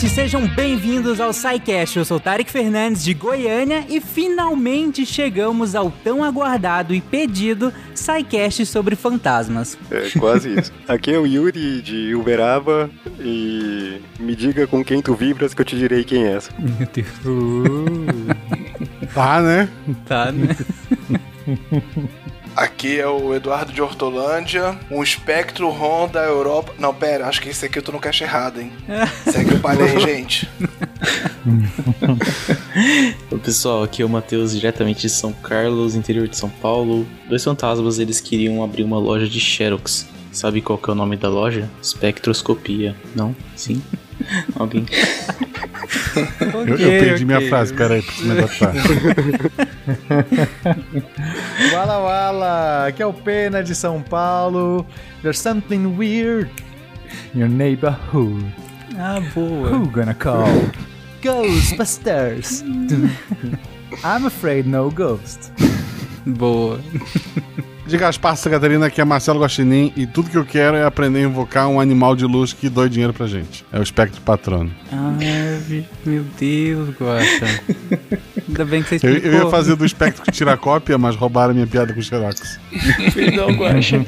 [0.00, 1.98] gente, sejam bem-vindos ao SciCast.
[1.98, 8.64] Eu sou Tarek Fernandes de Goiânia e finalmente chegamos ao tão aguardado e pedido SciCast
[8.64, 9.76] sobre fantasmas.
[9.90, 10.72] É quase isso.
[10.88, 15.66] Aqui é o Yuri de Uberaba e me diga com quem tu vibras que eu
[15.66, 16.50] te direi quem é essa.
[16.58, 17.08] Meu Deus.
[17.26, 19.06] Uh.
[19.12, 19.68] Tá, né?
[20.06, 20.56] Tá, né?
[22.56, 26.74] Aqui é o Eduardo de Hortolândia, um espectro ROM da Europa.
[26.78, 28.72] Não, pera, acho que esse aqui eu tô no caixa errado, hein?
[29.30, 30.48] Segue o palha aí, gente.
[33.30, 37.06] Oi, pessoal, aqui é o Matheus, diretamente de São Carlos, interior de São Paulo.
[37.28, 40.06] Dois fantasmas, eles queriam abrir uma loja de Xerox.
[40.32, 41.68] Sabe qual que é o nome da loja?
[41.82, 42.94] Spectroscopia.
[43.14, 43.34] Não?
[43.56, 43.82] Sim?
[44.56, 44.86] Alguém?
[46.40, 47.24] eu, eu perdi ok.
[47.24, 48.74] minha frase, peraí, preciso me adaptar.
[51.72, 54.86] Wala Wala, aqui é o Pena de São Paulo.
[55.22, 56.50] There's something weird
[57.34, 58.44] in your neighborhood.
[58.96, 59.68] Ah, boa.
[59.68, 60.46] Who gonna call?
[61.22, 62.62] Ghostbusters.
[64.04, 65.52] I'm afraid no ghost.
[66.26, 66.80] Boa.
[67.90, 71.18] Diga as Santa Catarina, aqui é Marcelo Guaxinim e tudo que eu quero é aprender
[71.18, 73.64] a invocar um animal de luz que doe dinheiro pra gente.
[73.72, 74.70] É o espectro patrono.
[74.92, 75.12] Ah,
[76.06, 77.62] meu Deus, Guaxa.
[78.48, 79.32] Ainda bem que você Eu, explicou.
[79.40, 82.02] eu ia fazer do espectro que tira a cópia, mas roubaram minha piada com o
[82.02, 82.60] Xerox.
[83.12, 84.06] Perdão, Guaxa.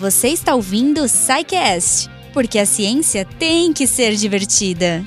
[0.00, 5.04] Você está ouvindo o SciCast, porque a ciência tem que ser divertida.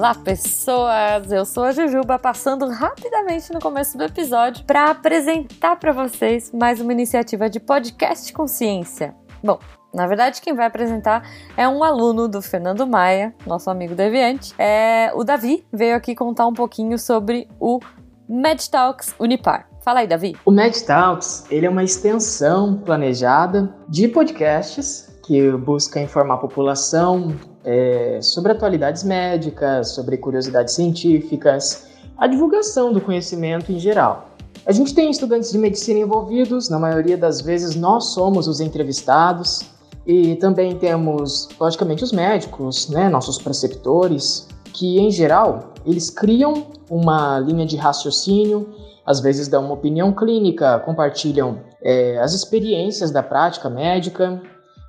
[0.00, 1.30] Olá, pessoas!
[1.30, 6.80] Eu sou a Jujuba, passando rapidamente no começo do episódio para apresentar para vocês mais
[6.80, 9.14] uma iniciativa de podcast com ciência.
[9.44, 9.58] Bom,
[9.92, 14.54] na verdade, quem vai apresentar é um aluno do Fernando Maia, nosso amigo deviante.
[14.58, 17.78] É, o Davi veio aqui contar um pouquinho sobre o
[18.26, 19.68] MedTalks Unipar.
[19.82, 20.34] Fala aí, Davi.
[20.46, 27.34] O Mad Talks ele é uma extensão planejada de podcasts que busca informar a população
[27.64, 34.30] é, sobre atualidades médicas, sobre curiosidades científicas, a divulgação do conhecimento em geral.
[34.66, 39.62] A gente tem estudantes de medicina envolvidos, na maioria das vezes nós somos os entrevistados,
[40.06, 47.38] e também temos, logicamente, os médicos, né, nossos preceptores, que em geral eles criam uma
[47.38, 48.68] linha de raciocínio,
[49.04, 54.40] às vezes dão uma opinião clínica, compartilham é, as experiências da prática médica.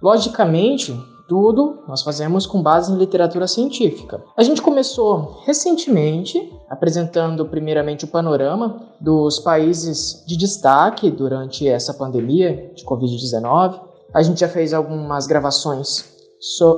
[0.01, 0.93] Logicamente,
[1.27, 4.23] tudo nós fazemos com base em literatura científica.
[4.35, 12.71] A gente começou recentemente apresentando primeiramente o panorama dos países de destaque durante essa pandemia
[12.75, 13.79] de Covid-19.
[14.13, 16.11] A gente já fez algumas gravações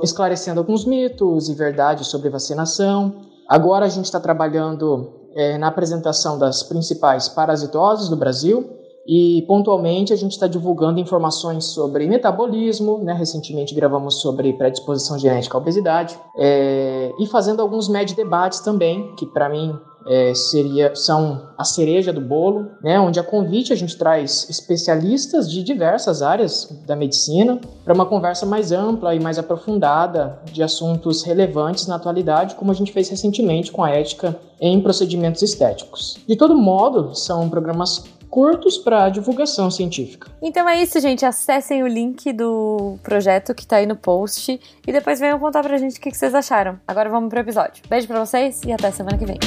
[0.02, 3.22] esclarecendo alguns mitos e verdades sobre vacinação.
[3.48, 10.12] Agora a gente está trabalhando é, na apresentação das principais parasitoses do Brasil e pontualmente
[10.12, 13.12] a gente está divulgando informações sobre metabolismo, né?
[13.12, 19.26] recentemente gravamos sobre predisposição genética à obesidade é, e fazendo alguns med debates também, que
[19.26, 22.98] para mim é, seria, são a cereja do bolo, né?
[23.00, 28.44] onde a convite a gente traz especialistas de diversas áreas da medicina para uma conversa
[28.44, 33.72] mais ampla e mais aprofundada de assuntos relevantes na atualidade, como a gente fez recentemente
[33.72, 36.18] com a ética em procedimentos estéticos.
[36.26, 38.04] De todo modo, são programas
[38.34, 40.28] curtos para divulgação científica.
[40.42, 41.24] Então é isso, gente.
[41.24, 45.78] Acessem o link do projeto que tá aí no post e depois venham contar pra
[45.78, 46.76] gente o que vocês acharam.
[46.84, 47.84] Agora vamos pro episódio.
[47.88, 49.38] Beijo pra vocês e até semana que vem.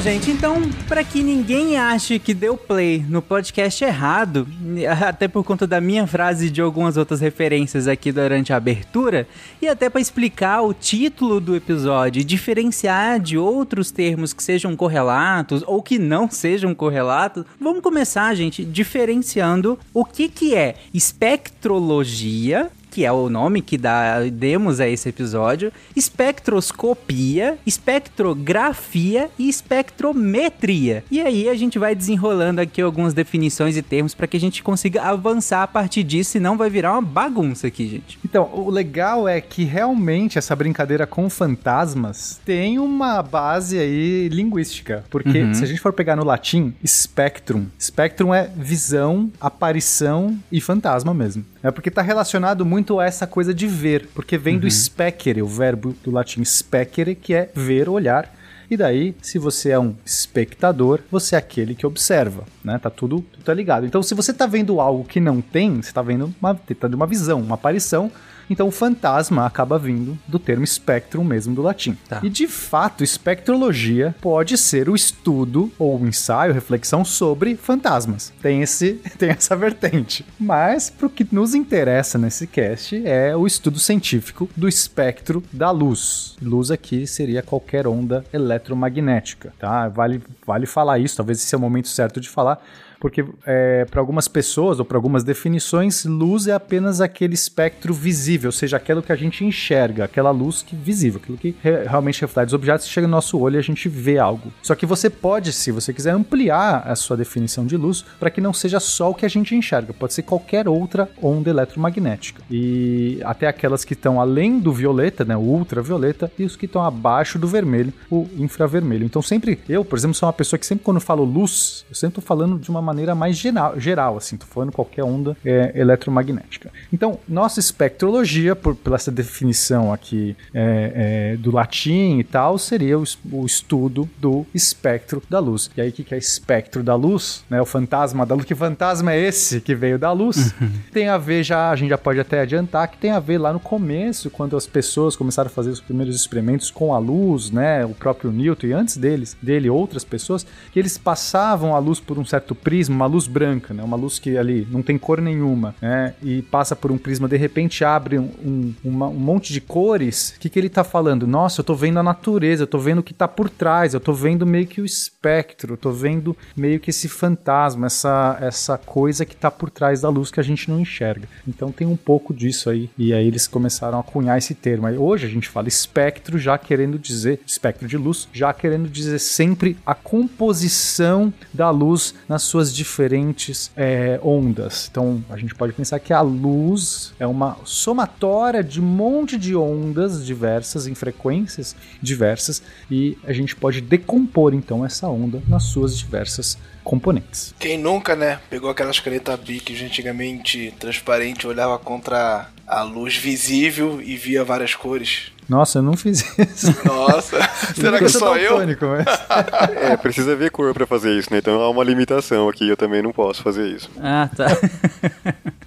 [0.00, 4.48] Bom, gente, então, para que ninguém ache que deu play no podcast errado,
[5.06, 9.28] até por conta da minha frase e de algumas outras referências aqui durante a abertura,
[9.60, 14.74] e até para explicar o título do episódio e diferenciar de outros termos que sejam
[14.74, 22.70] correlatos ou que não sejam correlatos, vamos começar, gente, diferenciando o que que é espectrologia
[22.90, 31.04] que é o nome que dá, demos a esse episódio, espectroscopia, espectrografia e espectrometria.
[31.10, 34.62] E aí a gente vai desenrolando aqui algumas definições e termos para que a gente
[34.62, 38.18] consiga avançar a partir disso, senão vai virar uma bagunça aqui, gente.
[38.24, 45.04] Então, o legal é que realmente essa brincadeira com fantasmas tem uma base aí linguística.
[45.10, 45.54] Porque Uhum.
[45.54, 51.44] se a gente for pegar no latim, spectrum, spectrum é visão, aparição e fantasma mesmo.
[51.62, 55.46] É porque tá relacionado muito a essa coisa de ver, porque vem do specere, o
[55.46, 58.34] verbo do latim specere, que é ver, olhar.
[58.70, 62.78] E daí, se você é um espectador, você é aquele que observa, né?
[62.78, 63.84] Tá tudo, tudo tá ligado.
[63.84, 66.94] Então, se você tá vendo algo que não tem, você tá vendo uma, tá tendo
[66.94, 68.10] uma visão, uma aparição,
[68.50, 71.96] então fantasma acaba vindo do termo spectrum mesmo do latim.
[72.08, 72.20] Tá.
[72.22, 78.32] E de fato, espectrologia pode ser o estudo ou o ensaio, reflexão sobre fantasmas.
[78.42, 80.26] Tem esse tem essa vertente.
[80.38, 86.36] Mas pro que nos interessa nesse cast é o estudo científico do espectro da luz.
[86.42, 89.88] Luz aqui seria qualquer onda eletromagnética, tá?
[89.88, 92.60] Vale vale falar isso, talvez esse é o momento certo de falar
[93.00, 98.48] porque é, para algumas pessoas ou para algumas definições, luz é apenas aquele espectro visível,
[98.48, 102.20] ou seja, aquilo que a gente enxerga, aquela luz que visível, aquilo que re realmente
[102.20, 104.52] reflete os objetos, chega no nosso olho e a gente vê algo.
[104.62, 108.40] Só que você pode, se você quiser, ampliar a sua definição de luz para que
[108.40, 112.42] não seja só o que a gente enxerga, pode ser qualquer outra onda eletromagnética.
[112.50, 116.84] E até aquelas que estão além do violeta, né, o ultravioleta, e os que estão
[116.84, 119.06] abaixo do vermelho, o infravermelho.
[119.06, 122.18] Então sempre, eu, por exemplo, sou uma pessoa que sempre quando falo luz, eu sempre
[122.18, 126.70] estou falando de uma maneira mais geral, geral assim, tô falando qualquer onda é, eletromagnética.
[126.92, 132.98] Então, nossa espectrologia, por, pela essa definição aqui é, é, do latim e tal, seria
[132.98, 135.70] o, o, estudo do espectro da luz.
[135.76, 137.44] E aí, o que, que é espectro da luz?
[137.48, 138.44] Né, o fantasma da luz.
[138.44, 140.52] Que fantasma é esse que veio da luz?
[140.60, 140.70] Uhum.
[140.92, 143.52] Tem a ver já, a gente já pode até adiantar, que tem a ver lá
[143.52, 147.84] no começo, quando as pessoas começaram a fazer os primeiros experimentos com a luz, né,
[147.84, 152.18] o próprio Newton e antes deles, dele outras pessoas, que eles passavam a luz por
[152.18, 153.82] um certo prisma prisma, uma luz branca, né?
[153.82, 156.14] Uma luz que ali não tem cor nenhuma, né?
[156.22, 160.34] E passa por um prisma, de repente abre um, um, uma, um monte de cores.
[160.36, 161.26] O que, que ele tá falando?
[161.26, 164.00] Nossa, eu tô vendo a natureza, eu tô vendo o que tá por trás, eu
[164.00, 168.78] tô vendo meio que o espectro, eu tô vendo meio que esse fantasma, essa, essa
[168.78, 171.28] coisa que tá por trás da luz que a gente não enxerga.
[171.46, 172.88] Então tem um pouco disso aí.
[172.96, 174.86] E aí eles começaram a cunhar esse termo.
[174.86, 179.18] Aí hoje a gente fala espectro, já querendo dizer, espectro de luz, já querendo dizer
[179.18, 184.88] sempre a composição da luz nas suas diferentes é, ondas.
[184.90, 189.54] Então a gente pode pensar que a luz é uma somatória de um monte de
[189.56, 195.96] ondas diversas em frequências diversas e a gente pode decompor então essa onda nas suas
[195.96, 197.54] diversas componentes.
[197.58, 204.16] Quem nunca, né, pegou aquelas canetas Bic antigamente transparente, olhava contra a luz visível e
[204.16, 205.32] via várias cores.
[205.48, 206.72] Nossa, eu não fiz isso.
[206.84, 207.36] Nossa,
[207.74, 208.58] será que sou eu?
[208.58, 209.06] Mas...
[209.76, 211.38] é, precisa ver cor para fazer isso, né?
[211.38, 213.90] Então há uma limitação aqui, eu também não posso fazer isso.
[214.00, 214.46] Ah, tá.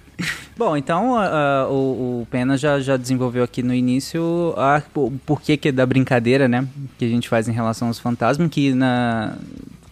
[0.56, 5.56] Bom, então uh, o, o, Pena já, já desenvolveu aqui no início a, o porquê
[5.56, 6.66] que é da brincadeira, né?
[6.96, 9.36] Que a gente faz em relação aos fantasmas, que na,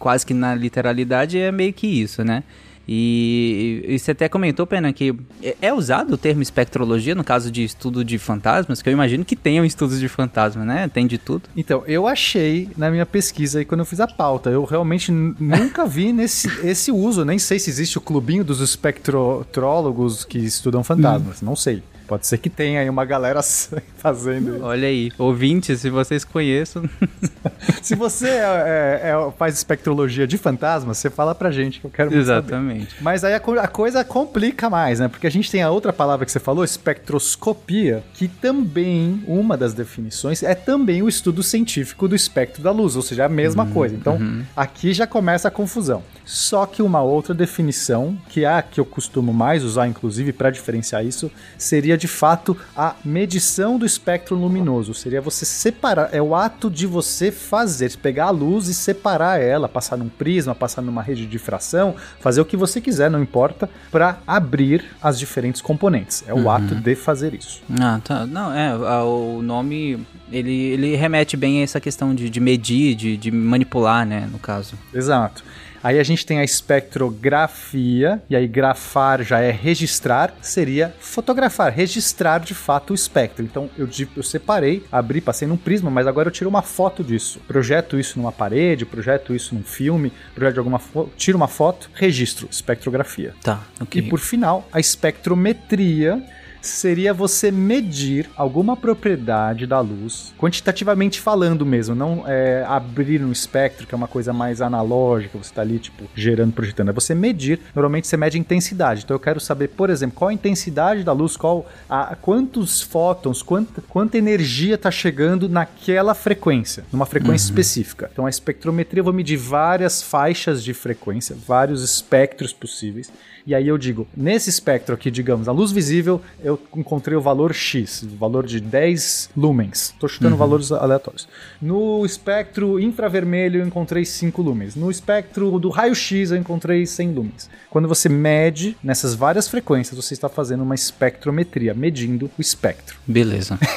[0.03, 2.43] quase que na literalidade é meio que isso, né?
[2.85, 7.49] E, e, você até comentou, Pena, que é, é usado o termo espectrologia no caso
[7.49, 10.89] de estudo de fantasmas, que eu imagino que tenham estudos de fantasma, né?
[10.93, 11.43] Tem de tudo.
[11.55, 15.09] Então, eu achei na minha pesquisa aí quando eu fiz a pauta, eu realmente
[15.39, 20.83] nunca vi nesse esse uso, nem sei se existe o clubinho dos espectrólogos que estudam
[20.83, 21.45] fantasmas, hum.
[21.45, 21.81] não sei.
[22.13, 23.41] Pode ser que tenha aí uma galera
[23.97, 24.63] fazendo.
[24.63, 26.87] Olha aí, ouvintes, se vocês conheçam.
[27.81, 31.89] se você é, é, é, faz espectrologia de fantasmas, você fala pra gente que eu
[31.89, 32.91] quero Exatamente.
[32.91, 33.03] Saber.
[33.03, 35.07] Mas aí a, a, coisa complica mais, né?
[35.07, 39.73] Porque a gente tem a outra palavra que você falou, espectroscopia, que também, uma das
[39.73, 43.63] definições, é também o estudo científico do espectro da luz, ou seja, é a mesma
[43.63, 43.95] uhum, coisa.
[43.95, 44.43] Então, uhum.
[44.55, 46.03] aqui já começa a confusão.
[46.33, 50.49] Só que uma outra definição, que é a que eu costumo mais usar, inclusive, para
[50.49, 54.95] diferenciar isso, seria de fato a medição do espectro luminoso.
[54.95, 59.69] Seria você separar, é o ato de você fazer, pegar a luz e separar ela,
[59.69, 63.69] passar num prisma, passar numa rede de difração, fazer o que você quiser, não importa,
[63.91, 66.23] para abrir as diferentes componentes.
[66.27, 66.49] É o uhum.
[66.49, 67.61] ato de fazer isso.
[67.79, 68.25] Ah, tá.
[68.25, 73.15] Não, é, o nome ele, ele remete bem a essa questão de, de medir, de,
[73.17, 74.73] de manipular, né, no caso.
[74.91, 75.43] Exato.
[75.83, 82.39] Aí a gente tem a espectrografia, e aí grafar já é registrar, seria fotografar, registrar
[82.39, 83.43] de fato o espectro.
[83.43, 87.41] Então eu, eu separei, abri, passei num prisma, mas agora eu tiro uma foto disso.
[87.47, 91.89] Projeto isso numa parede, projeto isso num filme, projeto de alguma foto, tiro uma foto,
[91.93, 93.33] registro, espectrografia.
[93.43, 94.01] Tá, ok.
[94.01, 96.23] E por final, a espectrometria
[96.67, 103.85] seria você medir alguma propriedade da luz, quantitativamente falando mesmo, não é, abrir um espectro,
[103.85, 106.89] que é uma coisa mais analógica, você está ali, tipo, gerando, projetando.
[106.89, 109.03] É você medir, normalmente você mede intensidade.
[109.03, 113.41] Então eu quero saber, por exemplo, qual a intensidade da luz, qual a, quantos fótons,
[113.41, 117.59] quanta, quanta energia está chegando naquela frequência, numa frequência uhum.
[117.59, 118.09] específica.
[118.11, 123.11] Então a espectrometria eu vou medir várias faixas de frequência, vários espectros possíveis.
[123.45, 127.53] E aí eu digo, nesse espectro aqui, digamos, a luz visível, eu encontrei o valor
[127.53, 129.93] X, o valor de 10 lumens.
[129.99, 130.37] Tô chutando Uhum.
[130.39, 131.27] valores aleatórios.
[131.61, 134.75] No espectro infravermelho eu encontrei 5 lumens.
[134.75, 137.49] No espectro do raio-x eu encontrei 100 lumens.
[137.69, 142.97] Quando você mede nessas várias frequências, você está fazendo uma espectrometria, medindo o espectro.
[143.05, 143.59] Beleza.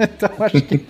[0.00, 0.84] Então acho que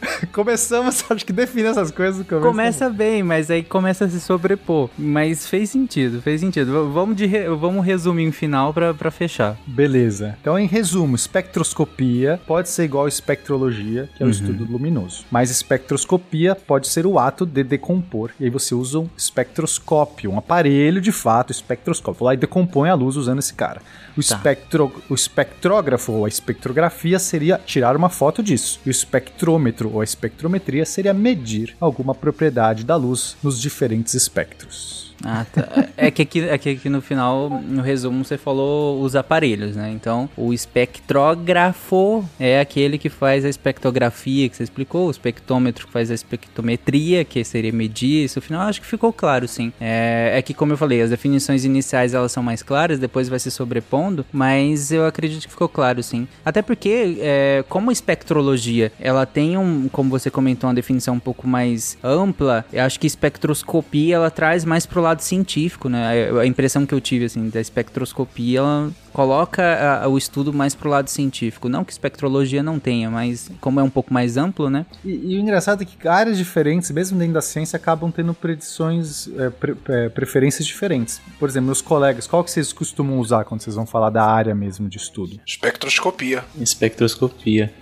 [0.32, 2.26] começamos, acho que define essas coisas.
[2.26, 4.88] Começa, Começa bem, mas aí começa a se sobrepor.
[4.98, 6.90] Mas fez sentido, fez sentido.
[6.92, 9.56] Vamos, de re- vamos resumir em final pra, pra fechar.
[9.66, 10.36] Beleza.
[10.40, 15.24] Então, em resumo, espectroscopia pode ser igual a espectrologia, que é o estudo luminoso.
[15.30, 18.30] Mas espectroscopia pode ser o ato de decompor.
[18.38, 22.24] E aí você usa um espectroscópio, um aparelho de fato, espectroscópio.
[22.24, 23.80] Lá e decompõe a luz usando esse cara.
[24.16, 28.80] O, espectro, o espectrógrafo ou a espectrografia seria tirar uma foto disso.
[28.84, 35.07] E o espectrômetro ou a espectrometria seria medir alguma propriedade da luz nos diferentes espectros.
[35.24, 35.88] Ah, tá.
[35.96, 39.90] É que, aqui, é que aqui no final, no resumo, você falou os aparelhos, né?
[39.90, 45.92] Então, o espectrógrafo é aquele que faz a espectrografia que você explicou, o espectrômetro que
[45.92, 48.24] faz a espectrometria, que seria medir.
[48.24, 49.72] Isso no final acho que ficou claro, sim.
[49.80, 53.38] É, é que, como eu falei, as definições iniciais elas são mais claras, depois vai
[53.38, 56.28] se sobrepondo, mas eu acredito que ficou claro, sim.
[56.44, 61.46] Até porque, é, como espectrologia ela tem um, como você comentou, uma definição um pouco
[61.46, 66.30] mais ampla, eu acho que espectroscopia ela traz mais pro lado científico, né?
[66.40, 69.62] A, impressão que eu tive, assim, da espectroscopia, ela coloca
[70.04, 71.68] a- o estudo mais pro lado científico.
[71.68, 74.86] Não que espectrologia não tenha, mas como é um pouco mais amplo, né?
[75.04, 79.28] E, e o engraçado é que áreas diferentes, mesmo dentro da ciência, acabam tendo predições,
[79.36, 81.20] é, pre- é, preferências diferentes.
[81.38, 84.54] Por exemplo, meus colegas, qual que vocês costumam usar quando vocês vão falar da área
[84.54, 85.40] mesmo de estudo?
[85.46, 86.44] Espectroscopia.
[86.60, 87.72] Espectroscopia.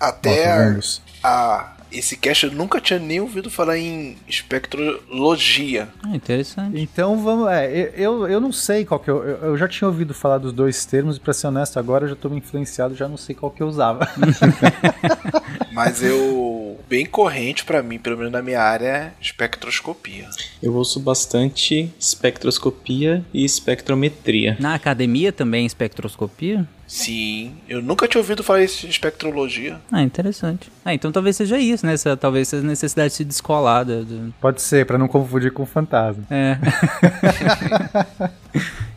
[0.00, 0.80] Até Ó,
[1.22, 5.88] a, a- esse cast eu nunca tinha nem ouvido falar em espectrologia.
[6.02, 6.78] Ah, interessante.
[6.80, 7.48] Então vamos.
[7.48, 9.36] É, eu, eu não sei qual que eu, eu.
[9.38, 12.16] eu já tinha ouvido falar dos dois termos, e pra ser honesto, agora eu já
[12.16, 14.08] tô me influenciado, já não sei qual que eu usava.
[15.72, 16.78] Mas eu.
[16.88, 20.28] Bem corrente pra mim, pelo menos na minha área, é espectroscopia.
[20.62, 24.56] Eu ouço bastante espectroscopia e espectrometria.
[24.60, 26.66] Na academia também espectroscopia?
[26.86, 29.80] Sim, eu nunca tinha ouvido falar isso de espectrologia.
[29.90, 30.70] Ah, interessante.
[30.84, 31.94] Ah, então talvez seja isso, né?
[31.94, 34.32] Essa, talvez essa necessidade de se descolar do...
[34.40, 36.22] Pode ser, pra não confundir com fantasma.
[36.30, 36.56] É.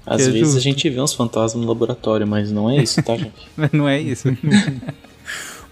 [0.05, 3.15] Às Que vezes a gente vê uns fantasmas no laboratório, mas não é isso, tá,
[3.15, 3.47] gente?
[3.73, 4.29] Não é isso.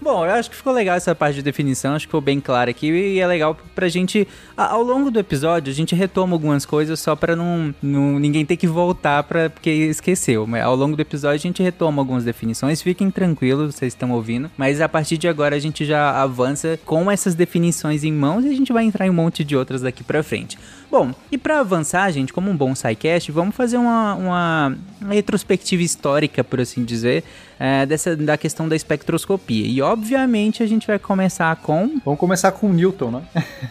[0.00, 2.70] Bom, eu acho que ficou legal essa parte de definição, acho que ficou bem claro
[2.70, 7.00] aqui e é legal pra gente, ao longo do episódio, a gente retoma algumas coisas
[7.00, 10.46] só pra não, não ninguém ter que voltar pra, porque esqueceu.
[10.46, 14.48] Mas ao longo do episódio a gente retoma algumas definições, fiquem tranquilos, vocês estão ouvindo,
[14.56, 18.48] mas a partir de agora a gente já avança com essas definições em mãos e
[18.48, 20.56] a gente vai entrar em um monte de outras daqui pra frente.
[20.90, 25.82] Bom, e pra avançar, gente, como um bom SciCast, vamos fazer uma, uma, uma retrospectiva
[25.82, 27.24] histórica, por assim dizer,
[27.60, 29.66] é, dessa, da questão da espectroscopia.
[29.66, 32.00] E obviamente a gente vai começar com.
[32.04, 33.22] Vamos começar com Newton, né?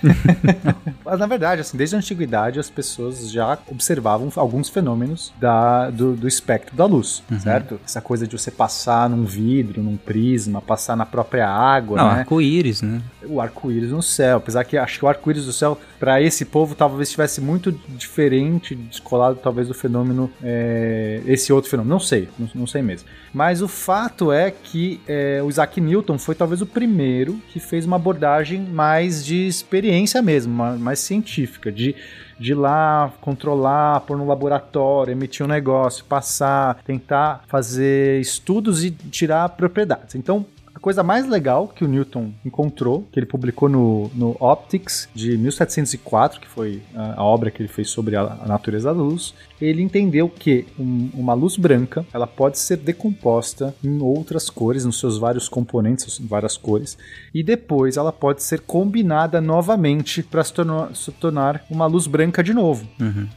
[1.04, 6.16] Mas na verdade, assim, desde a antiguidade as pessoas já observavam alguns fenômenos da, do,
[6.16, 7.80] do espectro da luz, certo?
[7.84, 12.20] Essa coisa de você passar num vidro, num prisma, passar na própria água, Não, né?
[12.20, 13.02] arco-íris, né?
[13.26, 14.38] o arco-íris no céu.
[14.38, 18.76] Apesar que acho que o arco-íris do céu, para esse povo, talvez estivesse muito diferente,
[18.76, 21.94] descolado talvez do fenômeno, é, esse outro fenômeno.
[21.96, 23.08] Não sei, não, não sei mesmo.
[23.34, 27.86] Mas o fato é que é, o Isaac Newton foi talvez o primeiro que fez
[27.86, 31.96] uma abordagem mais de experiência mesmo, ma- mais científica, de
[32.40, 38.92] de ir lá controlar, pôr no laboratório, emitir um negócio, passar, tentar fazer estudos e
[38.92, 40.14] tirar propriedades.
[40.14, 40.46] Então,
[40.78, 45.36] a coisa mais legal que o Newton encontrou, que ele publicou no, no Optics de
[45.36, 49.34] 1704, que foi a, a obra que ele fez sobre a, a natureza da luz,
[49.60, 55.00] ele entendeu que um- uma luz branca ela pode ser decomposta em outras cores, nos
[55.00, 56.96] seus vários componentes, várias cores,
[57.34, 62.44] e depois ela pode ser combinada novamente para se, tornar- se tornar uma luz branca
[62.44, 62.88] de novo.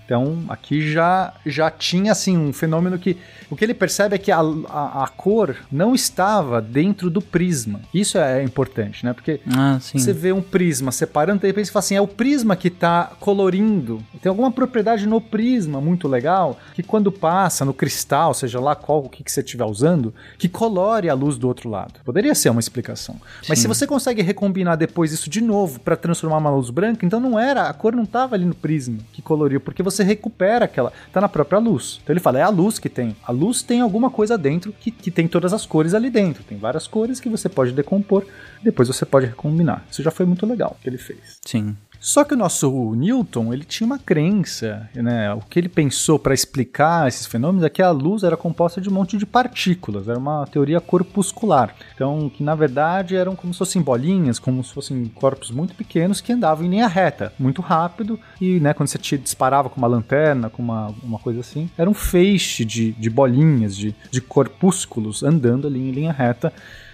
[0.05, 3.17] Então, aqui já, já tinha assim um fenômeno que
[3.51, 7.81] o que ele percebe é que a, a, a cor não estava dentro do prisma.
[7.93, 9.13] Isso é importante, né?
[9.13, 9.99] Porque Ah, sim.
[9.99, 13.11] você vê um prisma separando, de repente você fala assim, é o prisma que está
[13.19, 14.03] colorindo.
[14.23, 19.01] Tem alguma propriedade no prisma muito legal, que quando passa no cristal, seja lá qual
[19.05, 21.95] o que, que você estiver usando, que colore a luz do outro lado.
[22.05, 23.17] Poderia ser uma explicação.
[23.49, 27.19] Mas se você consegue recombinar depois isso de novo para transformar uma luz branca, então
[27.19, 30.93] não era, a cor não estava ali no prisma que coloriu, porque você recupera aquela,
[31.13, 31.99] tá na própria luz.
[32.03, 33.17] Então ele fala, é a luz que tem.
[33.27, 36.45] A luz tem alguma coisa dentro que, que tem todas as cores ali dentro.
[36.45, 38.27] Tem várias cores que você pode decompor,
[38.63, 39.85] depois você pode recombinar.
[39.91, 41.39] Isso já foi muito legal que ele fez.
[41.45, 41.77] Sim.
[42.01, 45.35] Só que o nosso Newton, ele tinha uma crença, né?
[45.35, 48.89] O que ele pensou para explicar esses fenômenos é que a luz era composta de
[48.89, 51.75] um monte de partículas, era uma teoria corpuscular.
[51.95, 56.23] Então, que na verdade eram como se fossem bolinhas, como se fossem corpos muito pequenos
[56.23, 59.87] que andavam em linha reta, muito rápido, e né, quando você te disparava com uma
[59.87, 65.23] lanterna, com uma, uma coisa assim, era um feixe de, de bolinhas, de, de corpúsculos
[65.23, 66.51] andando ali em linha reta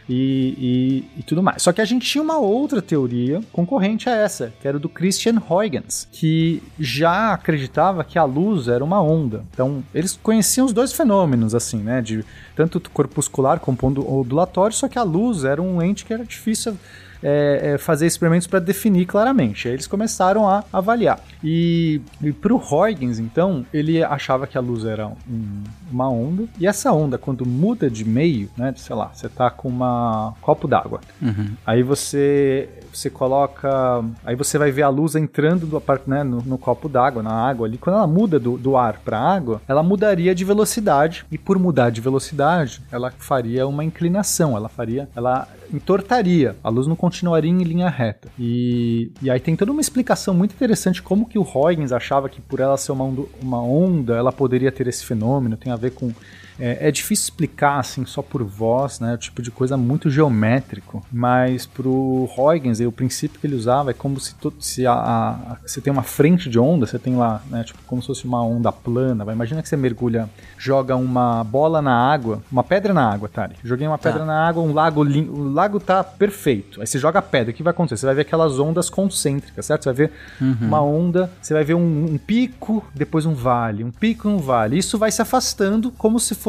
[0.09, 1.63] e, e, e, tudo mais.
[1.63, 5.43] Só que a gente tinha uma outra teoria concorrente a essa, que era do Christian
[5.49, 9.45] Huygens, que já acreditava que a luz era uma onda.
[9.53, 12.01] Então, eles conheciam os dois fenômenos, assim, né?
[12.01, 16.77] De tanto corpuscular como ondulatório, só que a luz era um ente que era difícil
[17.23, 19.69] é, é, fazer experimentos para definir claramente.
[19.69, 21.21] Aí eles começaram a avaliar.
[21.43, 26.45] E, e para o Huygens, então, ele achava que a luz era um, uma onda,
[26.59, 30.67] e essa onda, quando muda de meio, né, sei lá, você tá com uma copo
[30.67, 31.51] d'água, uhum.
[31.67, 36.57] aí você você coloca, aí você vai ver a luz entrando do, né, no, no
[36.57, 40.35] copo d'água, na água ali, quando ela muda do, do ar para água, ela mudaria
[40.35, 46.57] de velocidade, e por mudar de velocidade, ela faria uma inclinação, ela faria, ela entortaria,
[46.63, 48.29] a luz não continuaria em linha reta.
[48.39, 52.41] E, e aí tem toda uma explicação muito interessante como que o Huygens achava que
[52.41, 55.93] por ela ser uma onda, uma onda ela poderia ter esse fenômeno, tem a ver
[55.93, 56.15] com
[56.59, 59.15] é, é, difícil explicar assim só por voz, né?
[59.15, 61.05] O tipo de coisa muito geométrico.
[61.13, 65.57] Mas pro Huygens, o princípio que ele usava é como se, to, se a, a,
[65.65, 67.65] você tem uma frente de onda, você tem lá, né?
[67.65, 69.25] Tipo, como se fosse uma onda plana.
[69.25, 69.35] Vai.
[69.35, 73.57] Imagina que você mergulha, joga uma bola na água, uma pedra na água, Tari.
[73.63, 74.27] Joguei uma pedra tá.
[74.27, 76.81] na água, um lago, o lago tá perfeito.
[76.81, 78.01] Aí você joga a pedra, o que vai acontecer?
[78.01, 79.85] Você vai ver aquelas ondas concêntricas, certo?
[79.85, 80.57] Você vai ver uhum.
[80.63, 84.39] uma onda, você vai ver um, um pico, depois um vale, um pico e um
[84.39, 84.79] vale.
[84.79, 86.46] Isso vai se afastando como se fosse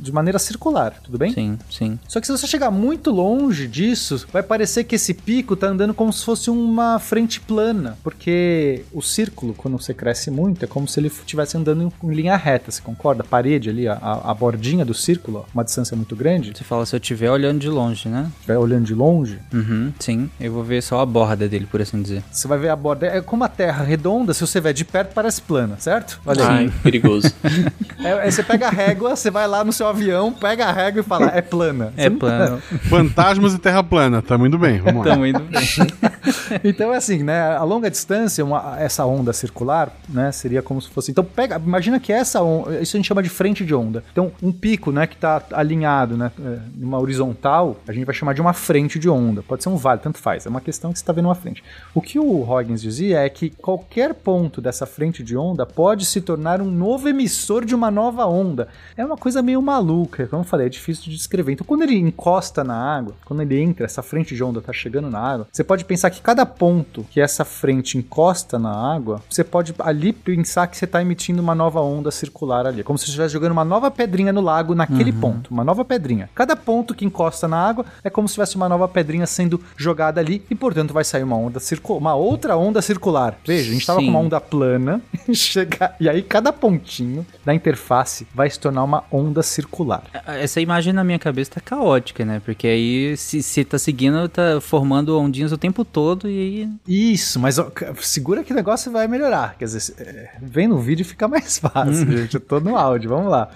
[0.00, 1.32] de maneira circular, tudo bem?
[1.32, 1.98] Sim, sim.
[2.08, 5.92] Só que se você chegar muito longe disso, vai parecer que esse pico tá andando
[5.92, 10.86] como se fosse uma frente plana, porque o círculo, quando você cresce muito, é como
[10.88, 13.22] se ele estivesse andando em linha reta, você concorda?
[13.22, 16.52] A parede ali, a, a bordinha do círculo, uma distância muito grande.
[16.56, 18.30] Você fala se eu estiver olhando de longe, né?
[18.36, 19.38] Estiver olhando de longe?
[19.52, 20.30] Uhum, sim.
[20.40, 22.22] Eu vou ver só a borda dele, por assim dizer.
[22.30, 23.06] Você vai ver a borda.
[23.06, 26.20] É como a terra redonda, se você ver de perto, parece plana, certo?
[26.24, 26.56] Olha aí.
[26.66, 27.32] Ai, perigoso.
[28.02, 31.00] é, aí você pega a régua, você vai lá no seu avião, pega a régua
[31.00, 31.92] e fala, é plana.
[31.96, 32.58] É plana.
[32.88, 35.12] Fantasmas e terra plana, tá muito bem, vamos lá.
[35.12, 35.62] Tá muito bem.
[36.64, 40.88] então é assim, né, a longa distância, uma, essa onda circular, né, seria como se
[40.88, 41.10] fosse...
[41.10, 44.04] Então pega, imagina que essa onda, isso a gente chama de frente de onda.
[44.12, 48.34] Então um pico, né, que tá alinhado, né, é, numa horizontal, a gente vai chamar
[48.34, 49.42] de uma frente de onda.
[49.42, 50.46] Pode ser um vale, tanto faz.
[50.46, 51.62] É uma questão que você está vendo uma frente.
[51.94, 56.20] O que o Huygens dizia é que qualquer ponto dessa frente de onda pode se
[56.20, 58.68] tornar um novo emissor de uma nova onda.
[59.00, 61.52] É uma coisa meio maluca, como eu falei, é difícil de descrever.
[61.52, 65.08] Então, quando ele encosta na água, quando ele entra, essa frente de onda está chegando
[65.08, 69.42] na água, você pode pensar que cada ponto que essa frente encosta na água, você
[69.42, 72.82] pode ali pensar que você está emitindo uma nova onda circular ali.
[72.82, 75.20] Como se você estivesse jogando uma nova pedrinha no lago naquele uhum.
[75.20, 75.50] ponto.
[75.50, 76.28] Uma nova pedrinha.
[76.34, 80.20] Cada ponto que encosta na água é como se tivesse uma nova pedrinha sendo jogada
[80.20, 83.38] ali e, portanto, vai sair uma onda circular, uma outra onda circular.
[83.46, 85.00] Veja, a gente estava com uma onda plana
[85.32, 85.94] chega...
[85.98, 90.02] e aí cada pontinho da interface vai se tornar uma onda circular.
[90.26, 92.40] Essa imagem na minha cabeça tá caótica, né?
[92.44, 96.68] Porque aí se, se tá seguindo, tá formando ondinhas o tempo todo e aí...
[96.86, 99.56] Isso, mas ó, segura que o negócio vai melhorar.
[99.58, 102.16] Quer dizer, é, vendo o vídeo fica mais fácil, uhum.
[102.18, 102.34] gente.
[102.34, 103.50] Eu tô no áudio, vamos lá.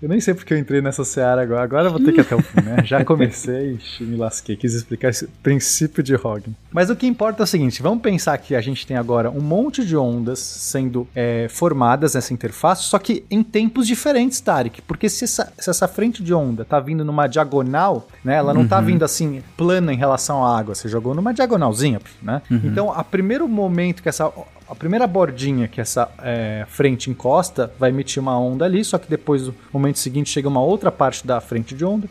[0.00, 1.62] Eu nem sei porque eu entrei nessa seara agora.
[1.62, 2.82] Agora eu vou ter que ir até o fim, né?
[2.86, 4.56] Já comecei e me lasquei.
[4.56, 6.44] Quis explicar esse princípio de Hogg.
[6.70, 9.40] Mas o que importa é o seguinte: vamos pensar que a gente tem agora um
[9.40, 14.82] monte de ondas sendo é, formadas nessa interface, só que em tempos diferentes, Tarek.
[14.82, 18.36] Porque se essa, se essa frente de onda tá vindo numa diagonal, né?
[18.36, 18.80] Ela não tá uhum.
[18.82, 20.74] tá vindo assim plana em relação à água.
[20.74, 22.40] Você jogou numa diagonalzinha, né?
[22.48, 22.60] Uhum.
[22.64, 24.30] Então, a primeiro momento que essa
[24.68, 29.08] a primeira bordinha que essa é, frente encosta vai emitir uma onda ali, só que
[29.08, 32.08] depois, no momento seguinte, chega uma outra parte da frente de onda.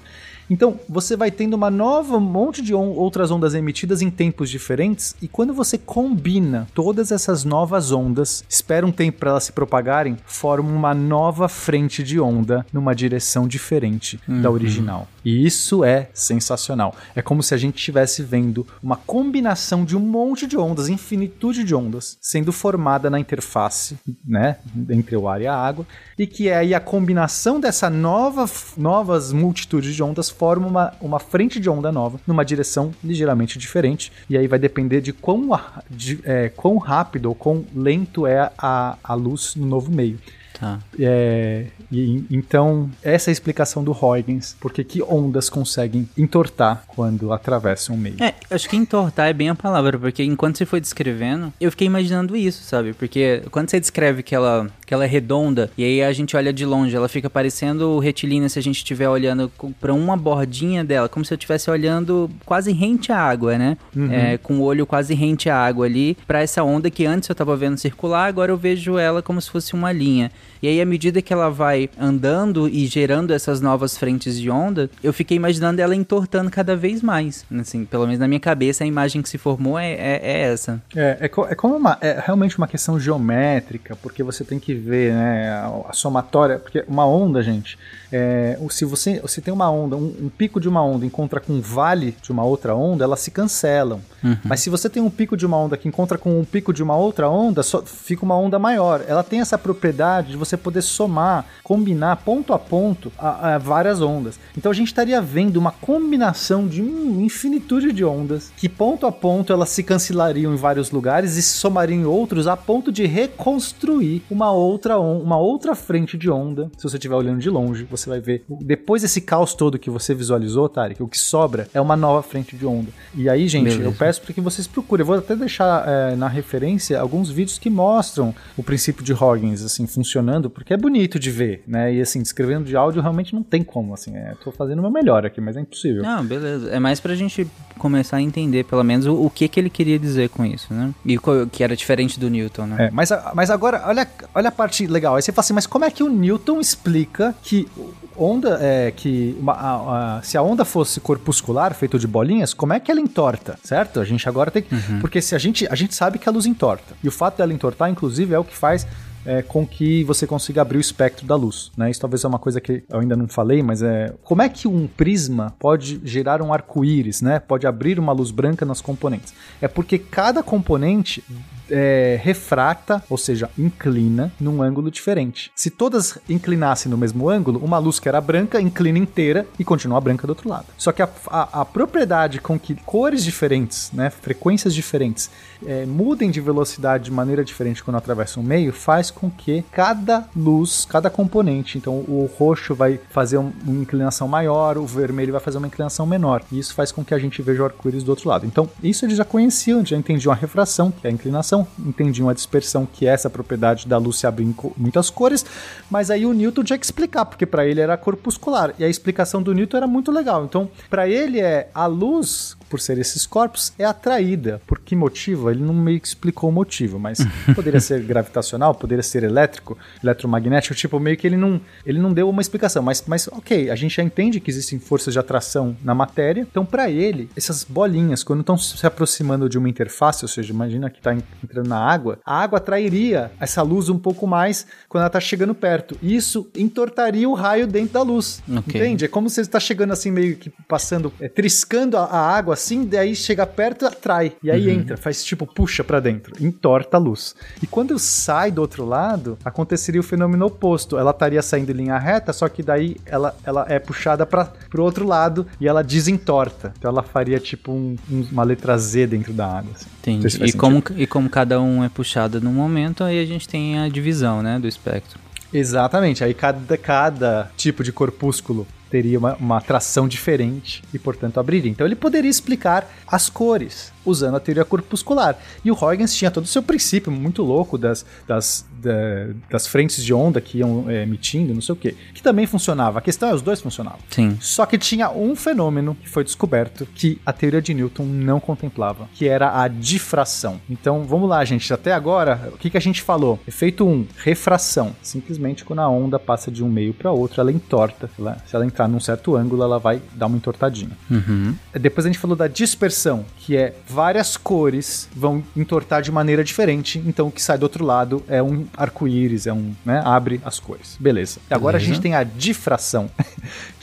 [0.49, 4.49] Então, você vai tendo uma nova um monte de on outras ondas emitidas em tempos
[4.49, 9.51] diferentes, e quando você combina todas essas novas ondas, espera um tempo para elas se
[9.51, 14.41] propagarem, forma uma nova frente de onda numa direção diferente uhum.
[14.41, 15.07] da original.
[15.27, 16.95] E isso é sensacional.
[17.13, 21.65] É como se a gente estivesse vendo uma combinação de um monte de ondas, infinitude
[21.65, 24.55] de ondas, sendo formada na interface, né,
[24.89, 25.85] entre o ar e a água,
[26.17, 31.19] e que é aí a combinação dessa nova, novas multitudes de ondas forma uma, uma
[31.19, 35.49] frente de onda nova numa direção ligeiramente diferente, e aí vai depender de quão,
[35.91, 40.17] de, é, quão rápido ou quão lento é a, a luz no novo meio.
[40.59, 40.79] Tá.
[40.99, 47.31] É, e, então, essa é a explicação do Huygens, porque que ondas conseguem entortar quando
[47.31, 48.15] atravessam o meio.
[48.21, 51.85] É, acho que entortar é bem a palavra, porque enquanto você foi descrevendo, eu fiquei
[51.85, 52.93] imaginando isso, sabe?
[52.93, 56.51] Porque quando você descreve que ela, que ela é redonda, e aí a gente olha
[56.51, 61.07] de longe, ela fica parecendo retilínea se a gente estiver olhando para uma bordinha dela,
[61.09, 63.77] como se eu estivesse olhando quase rente à água, né?
[63.95, 64.11] Uhum.
[64.11, 67.35] É, com o olho quase rente à água ali, para essa onda que antes eu
[67.35, 70.31] tava vendo circular, agora eu vejo ela como se fosse uma linha.
[70.61, 74.89] E aí, à medida que ela vai andando e gerando essas novas frentes de onda,
[75.03, 77.45] eu fiquei imaginando ela entortando cada vez mais.
[77.59, 80.81] Assim, pelo menos na minha cabeça, a imagem que se formou é, é, é essa.
[80.95, 84.73] É, é, co- é como uma, é realmente uma questão geométrica, porque você tem que
[84.77, 85.49] ver né,
[85.87, 87.77] a somatória, porque uma onda, gente,
[88.11, 91.53] é, se você, você tem uma onda, um, um pico de uma onda encontra com
[91.53, 93.99] um vale de uma outra onda, elas se cancelam.
[94.43, 96.83] Mas se você tem um pico de uma onda que encontra com um pico de
[96.83, 99.03] uma outra onda, só fica uma onda maior.
[99.07, 104.01] Ela tem essa propriedade de você poder somar, combinar ponto a ponto a, a várias
[104.01, 104.39] ondas.
[104.57, 109.11] Então a gente estaria vendo uma combinação de uma infinitude de ondas que ponto a
[109.11, 113.05] ponto elas se cancelariam em vários lugares e se somariam em outros a ponto de
[113.05, 116.69] reconstruir uma outra on- uma outra frente de onda.
[116.77, 120.13] Se você estiver olhando de longe, você vai ver depois desse caos todo que você
[120.13, 122.89] visualizou, Tarek, o que sobra é uma nova frente de onda.
[123.15, 123.83] E aí, gente, Beleza.
[123.83, 125.01] eu peço para que vocês procurem.
[125.01, 129.63] Eu vou até deixar é, na referência alguns vídeos que mostram o princípio de Huygens,
[129.63, 131.93] assim, funcionando, porque é bonito de ver, né?
[131.93, 134.15] E assim, descrevendo de áudio realmente não tem como, assim.
[134.15, 136.03] É, tô fazendo o meu melhor aqui, mas é impossível.
[136.03, 136.69] Não, beleza.
[136.69, 139.99] É mais pra gente começar a entender, pelo menos, o, o que que ele queria
[139.99, 140.91] dizer com isso, né?
[141.05, 142.87] E co- que era diferente do Newton, né?
[142.87, 145.15] É, mas, mas agora, olha, olha a parte legal.
[145.15, 147.67] Aí você fala assim, mas como é que o Newton explica que
[148.15, 152.73] onda é que uma- a- a- se a onda fosse corpuscular, feito de bolinhas, como
[152.73, 153.99] é que ela entorta, certo?
[153.99, 156.45] A gente agora tem que, porque se a gente a gente sabe que a luz
[156.45, 156.95] entorta.
[157.03, 158.87] E o fato dela entortar, inclusive, é o que faz
[159.25, 161.91] é, com que você consiga abrir o espectro da luz, né?
[161.91, 164.69] Isso talvez é uma coisa que eu ainda não falei, mas é como é que
[164.69, 167.37] um prisma pode gerar um arco-íris, né?
[167.37, 169.33] Pode abrir uma luz branca nas componentes.
[169.61, 171.21] É porque cada componente
[171.69, 175.51] é, refrata, ou seja, inclina num ângulo diferente.
[175.55, 179.99] Se todas inclinassem no mesmo ângulo, uma luz que era branca inclina inteira e continua
[180.01, 180.65] branca do outro lado.
[180.77, 185.29] Só que a, a- a propriedade com que cores diferentes, né, frequências diferentes,
[185.65, 190.25] é, mudem de velocidade de maneira diferente quando atravessam o meio, faz com que cada
[190.35, 195.41] luz, cada componente, então o roxo vai fazer um- uma inclinação maior, o vermelho vai
[195.41, 196.43] fazer uma inclinação menor.
[196.51, 198.45] E isso faz com que a gente veja o arco-íris do outro lado.
[198.45, 202.33] Então, isso eles já conheciam, já entendiam a refração, que é a inclinação, entendiam a
[202.33, 205.45] dispersão, que é essa propriedade da luz se abrir em muitas cores,
[205.89, 209.41] mas aí o Newton tinha que explicar, porque para ele era corpuscular, e a explicação
[209.41, 210.43] do Newton era muito legal.
[210.43, 214.61] Então, para ele é a luz por ser esses corpos, é atraída.
[214.67, 215.49] Por que motivo?
[215.49, 217.19] Ele não meio que explicou o motivo, mas
[217.55, 222.29] poderia ser gravitacional, poderia ser elétrico, eletromagnético, tipo, meio que ele não, ele não deu
[222.29, 225.95] uma explicação, mas, mas ok, a gente já entende que existem forças de atração na
[225.95, 230.51] matéria, então para ele, essas bolinhas, quando estão se aproximando de uma interface, ou seja,
[230.53, 231.15] imagina que está
[231.49, 235.55] entrando na água, a água atrairia essa luz um pouco mais quando ela está chegando
[235.55, 238.79] perto, e isso entortaria o raio dentro da luz, Ok.
[238.81, 239.05] entende?
[239.05, 242.53] É como se você está chegando assim, meio que passando, é, triscando a, a água
[242.53, 244.33] assim, daí chega perto atrai.
[244.43, 247.35] E aí entra, faz tipo, puxa pra dentro, entorta a luz.
[247.61, 250.97] E quando sai do outro lado, aconteceria o fenômeno oposto.
[250.97, 254.83] Ela estaria saindo em linha reta, só que daí ela, ela é puxada para pro
[254.83, 256.73] outro lado e ela desentorta.
[256.77, 259.71] Então ela faria tipo um- um- uma letra Z dentro da água.
[259.75, 259.85] assim.
[260.01, 260.29] Entendi.
[260.29, 263.77] se E como, e como cada um é puxado num momento, aí a gente tem
[263.77, 265.19] a divisão, né, do espectro.
[265.53, 266.23] Exatamente.
[266.23, 271.69] Aí cada, cada tipo de corpúsculo teria uma, uma atração diferente e, portanto, abriria.
[271.69, 275.37] Então ele poderia explicar as cores usando a teoria corpuscular.
[275.63, 280.03] E o Huygens tinha todo o seu princípio muito louco das, das, da- das frentes
[280.03, 282.99] de onda que iam é, emitindo, não sei o quê, que também funcionava.
[282.99, 283.99] A questão é os dois funcionavam.
[284.09, 284.37] Sim.
[284.39, 289.07] Só que tinha um fenômeno que foi descoberto que a teoria de Newton não contemplava,
[289.13, 290.59] que era a difração.
[290.69, 291.71] Então, vamos lá, gente.
[291.73, 293.39] Até agora, o que, que a gente falou?
[293.47, 294.95] Efeito 1, refração.
[295.01, 298.09] Simplesmente quando a onda passa de um meio para outro, ela entorta.
[298.17, 300.91] Ela- se ela entrar num certo ângulo, ela vai dar uma entortadinha.
[301.09, 301.55] Uhum.
[301.73, 307.01] Depois a gente falou da dispersão, que é várias cores vão entortar de maneira diferente,
[307.05, 310.59] então o que sai do outro lado é um arco-íris, é um, né, abre as
[310.59, 310.95] cores.
[310.99, 311.39] Beleza.
[311.49, 311.95] E agora a Beleza.
[311.95, 313.09] gente tem a difração,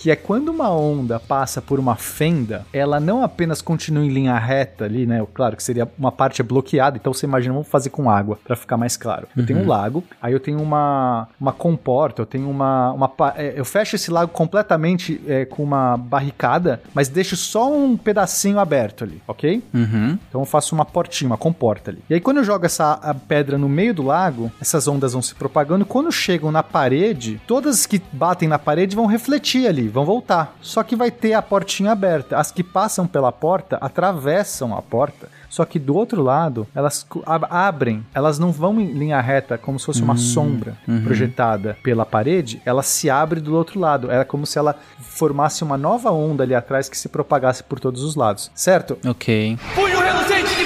[0.05, 4.39] que é quando uma onda passa por uma fenda, ela não apenas continua em linha
[4.39, 5.27] reta ali, né?
[5.33, 8.77] Claro que seria uma parte bloqueada, então você imagina, vamos fazer com água para ficar
[8.77, 9.27] mais claro.
[9.35, 13.55] Eu tenho um lago, aí eu tenho uma uma comporta, eu tenho uma, uma é,
[13.57, 19.05] eu fecho esse lago completamente é, com uma barricada, mas deixo só um pedacinho aberto
[19.05, 19.63] ali, ok?
[19.73, 20.19] Uhum.
[20.29, 22.03] Então eu faço uma portinha, uma comporta ali.
[22.11, 25.23] E aí quando eu jogo essa a pedra no meio do lago, essas ondas vão
[25.23, 25.87] se propagando.
[25.87, 30.57] Quando chegam na parede, todas que batem na parede vão refletir ali, vão voltar.
[30.61, 32.37] Só que vai ter a portinha aberta.
[32.37, 35.29] As que passam pela porta atravessam a porta.
[35.49, 37.07] Só que do outro lado, elas
[37.49, 42.61] abrem, elas não vão em linha reta como se fosse uma sombra projetada pela parede,
[42.65, 44.11] ela se abre do outro lado.
[44.11, 48.03] É como se ela formasse uma nova onda ali atrás que se propagasse por todos
[48.03, 48.99] os lados, certo?
[49.07, 49.57] Ok.
[49.77, 50.65] Punho reluzente de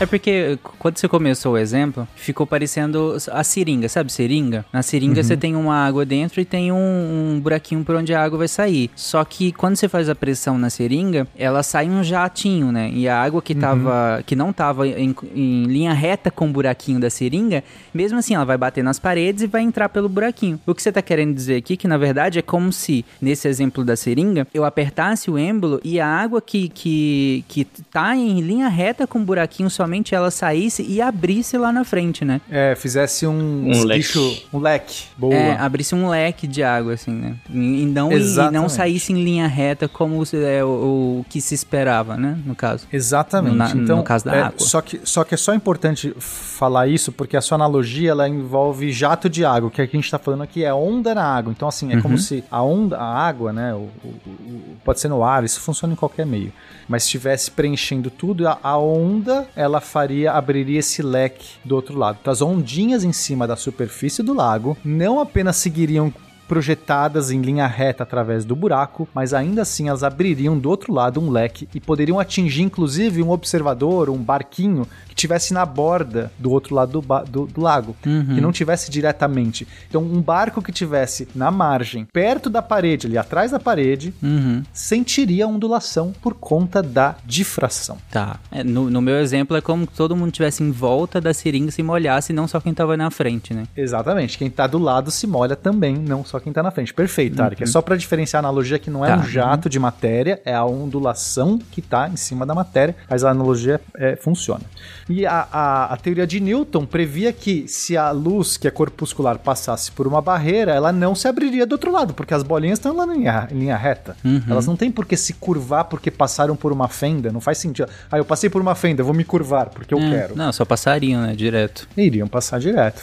[0.00, 4.64] É porque quando você começou o exemplo, ficou parecendo a seringa, sabe seringa?
[4.72, 8.20] Na seringa você tem uma água dentro e tem um, um buraquinho por onde a
[8.20, 8.90] água vai sair.
[8.96, 12.90] Só que quando você faz a pressão na seringa, ela sai um jatinho, né?
[12.92, 16.98] E a água que tava, que não tava em, em linha reta com o buraquinho
[16.98, 17.62] da seringa,
[17.94, 20.58] mesmo assim ela vai bater nas paredes e vai entrar pelo buraquinho.
[20.66, 23.84] O que você tá querendo dizer aqui que na verdade é como se nesse exemplo
[23.84, 28.66] da seringa, eu apertasse o êmbolo e a água que que que tá em linha
[28.66, 32.40] reta com o buraquinho somente ela saísse e abrisse lá na frente, né?
[32.50, 33.98] É, fizesse um, Um leque.
[33.98, 35.04] bicho- um leque.
[35.16, 35.34] Boa.
[35.34, 37.34] É, abrisse um leque de água, assim, né?
[37.50, 41.54] E, não, e não saísse em linha reta como se- é, o, o que se
[41.54, 42.38] esperava, né?
[42.46, 42.86] No caso.
[42.92, 43.52] Exatamente.
[43.52, 44.54] No- na- então, no caso da é, água.
[44.58, 48.90] Só que, só que é só importante falar isso porque a sua analogia ela envolve
[48.92, 51.24] jato de água, que é o que a gente está falando aqui é onda na
[51.24, 51.52] água.
[51.52, 53.74] Então, assim, é como se a onda, a água, né?
[53.74, 56.52] O, o- o- pode ser no ar, isso funciona em qualquer meio.
[56.88, 62.18] Mas estivesse preenchendo tudo, a, a onda ela faria, abriria esse leque do outro lado.
[62.20, 66.12] Então, as ondinhas em cima da superfície do lago não apenas seguiriam
[66.48, 71.20] projetadas em linha reta através do buraco, mas ainda assim elas abririam do outro lado
[71.20, 76.50] um leque e poderiam atingir inclusive um observador, um barquinho que tivesse na borda do
[76.50, 79.66] outro lado do, do- do lago, que não tivesse diretamente.
[79.88, 84.62] Então, um barco que tivesse na margem, perto da parede, ali atrás da parede, Uhum.
[84.72, 87.98] sentiria a ondulação por conta da difração.
[88.10, 88.38] Tá.
[88.50, 91.68] É, no, no meu exemplo é como se todo mundo tivesse em volta da seringa
[91.68, 93.64] e se molhasse, não só quem tava na frente, né?
[93.76, 94.38] Exatamente.
[94.38, 96.92] Quem tá do lado se molha também, não só quem tá na frente.
[96.94, 97.62] Perfeito, Tarek.
[97.62, 99.16] É só pra diferenciar a analogia que não é Tá.
[99.18, 103.30] um jato de matéria, é a ondulação que tá em cima da matéria, mas a
[103.30, 104.62] analogia é, funciona.
[105.08, 109.38] E a, a, a teoria de Newton previa que se a luz, que é corpuscular,
[109.38, 112.94] passasse por uma barreira, ela não se abriria do outro lado, porque as bolinhas estão
[112.96, 114.16] lá em linha, em linha reta.
[114.48, 117.88] Elas não têm por que se curvar porque passaram por uma fenda, não faz sentido.
[118.10, 120.36] Ah, eu passei por uma fenda, vou me curvar porque eu É, quero.
[120.36, 121.34] Não, só passariam, né?
[121.34, 121.88] Direto.
[121.96, 123.02] Iriam passar direto.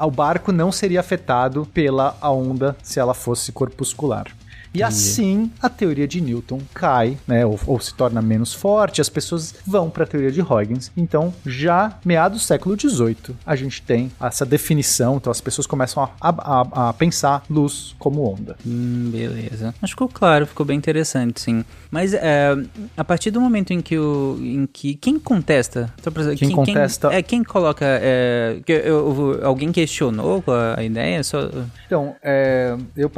[0.00, 2.30] O barco não seria afetado pela a
[2.60, 4.30] onda se ela fosse corpuscular.
[4.72, 9.08] E assim a teoria de Newton cai, né, ou, ou se torna menos forte, as
[9.08, 10.92] pessoas vão para a teoria de Huygens.
[10.96, 16.02] Então, já meados do século XVIII, a gente tem essa definição, então as pessoas começam
[16.02, 18.56] a, a- a pensar luz como onda.
[18.64, 19.68] Hum, beleza.
[19.80, 21.64] Acho que ficou claro, ficou bem interessante, sim.
[21.90, 22.54] Mas é,
[22.96, 24.38] a partir do momento em que o.
[24.40, 24.94] em que.
[24.94, 25.92] Quem contesta?
[26.02, 27.84] Pra- Quem contesta- é, quem coloca.
[27.84, 31.22] É, que eu- eu- alguém questionou a, a ideia?
[31.24, 31.50] Só,
[31.86, 33.10] Então, é, eu,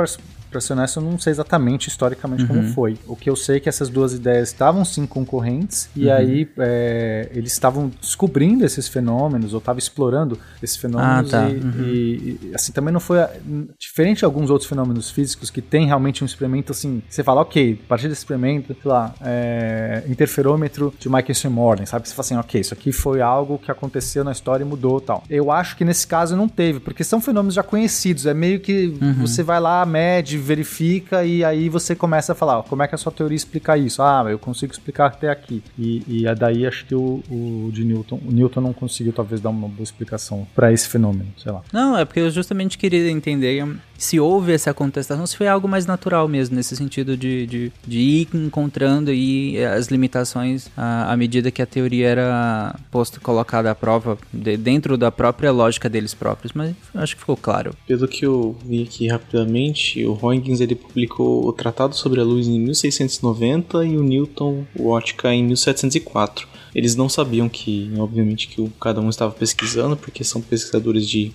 [0.52, 2.96] para ser honesto, eu não sei exatamente historicamente como foi.
[3.06, 7.28] O que eu sei é que essas duas ideias estavam sim concorrentes, e aí é,
[7.34, 11.50] eles estavam descobrindo esses fenômenos, ou estavam explorando esses fenômenos, Ah, tá.
[11.50, 11.72] e, Uhum.
[11.80, 13.30] e- e, assim, também não foi a-
[13.78, 17.80] diferente de alguns outros fenômenos físicos que tem realmente um experimento assim, você fala, ok,
[17.84, 22.08] a partir desse experimento, sei lá, é, interferômetro de Michelson Morley, sabe?
[22.08, 25.24] Você fala assim, ok, isso aqui foi algo que aconteceu na história e mudou tal.
[25.28, 28.94] Eu acho que nesse caso não teve, porque são fenômenos já conhecidos, é meio que
[29.18, 32.94] você vai lá, mede, verifica e aí você começa a falar, ó, como é que
[32.94, 34.02] a sua teoria explica isso?
[34.02, 35.62] Ah, eu consigo explicar até aqui.
[35.78, 39.50] E, e daí acho que o, o de Newton, o Newton não conseguiu talvez dar
[39.50, 41.62] uma boa explicação para esse fenômeno, sei lá.
[41.72, 43.64] Não, é porque eu justamente queria entender
[44.02, 47.98] se houve essa contestação, se foi algo mais natural mesmo, nesse sentido de, de, de
[47.98, 53.74] ir encontrando aí as limitações à, à medida que a teoria era posta, colocada à
[53.74, 56.52] prova de- dentro da própria lógica deles próprios.
[56.52, 57.74] Mas acho que ficou claro.
[57.86, 62.48] Pelo que eu vi aqui rapidamente, o Huygens ele publicou o Tratado sobre a Luz
[62.48, 66.48] em 1690 e o Newton o Ótica em 1704.
[66.74, 71.30] Eles não sabiam que, obviamente, que cada um estava pesquisando, porque são pesquisadores de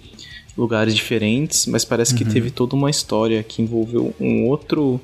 [0.58, 5.00] lugares diferentes, mas parece que teve toda uma história que envolveu um outro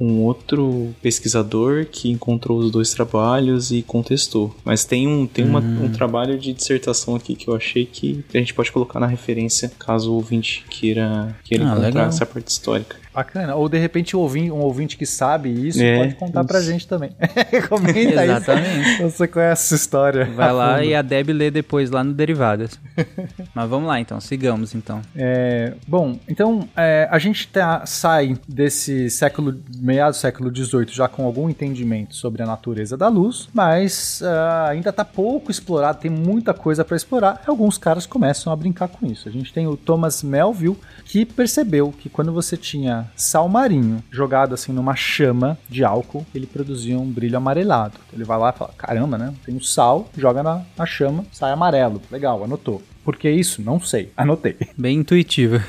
[0.00, 4.54] um outro pesquisador que encontrou os dois trabalhos e contestou.
[4.64, 8.38] Mas tem um tem uma- um trabalho de dissertação aqui que eu achei que a
[8.38, 12.06] gente pode colocar na referência caso o ouvinte queira queira Ah, encontrar legal.
[12.06, 12.94] essa parte histórica.
[13.18, 13.54] Bacana.
[13.56, 16.70] Ou de repente um ouvinte, um ouvinte que sabe isso É, pode contar pra isso.
[16.70, 17.10] gente também.
[17.68, 18.30] Comenta aí.
[18.30, 18.96] Exatamente.
[18.96, 20.24] se Você conhece essa história.
[20.26, 20.84] Vai lá fundo.
[20.84, 22.78] e a Deb lê depois lá no Derivadas.
[23.54, 25.00] Mas vamos lá então, sigamos então.
[25.16, 31.08] É, bom, então é, a gente tá- sai desse século, meados do século XVIII, já
[31.08, 36.10] com algum entendimento sobre a natureza da luz, mas ah, ainda tá pouco explorado, tem
[36.10, 37.42] muita coisa para explorar.
[37.46, 39.28] Alguns caras começam a brincar com isso.
[39.28, 44.54] A gente tem o Thomas Melville, que percebeu que quando você tinha sal marinho jogado
[44.54, 47.98] assim numa chama de álcool, ele produzia um brilho amarelado.
[48.12, 49.34] Ele vai lá e fala: caramba, né?
[49.44, 52.00] Tem o sal, joga na, na chama, sai amarelo.
[52.10, 52.82] Legal, anotou.
[53.04, 53.62] Por que isso?
[53.62, 54.12] Não sei.
[54.16, 54.56] Anotei.
[54.76, 55.64] Bem intuitiva.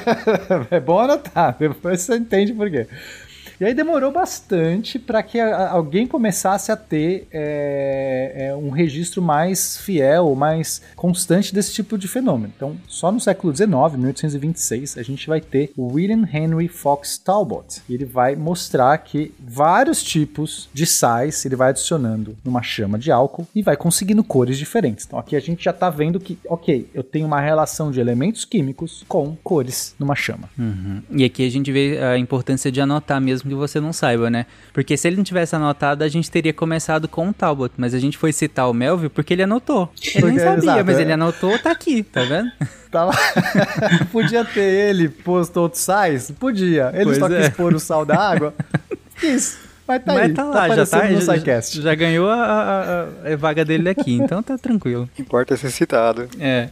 [0.70, 2.86] é bom anotar, depois você entende por quê.
[3.60, 9.76] E aí demorou bastante para que alguém começasse a ter é, é, um registro mais
[9.76, 12.52] fiel, mais constante desse tipo de fenômeno.
[12.54, 17.82] Então, só no século XIX, 1826, a gente vai ter o William Henry Fox Talbot.
[17.88, 23.46] Ele vai mostrar que vários tipos de sais ele vai adicionando numa chama de álcool
[23.54, 25.04] e vai conseguindo cores diferentes.
[25.06, 28.44] Então, aqui a gente já está vendo que, ok, eu tenho uma relação de elementos
[28.44, 30.48] químicos com cores numa chama.
[30.58, 31.02] Uhum.
[31.10, 34.46] E aqui a gente vê a importância de anotar mesmo que você não saiba, né?
[34.72, 37.98] Porque se ele não tivesse anotado, a gente teria começado com o Talbot, mas a
[37.98, 39.90] gente foi citar o Melville porque ele anotou.
[40.14, 41.02] Ele nem sabia, exato, mas é.
[41.02, 42.50] ele anotou, tá aqui, tá vendo?
[42.94, 43.14] Tá lá.
[44.12, 46.30] Podia ter ele posto outros sais?
[46.30, 46.92] Podia.
[46.94, 47.40] Ele Pois só é.
[47.40, 48.54] quis pôr o sal da água.
[49.20, 49.58] Isso.
[49.86, 50.34] Mas tá mas aí.
[50.34, 54.14] tá lá, já aparecendo tá, no já, já ganhou a, a- a vaga dele aqui,
[54.14, 55.08] então tá tranquilo.
[55.18, 56.28] Importa ser citado.
[56.40, 56.70] É.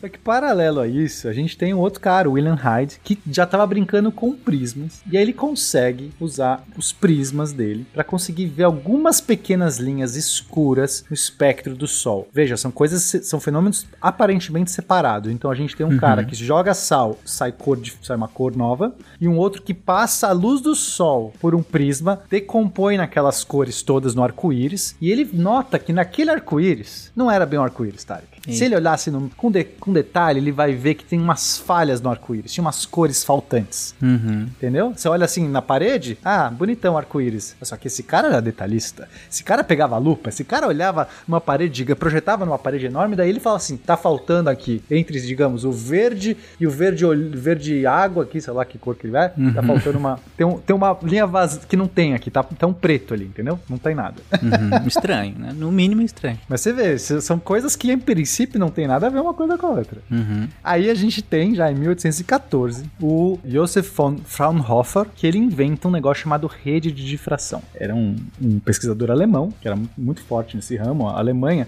[0.00, 3.18] Só que paralelo a isso, a gente tem um outro cara, o William Hyde, que
[3.30, 5.00] já tava brincando com prismas.
[5.10, 11.04] E aí ele consegue usar os prismas dele para conseguir ver algumas pequenas linhas escuras
[11.10, 12.28] no espectro do Sol.
[12.32, 15.30] Veja, são coisas, são fenômenos aparentemente separados.
[15.30, 18.56] Então a gente tem um cara que joga sal, sai cor de, sai uma cor
[18.56, 23.42] nova, e um outro que passa a luz do Sol por um prisma, decompõe naquelas
[23.42, 28.04] cores todas no arco-íris, e ele nota que naquele arco-íris não era bem um arco-íris,
[28.04, 28.37] Tarek.
[28.48, 32.00] Se ele olhasse no- com, de- com detalhe, ele vai ver que tem umas falhas
[32.00, 33.94] no arco-íris, tinha umas cores faltantes.
[34.02, 34.42] Uhum.
[34.56, 34.92] Entendeu?
[34.96, 37.56] Você olha assim na parede, ah, bonitão o arco-íris.
[37.62, 39.08] Só que esse cara era detalhista.
[39.30, 43.16] Esse cara pegava a lupa, esse cara olhava numa parede, diga, projetava numa parede enorme,
[43.16, 47.86] daí ele fala assim: tá faltando aqui entre, digamos, o verde e o verde, verde
[47.86, 49.28] água aqui, sei lá que cor que ele é.
[49.54, 50.18] Tá faltando uma.
[50.36, 53.24] Tem, um- tem uma linha vazia que não tem aqui, tá, tá um preto ali,
[53.26, 53.58] entendeu?
[53.68, 54.16] Não tem nada.
[54.42, 54.86] Uhum.
[54.86, 55.52] Estranho, né?
[55.54, 56.38] No mínimo estranho.
[56.48, 57.98] Mas você vê, são coisas que em
[58.38, 60.00] princípio não tem nada a ver uma coisa com a outra.
[60.10, 60.48] Uhum.
[60.62, 65.90] Aí a gente tem, já em 1814, o Josef von Fraunhofer, que ele inventa um
[65.90, 67.62] negócio chamado rede de difração.
[67.74, 71.66] Era um, um pesquisador alemão, que era mu- muito forte nesse ramo, a Alemanha.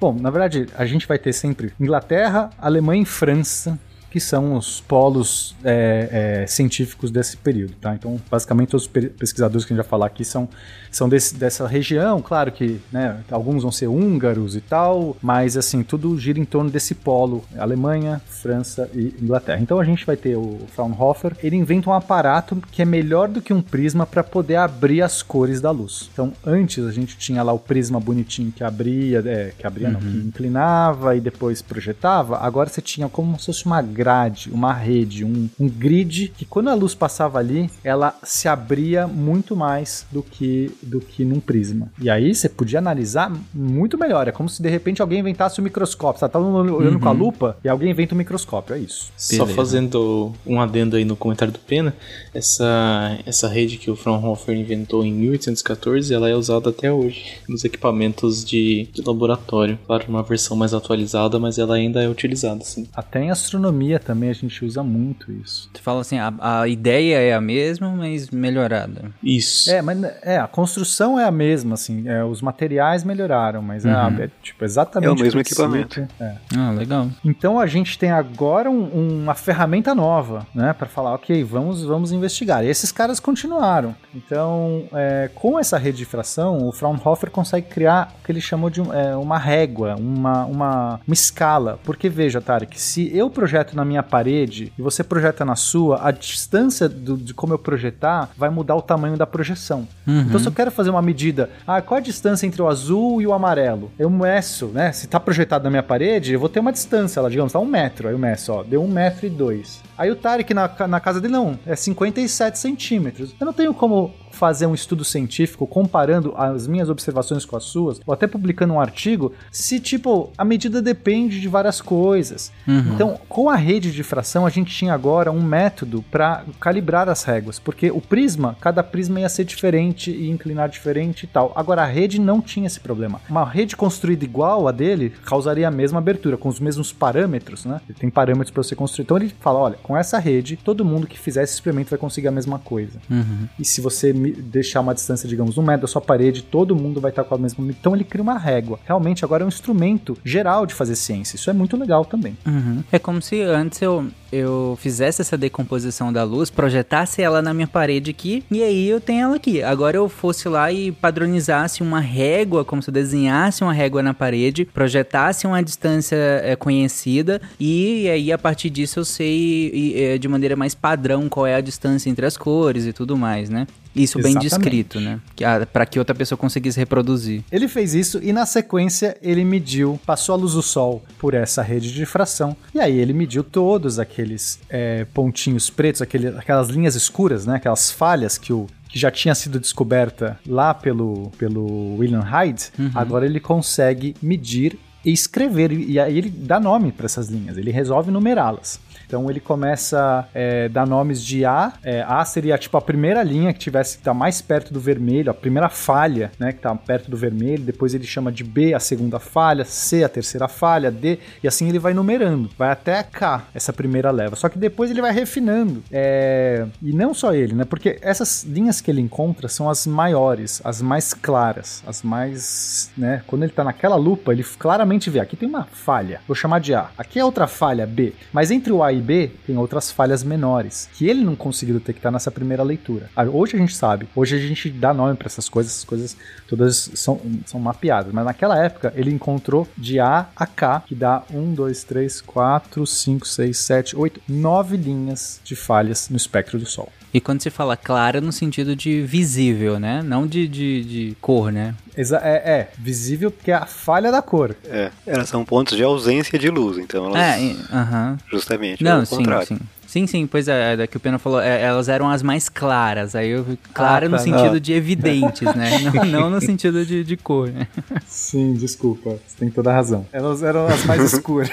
[0.00, 3.78] Bom, na verdade, a gente vai ter sempre Inglaterra, Alemanha e França,
[4.12, 7.94] que são os polos é, é, científicos desse período, tá?
[7.94, 10.46] Então, basicamente, todos os pe- pesquisadores que a gente vai falar aqui são,
[10.90, 12.20] são desse- dessa região.
[12.20, 16.68] Claro que, né, alguns vão ser húngaros e tal, mas, assim, tudo gira em torno
[16.70, 19.60] desse polo, Alemanha, França e Inglaterra.
[19.62, 23.40] Então, a gente vai ter o Fraunhofer, ele inventa um aparato que é melhor do
[23.40, 26.10] que um prisma para poder abrir as cores da luz.
[26.12, 30.00] Então, antes a gente tinha lá o prisma bonitinho que abria, é, que abria não,
[30.00, 32.36] que inclinava e depois projetava.
[32.38, 34.01] Agora você tinha como se fosse uma grade,
[34.50, 39.56] uma rede, um, um grid que quando a luz passava ali, ela se abria muito
[39.56, 41.90] mais do que do que num prisma.
[42.00, 44.28] E aí você podia analisar muito melhor.
[44.28, 46.20] É como se de repente alguém inventasse um microscópio.
[46.20, 48.74] Você tá olhando com a lupa e alguém inventa um microscópio.
[48.74, 49.12] É isso.
[49.16, 49.54] Só Beleza.
[49.54, 51.94] fazendo um adendo aí no comentário do Pena,
[52.34, 57.64] essa, essa rede que o Fraunhofer inventou em 1814, ela é usada até hoje nos
[57.64, 59.78] equipamentos de, de laboratório.
[59.86, 62.86] Claro, uma versão mais atualizada, mas ela ainda é utilizada, sim.
[62.94, 65.70] Até em astronomia também a gente usa muito isso.
[65.72, 69.10] Você fala assim, a, a ideia é a mesma, mas melhorada.
[69.22, 69.70] Isso.
[69.70, 73.92] É, mas é, a construção é a mesma, assim, é, os materiais melhoraram, mas é,
[73.92, 74.22] Uhum.
[74.22, 76.06] é, tipo exatamente É o mesmo equipamento.
[76.20, 76.34] é.
[76.56, 77.08] Ah, legal.
[77.24, 82.12] Então a gente tem agora um- uma ferramenta nova, né, para falar, ok, vamos, vamos
[82.12, 82.64] investigar.
[82.64, 83.94] E esses caras continuaram.
[84.14, 88.70] Então, é, com essa rede de fração, o Fraunhofer consegue criar o que ele chamou
[88.70, 91.78] de é, uma régua, uma, uma, uma escala.
[91.84, 96.10] Porque veja, Tarek, se eu projeto na minha parede e você projeta na sua, a
[96.10, 99.86] distância do- de como eu projetar vai mudar o tamanho da projeção.
[100.06, 103.26] Então, se eu quero fazer uma medida, ah, qual a distância entre o azul e
[103.26, 103.90] o amarelo?
[103.98, 104.92] Eu meço, né?
[104.92, 107.64] Se tá projetado na minha parede, eu vou ter uma distância, ela, digamos, tá um
[107.64, 108.08] metro.
[108.08, 109.80] Aí eu meço, ó, deu um metro e dois.
[109.96, 113.34] Aí o Tarek na, na casa dele, não, é 57 centímetros.
[113.38, 118.00] Eu não tenho como fazer um estudo científico comparando as minhas observações com as suas,
[118.04, 122.50] ou até publicando um artigo, se, tipo, a medida depende de várias coisas.
[122.66, 122.94] Uhum.
[122.94, 127.22] Então, com a rede de difração, a gente tinha agora um método para calibrar as
[127.22, 131.52] réguas, porque o prisma, cada prisma ia ser diferente e inclinar diferente e tal.
[131.54, 133.20] Agora, a rede não tinha esse problema.
[133.28, 137.80] Uma rede construída igual a dele causaria a mesma abertura, com os mesmos parâmetros, né?
[137.88, 139.04] Ele tem parâmetros para você construir.
[139.04, 142.28] Então, ele fala: olha, com essa rede, todo mundo que fizer esse experimento vai conseguir
[142.28, 142.98] a mesma coisa.
[143.10, 143.48] Uhum.
[143.58, 147.10] E se você deixar uma distância, digamos, um metro da sua parede, todo mundo vai
[147.10, 147.64] estar com a mesma.
[147.68, 148.78] Então ele cria uma régua.
[148.84, 151.36] Realmente agora é um instrumento geral de fazer ciência.
[151.36, 152.36] Isso é muito legal também.
[152.46, 152.82] Uhum.
[152.90, 157.66] É como se antes eu, eu fizesse essa decomposição da luz, projetasse ela na minha
[157.66, 159.62] parede aqui, e aí eu tenho ela aqui.
[159.62, 164.14] Agora eu fosse lá e padronizasse uma régua, como se eu desenhasse uma régua na
[164.14, 170.18] parede, projetasse uma distância é, conhecida, e aí a partir disso eu sei e, é,
[170.18, 173.66] de maneira mais padrão qual é a distância entre as cores e tudo mais, né?
[173.94, 174.50] Isso bem Exatamente.
[174.50, 175.20] descrito, né?
[175.36, 177.42] Que, pra que outra pessoa conseguisse reproduzir.
[177.50, 181.62] Ele fez isso e na sequência ele mediu, passou a luz do sol por essa
[181.62, 186.94] rede de difração e aí ele mediu todos aqueles é, pontinhos pretos, aquele, aquelas linhas
[186.94, 187.56] escuras, né?
[187.56, 193.24] Aquelas falhas que o que já tinha sido descoberta lá pelo, pelo William Hyde, agora
[193.24, 198.10] ele consegue medir e escrever, e aí ele dá nome para essas linhas, ele resolve
[198.10, 198.78] numerá-las.
[199.12, 201.74] Então ele começa a é, dar nomes de A.
[201.84, 205.30] É, a seria tipo a primeira linha que tivesse que estar mais perto do vermelho,
[205.30, 207.62] a primeira falha, né, que está perto do vermelho.
[207.62, 211.68] Depois ele chama de B a segunda falha, C a terceira falha, D e assim
[211.68, 214.34] ele vai numerando, vai até K essa primeira leva.
[214.34, 215.82] Só que depois ele vai refinando.
[215.92, 217.66] É, e não só ele, né?
[217.66, 223.22] Porque essas linhas que ele encontra são as maiores, as mais claras, as mais, né?
[223.26, 226.22] Quando ele tá naquela lupa, ele claramente vê aqui tem uma falha.
[226.26, 226.88] Vou chamar de A.
[226.96, 228.14] Aqui é outra falha B.
[228.32, 232.10] Mas entre o A e B tem outras falhas menores que ele não conseguiu detectar
[232.10, 233.10] nessa primeira leitura.
[233.14, 236.16] Ah, Hoje a gente sabe, hoje a gente dá nome para essas coisas, essas coisas
[236.46, 241.22] todas são, são mapeadas, mas naquela época ele encontrou de A a K, que dá
[241.32, 246.66] 1, 2, 3, 4, 5, 6, 7, 8, 9 linhas de falhas no espectro do
[246.66, 246.92] Sol.
[247.14, 250.02] E quando se fala clara, no sentido de visível, né?
[250.02, 251.74] Não de, de, de cor, né?
[251.96, 254.56] Exa é, é, visível porque é a falha da cor.
[254.64, 258.16] É, elas são pontos de ausência de luz, então elas, É, e- aham.
[258.30, 259.46] justamente, Não, é o sim, contrário.
[259.46, 259.58] sim.
[259.92, 263.14] Sim, sim, pois é, é, que o Pena falou, é, elas eram as mais claras.
[263.14, 264.58] Aí eu clara Ah, no tá, sentido não.
[264.58, 265.70] de evidentes, né?
[265.92, 267.68] Não, não no sentido de, de cor, né?
[268.06, 270.06] Sim, desculpa, você tem toda a razão.
[270.10, 271.50] Elas eram as mais escuras.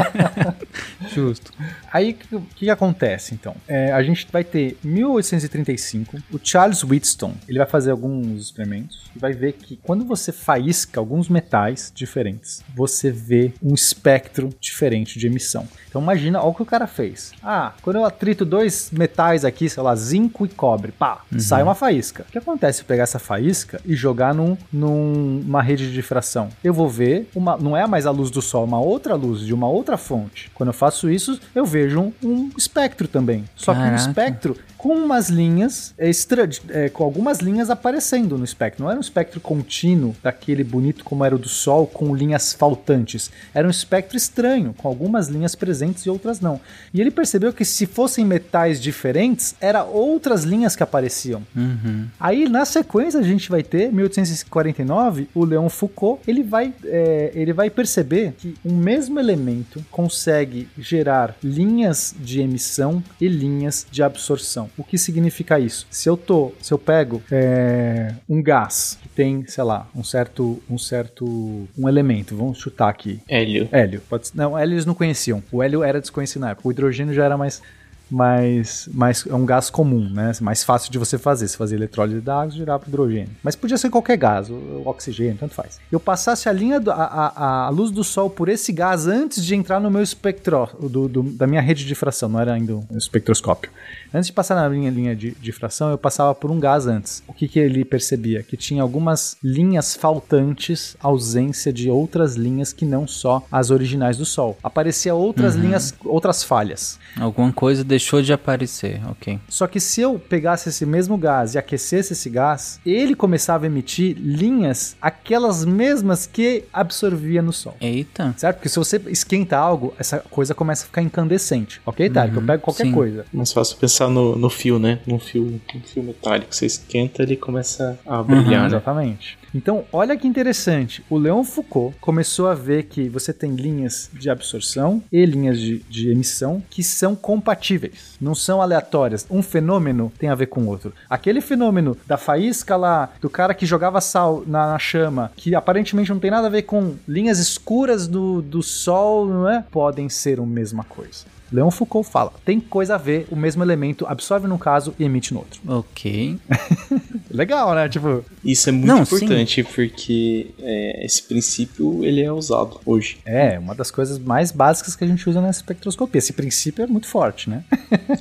[1.14, 1.52] Justo.
[1.92, 3.54] Aí o que, que que acontece então?
[3.68, 9.18] É, a gente vai ter 1835, o Charles Wheatstone, ele vai fazer alguns experimentos e
[9.18, 15.26] vai ver que quando você faísca alguns metais diferentes, você vê um espectro diferente de
[15.26, 15.68] emissão.
[15.88, 17.32] Então imagina, olha o que o cara fez.
[17.52, 21.74] Ah, quando eu atrito dois metais aqui, sei lá, zinco e cobre, pá, sai uma
[21.74, 22.24] faísca.
[22.28, 26.48] O que acontece se eu pegar essa faísca e jogar num, numa rede de difração?
[26.62, 29.52] Eu vou ver uma, não é mais a luz do sol, uma outra luz de
[29.52, 30.48] uma outra fonte.
[30.54, 33.44] Quando eu faço isso, eu vejo um, um espectro também.
[33.56, 34.00] Só que um Caraca.
[34.00, 38.82] espectro com umas linhas extra, é, com algumas linhas aparecendo no espectro.
[38.82, 43.30] Não era um espectro contínuo, daquele bonito como era o do Sol, com linhas faltantes.
[43.52, 46.58] Era um espectro estranho, com algumas linhas presentes e outras não.
[46.94, 51.42] E ele percebeu que se fossem metais diferentes, era outras linhas que apareciam.
[51.54, 52.06] Uhum.
[52.18, 57.52] Aí, na sequência, a gente vai ter, 1849, o Leon Foucault, ele vai, é, ele
[57.52, 64.69] vai perceber que um mesmo elemento consegue gerar linhas de emissão e linhas de absorção.
[64.76, 65.86] O que significa isso?
[65.90, 70.62] Se eu tô, se eu pego é, um gás que tem, sei lá, um certo,
[70.68, 73.68] um certo, um elemento, vamos chutar aqui, Hélio.
[73.70, 74.00] Hélio.
[74.08, 75.42] Pode não, hélio eles não conheciam.
[75.50, 76.68] O hélio era desconhecido na época.
[76.68, 77.62] O hidrogênio já era mais.
[78.10, 80.32] Mais, mais é um gás comum, né?
[80.40, 81.48] Mais fácil de você fazer.
[81.48, 83.30] Se fazia eletrólise da água, girava pro hidrogênio.
[83.42, 85.78] Mas podia ser qualquer gás, o, oxigênio, tanto faz.
[85.90, 89.44] Eu passasse a linha, do- a, a, a luz do sol por esse gás antes
[89.44, 92.74] de entrar no meu espectro, do, do- da minha rede de difração, não era ainda
[92.74, 93.70] um espectroscópio.
[94.12, 97.22] Antes de passar na minha linha de difração, eu passava por um gás antes.
[97.28, 98.42] O que, que ele percebia?
[98.42, 104.24] Que tinha algumas linhas faltantes, ausência de outras linhas que não só as originais do
[104.24, 104.56] Sol.
[104.62, 106.98] Aparecia outras linhas, outras falhas.
[107.18, 109.38] Alguma coisa deixou de aparecer, ok.
[109.48, 113.66] Só que se eu pegasse esse mesmo gás e aquecesse esse gás, ele começava a
[113.66, 117.76] emitir linhas, aquelas mesmas que absorvia no Sol.
[117.80, 118.34] Eita.
[118.36, 118.56] Certo?
[118.56, 121.80] Porque se você esquenta algo, essa coisa começa a ficar incandescente.
[121.84, 122.36] Ok, Tarek?
[122.36, 122.92] Eu pego qualquer sim.
[122.92, 123.24] coisa.
[123.32, 125.00] Mais fácil pensar no, no fio, né?
[125.06, 126.54] Num fio, um fio metálico.
[126.54, 128.66] Você esquenta, ele começa a brilhar, né?
[128.66, 129.39] Exatamente.
[129.54, 131.04] Então, olha que interessante.
[131.10, 135.78] O Leon Foucault começou a ver que você tem linhas de absorção e linhas de,
[135.88, 138.16] de emissão que são compatíveis.
[138.20, 139.26] Não são aleatórias.
[139.30, 140.92] Um fenômeno tem a ver com o outro.
[141.08, 146.10] Aquele fenômeno da faísca lá, do cara que jogava sal na, na chama, que aparentemente
[146.10, 149.64] não tem nada a ver com linhas escuras do, do sol, não é?
[149.70, 151.39] Podem ser a mesma coisa.
[151.52, 155.32] Leon Foucault fala, tem coisa a ver, o mesmo elemento absorve num caso e emite
[155.34, 155.60] no outro.
[155.66, 156.38] Ok.
[157.30, 157.88] Legal, né?
[157.88, 163.18] Tipo, Isso é muito Não, importante porque é, esse princípio ele é usado hoje.
[163.24, 166.18] é uma das coisas mais básicas que a gente usa na espectroscopia.
[166.18, 167.64] Esse princípio é muito forte, né?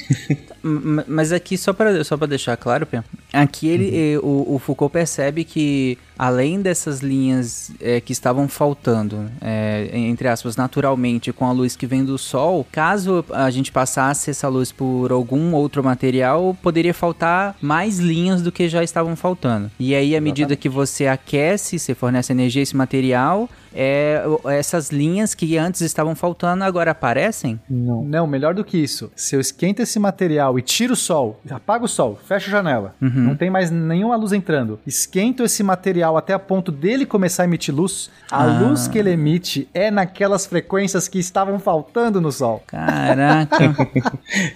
[1.08, 4.92] Mas aqui, só pra, só pra deixar claro, Pia, aqui ele, eh, o, o Foucault
[4.92, 11.52] percebe que, além dessas linhas eh, que estavam faltando, eh, entre aspas, naturalmente, com a
[11.52, 16.58] luz que vem do Sol, caso a gente passasse essa luz por algum outro material,
[16.62, 19.72] poderia faltar mais linhas do que já estavam faltando.
[19.80, 24.90] E aí, à medida que você aquece, você fornece energia a esse material, é, essas
[24.92, 27.60] linhas que antes estavam faltando agora aparecem?
[27.70, 28.04] Não.
[28.04, 29.12] Não, melhor do que isso.
[29.16, 32.96] Se eu esquento esse material e tiro o sol, apago o sol, fecho a janela,
[33.02, 37.46] não tem mais nenhuma luz entrando, esquento esse material até a ponto dele começar a
[37.46, 38.60] emitir luz, a Ah.
[38.60, 42.64] luz que ele emite é naquelas frequências que estavam faltando no sol.
[42.68, 43.58] Caraca,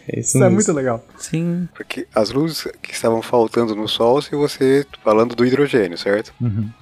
[0.08, 1.04] É isso, Isso é muito legal.
[1.18, 1.68] sim.
[1.76, 4.86] Porque as luzes que estavam faltando no Sol, se você.
[5.04, 6.34] falando do hidrogênio, certo?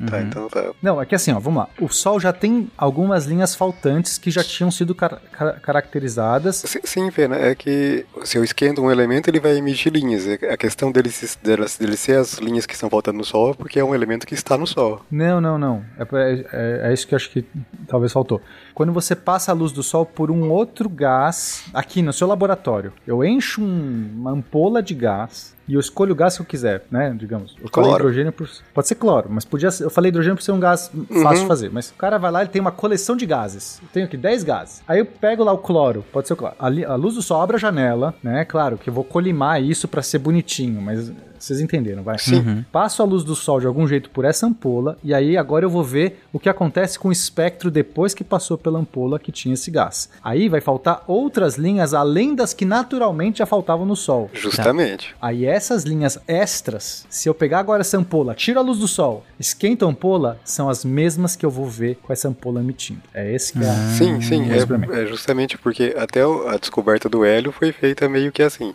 [0.10, 0.72] Tá, então tá.
[0.82, 1.70] Não, é que assim, ó, vamos lá.
[1.80, 6.58] O Sol já tem algumas linhas faltantes que já tinham sido car- car- caracterizadas.
[6.66, 10.28] Sim, Sim, Pena, é que se eu esquento um elemento, ele vai emitir linhas.
[10.28, 11.10] É- A questão dele,
[11.44, 14.34] dele ser as linhas que estão faltando no Sol é porque é um elemento que
[14.34, 15.02] está no Sol.
[15.12, 15.84] Não, não, não.
[15.98, 16.46] É, pra- é-
[16.90, 17.46] é isso que eu acho que
[17.88, 18.42] talvez faltou.
[18.82, 22.92] Quando você passa a luz do Sol por um outro gás, aqui no seu laboratório,
[23.06, 26.84] eu encho um- uma ampola de gás e eu escolho o gás que eu quiser,
[26.90, 27.14] né?
[27.16, 27.56] Digamos.
[27.62, 27.94] Eu Cloro.
[27.94, 28.50] hidrogênio por.
[28.74, 29.84] Pode ser cloro, mas podia ser.
[29.84, 30.90] Eu falei hidrogênio por ser um gás
[31.22, 31.70] fácil de fazer.
[31.72, 33.80] Mas o cara vai lá, ele tem uma coleção de gases.
[33.84, 34.82] Eu tenho aqui 10 gases.
[34.88, 36.56] Aí eu pego lá o cloro, pode ser o cloro.
[36.58, 38.44] A, a luz do sol abre a janela, né?
[38.46, 41.12] Claro que eu vou colimar isso pra ser bonitinho, mas
[41.44, 42.18] vocês entenderam, vai?
[42.20, 42.64] Sim.
[42.72, 45.70] Passo a luz do sol de algum jeito por essa ampola e aí agora eu
[45.70, 49.54] vou ver o que acontece com o espectro depois que passou pela ampola que tinha
[49.54, 50.10] esse gás.
[50.24, 54.30] Aí vai faltar outras linhas além das que naturalmente já faltavam no sol.
[54.34, 55.16] Justamente.
[55.22, 59.26] Aí essas linhas extras, se eu pegar agora essa ampola, tiro a luz do sol,
[59.40, 63.02] esquento a ampola, são as mesmas que eu vou ver com essa ampola emitindo.
[63.14, 63.70] É esse que é.
[63.70, 64.44] a- Sim, sim.
[64.52, 68.74] É, é justamente porque até a descoberta do hélio foi feita meio que assim.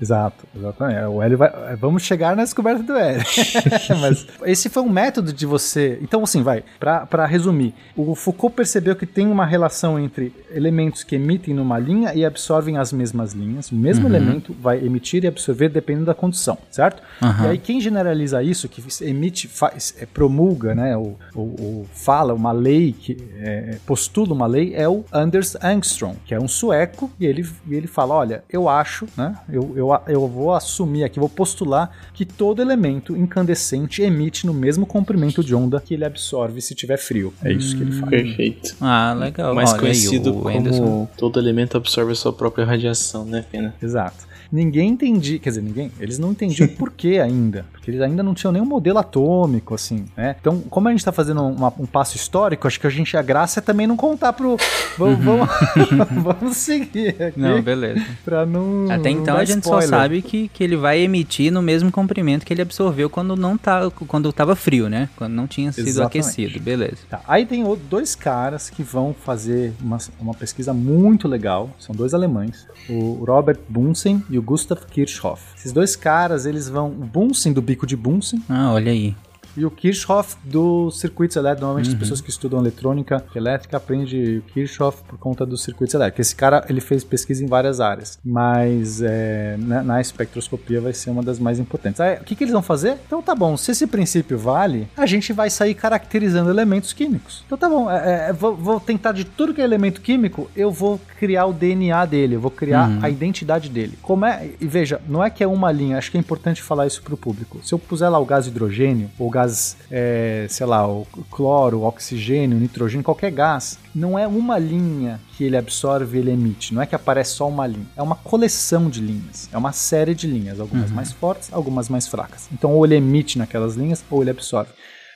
[0.00, 1.00] Exato, exatamente.
[1.06, 1.50] O hélio vai.
[1.76, 3.24] Vamos chegar na descoberta do hélio.
[4.00, 5.98] Mas esse foi um método de você.
[6.02, 6.62] Então, assim, vai.
[6.78, 11.78] Pra pra resumir, o Foucault percebeu que tem uma relação entre elementos que emitem numa
[11.78, 13.70] linha e absorvem as mesmas linhas.
[13.70, 17.02] O mesmo elemento vai emitir e absorver dependendo da condição, certo?
[17.44, 20.96] E aí, quem generaliza isso, que emite, faz, é, promulga, né?
[20.96, 26.14] Ou, ou- ou fala uma lei, que é, postula uma lei, é o Anders Angstrom,
[26.26, 29.34] que é um sueco, e ele, e ele fala: olha, eu acho, né?
[29.48, 34.86] Eu, eu, eu vou assumir aqui, vou postular que todo elemento incandescente emite no mesmo
[34.86, 37.32] comprimento de onda que ele absorve se tiver frio.
[37.42, 38.10] É isso que ele fala.
[38.10, 38.76] Perfeito.
[38.80, 39.54] Ah, legal.
[39.54, 41.08] Mais Olha conhecido o como Anderson.
[41.16, 43.74] todo elemento absorve a sua própria radiação, né, Pena?
[43.82, 44.26] Exato.
[44.50, 48.34] Ninguém entendia, quer dizer, ninguém, eles não entendiam por que ainda, porque eles ainda não
[48.34, 50.34] tinham nenhum modelo atômico, assim, né?
[50.40, 53.22] Então, como a gente tá fazendo uma- um passo histórico, acho que a gente, a
[53.22, 54.56] graça é também não contar pro...
[54.98, 55.48] Vamos, vamos,
[56.24, 58.04] vamos seguir aqui, Não, beleza.
[58.24, 59.88] pra não Até não então a gente spoiler.
[59.88, 63.56] só sabe que, que ele vai emitir no mesmo comprimento que ele absorveu quando não
[63.56, 65.08] tá, quando tava frio, né?
[65.14, 66.18] Quando não tinha sido Exatamente.
[66.18, 66.96] aquecido, beleza.
[67.08, 71.70] Tá, Aí tem dois caras que vão fazer uma, uma pesquisa muito legal.
[71.78, 75.42] São dois alemães, o Robert Bunsen e o Gustav Kirchhoff.
[75.56, 76.88] Esses dois caras, eles vão.
[76.88, 79.14] O Bunsen do de Bunsen Ah, olha aí.
[79.56, 81.62] E o Kirchhoff dos circuitos elétricos.
[81.62, 81.94] Normalmente Uhum.
[81.94, 86.26] as pessoas que estudam eletrônica elétrica aprendem o Kirchhoff por conta dos circuitos elétricos.
[86.26, 91.10] Esse cara ele fez pesquisa em várias áreas, mas é, na, na espectroscopia vai ser
[91.10, 92.00] uma das mais importantes.
[92.00, 92.98] Aí, o que, que eles vão fazer?
[93.06, 97.42] Então tá bom, se esse princípio vale, a gente vai sair caracterizando elementos químicos.
[97.46, 100.70] Então tá bom, é, é, vou, vou tentar de tudo que é elemento químico, eu
[100.70, 103.98] vou criar o DNA dele, eu vou criar a identidade dele.
[104.02, 106.86] Como é, e veja, não é que é uma linha, acho que é importante falar
[106.86, 107.60] isso pro público.
[107.62, 109.45] Se eu puser lá o gás hidrogênio, ou gás,
[109.90, 115.20] é, sei lá, o cloro, o oxigênio, o nitrogênio, qualquer gás, não é uma linha
[115.36, 116.74] que ele absorve e ele emite.
[116.74, 117.86] Não é que aparece só uma linha.
[117.96, 119.48] É uma coleção de linhas.
[119.52, 122.48] É uma série de linhas, algumas mais fortes, algumas mais fracas.
[122.52, 124.70] Então, ou ele emite naquelas linhas, ou ele absorve.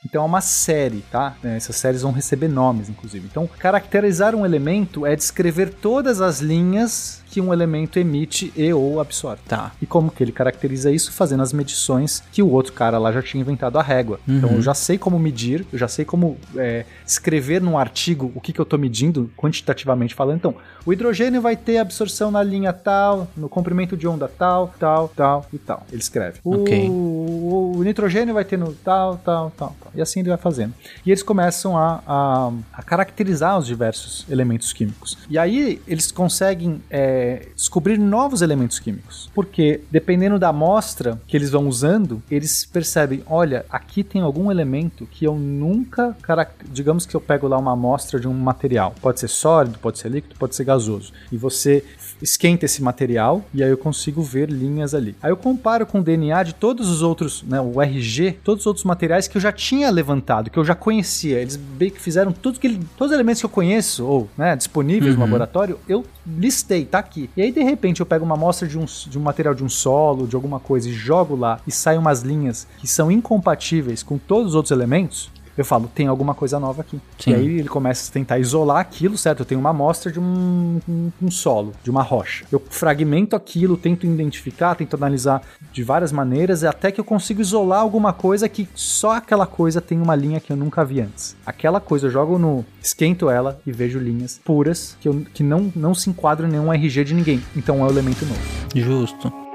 [0.05, 1.35] Então é uma série, tá?
[1.43, 3.27] É, essas séries vão receber nomes, inclusive.
[3.29, 8.99] Então, caracterizar um elemento é descrever todas as linhas que um elemento emite e ou
[8.99, 9.41] absorve.
[9.47, 9.71] Tá.
[9.81, 11.11] E como que ele caracteriza isso?
[11.13, 14.19] Fazendo as medições que o outro cara lá já tinha inventado a régua.
[14.27, 14.37] Uhum.
[14.37, 18.41] Então eu já sei como medir, eu já sei como é, escrever num artigo o
[18.41, 20.37] que, que eu estou medindo, quantitativamente falando.
[20.37, 20.55] Então,
[20.85, 25.45] o hidrogênio vai ter absorção na linha tal, no comprimento de onda tal, tal, tal
[25.53, 25.85] e tal.
[25.91, 26.39] Ele escreve.
[26.43, 26.89] O, Ok.
[26.89, 29.91] o, o nitrogênio vai ter no tal, tal, tal, tal.
[29.95, 30.73] E assim ele vai fazendo.
[31.05, 35.17] E eles começam a, a, a caracterizar os diversos elementos químicos.
[35.29, 37.20] E aí eles conseguem é,
[37.55, 39.29] descobrir novos elementos químicos.
[39.33, 45.07] Porque dependendo da amostra que eles vão usando, eles percebem: olha, aqui tem algum elemento
[45.09, 46.15] que eu nunca.
[46.71, 48.93] Digamos que eu pego lá uma amostra de um material.
[49.01, 51.11] Pode ser sólido, pode ser líquido, pode ser gasoso.
[51.31, 51.83] E você
[52.21, 55.15] esquenta esse material e aí eu consigo ver linhas ali.
[55.23, 58.67] Aí eu comparo com o DNA de todos os outros, né, o RG, todos os
[58.67, 61.39] outros materiais que eu já tinha levantado, que eu já conhecia.
[61.39, 65.15] Eles meio que fizeram tudo que todos os elementos que eu conheço ou, né, disponíveis
[65.15, 65.25] no Uhum.
[65.25, 67.29] laboratório, eu listei, tá aqui.
[67.35, 69.69] E aí de repente eu pego uma amostra de um, de um material de um
[69.69, 74.17] solo, de alguma coisa e jogo lá e saem umas linhas que são incompatíveis com
[74.17, 75.29] todos os outros elementos.
[75.57, 76.99] Eu falo, tem alguma coisa nova aqui.
[77.19, 77.31] Sim.
[77.31, 79.41] E aí ele começa a tentar isolar aquilo, certo?
[79.41, 82.45] Eu tenho uma amostra de um, um, um solo, de uma rocha.
[82.51, 85.41] Eu fragmento aquilo, tento identificar, tento analisar
[85.71, 90.01] de várias maneiras, até que eu consigo isolar alguma coisa que só aquela coisa tem
[90.01, 91.35] uma linha que eu nunca vi antes.
[91.45, 92.65] Aquela coisa eu jogo no.
[92.81, 96.73] esquento ela e vejo linhas puras que, eu, que não, não se enquadram em nenhum
[96.73, 97.41] RG de ninguém.
[97.55, 98.41] Então é um elemento novo.
[98.75, 99.50] Justo.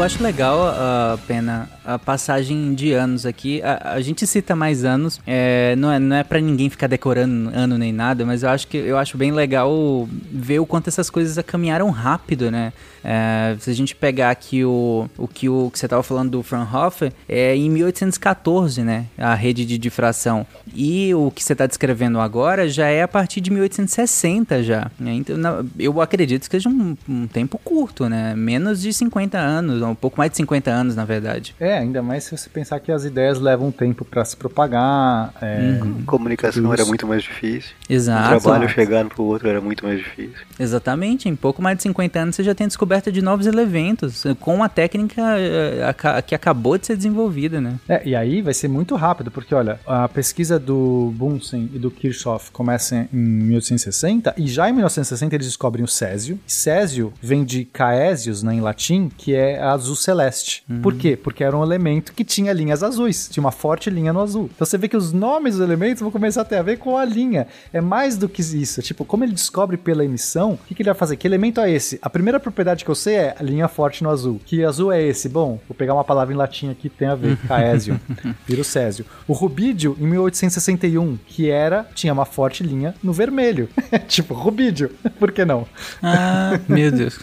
[0.00, 3.60] Eu acho legal a pena a passagem de anos aqui.
[3.62, 7.50] A, a gente cita mais anos, é, não é, não é para ninguém ficar decorando
[7.54, 11.10] ano nem nada, mas eu acho que eu acho bem legal ver o quanto essas
[11.10, 12.72] coisas caminharam rápido, né?
[13.02, 16.42] É, se a gente pegar aqui o, o que o que você estava falando do
[16.42, 19.06] Fraunhofer, é em 1814, né?
[19.18, 20.46] A rede de difração.
[20.74, 24.90] E o que você está descrevendo agora já é a partir de 1860 já.
[24.98, 25.14] né?
[25.14, 25.36] Então,
[25.78, 28.34] eu acredito que seja um, um tempo curto, né?
[28.34, 31.54] Menos de 50 anos, um pouco mais de 50 anos, na verdade.
[31.60, 35.32] É, ainda mais se você pensar que as ideias levam tempo para se propagar.
[35.40, 36.02] É, Uhum.
[36.04, 36.88] Comunicação Tudo era isso.
[36.88, 37.70] muito mais difícil.
[37.88, 38.36] Exato.
[38.36, 40.38] O trabalho chegando pro outro era muito mais difícil.
[40.58, 44.34] Exatamente, em pouco mais de 50 anos você já tem descoberta de novos elementos, eh,
[44.38, 47.76] com a técnica eh, que acabou de ser desenvolvida, né?
[47.88, 51.90] É, e aí vai ser muito rápido, porque olha, a pesquisa do Bunsen e do
[51.90, 56.38] Kirchhoff começa em 1860, e já em 1960 eles descobrem o césio.
[56.46, 60.62] Césio vem de caesius, né, em latim, que é azul celeste.
[60.82, 61.16] Por quê?
[61.16, 64.50] Porque era um elemento que tinha linhas azuis, tinha uma forte linha no azul.
[64.54, 66.96] Então você vê que os nomes dos elementos vão começar a ter a ver com
[66.96, 67.46] a linha.
[67.72, 68.82] É mais do que isso.
[68.82, 71.16] Tipo, como ele descobre pela emissão, o que, que ele vai fazer?
[71.16, 71.98] Que elemento é esse?
[72.02, 74.40] A primeira propriedade que eu sei é a linha forte no azul.
[74.44, 75.28] Que azul é esse?
[75.28, 77.98] Bom, vou pegar uma palavra em latim aqui que tem a ver, caesium.
[78.46, 79.04] Vira o césio.
[79.26, 83.68] O rubídio, em 1861, que era, tinha uma forte linha no vermelho.
[84.08, 84.90] tipo, rubídio.
[85.18, 85.66] Por que não?
[86.02, 87.20] Ah, meu Deus.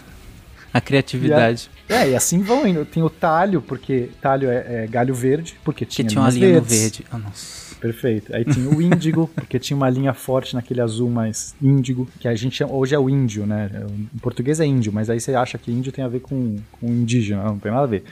[0.73, 1.69] A criatividade.
[1.89, 2.85] É, e assim vão indo.
[2.85, 6.59] Tem o talho, porque talho é, é galho verde, porque Que tinha, tinha uma linha
[6.59, 7.05] verde.
[7.11, 7.67] Ah, nossa.
[7.79, 8.35] Perfeito.
[8.35, 12.35] Aí tinha o índigo, porque tinha uma linha forte naquele azul mais índigo, que a
[12.35, 13.69] gente chama, hoje é o índio, né?
[14.13, 16.87] Em português é índio, mas aí você acha que índio tem a ver com, com
[16.87, 18.03] indígena, não tem nada a ver.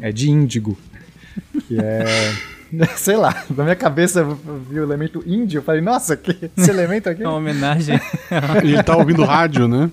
[0.00, 0.78] É de índigo,
[1.66, 2.04] que é...
[2.96, 6.70] Sei lá, na minha cabeça eu vi o elemento índio, eu falei, nossa, que esse
[6.70, 7.22] elemento aqui...
[7.24, 8.00] É uma homenagem.
[8.64, 9.90] E ele tá ouvindo rádio, né?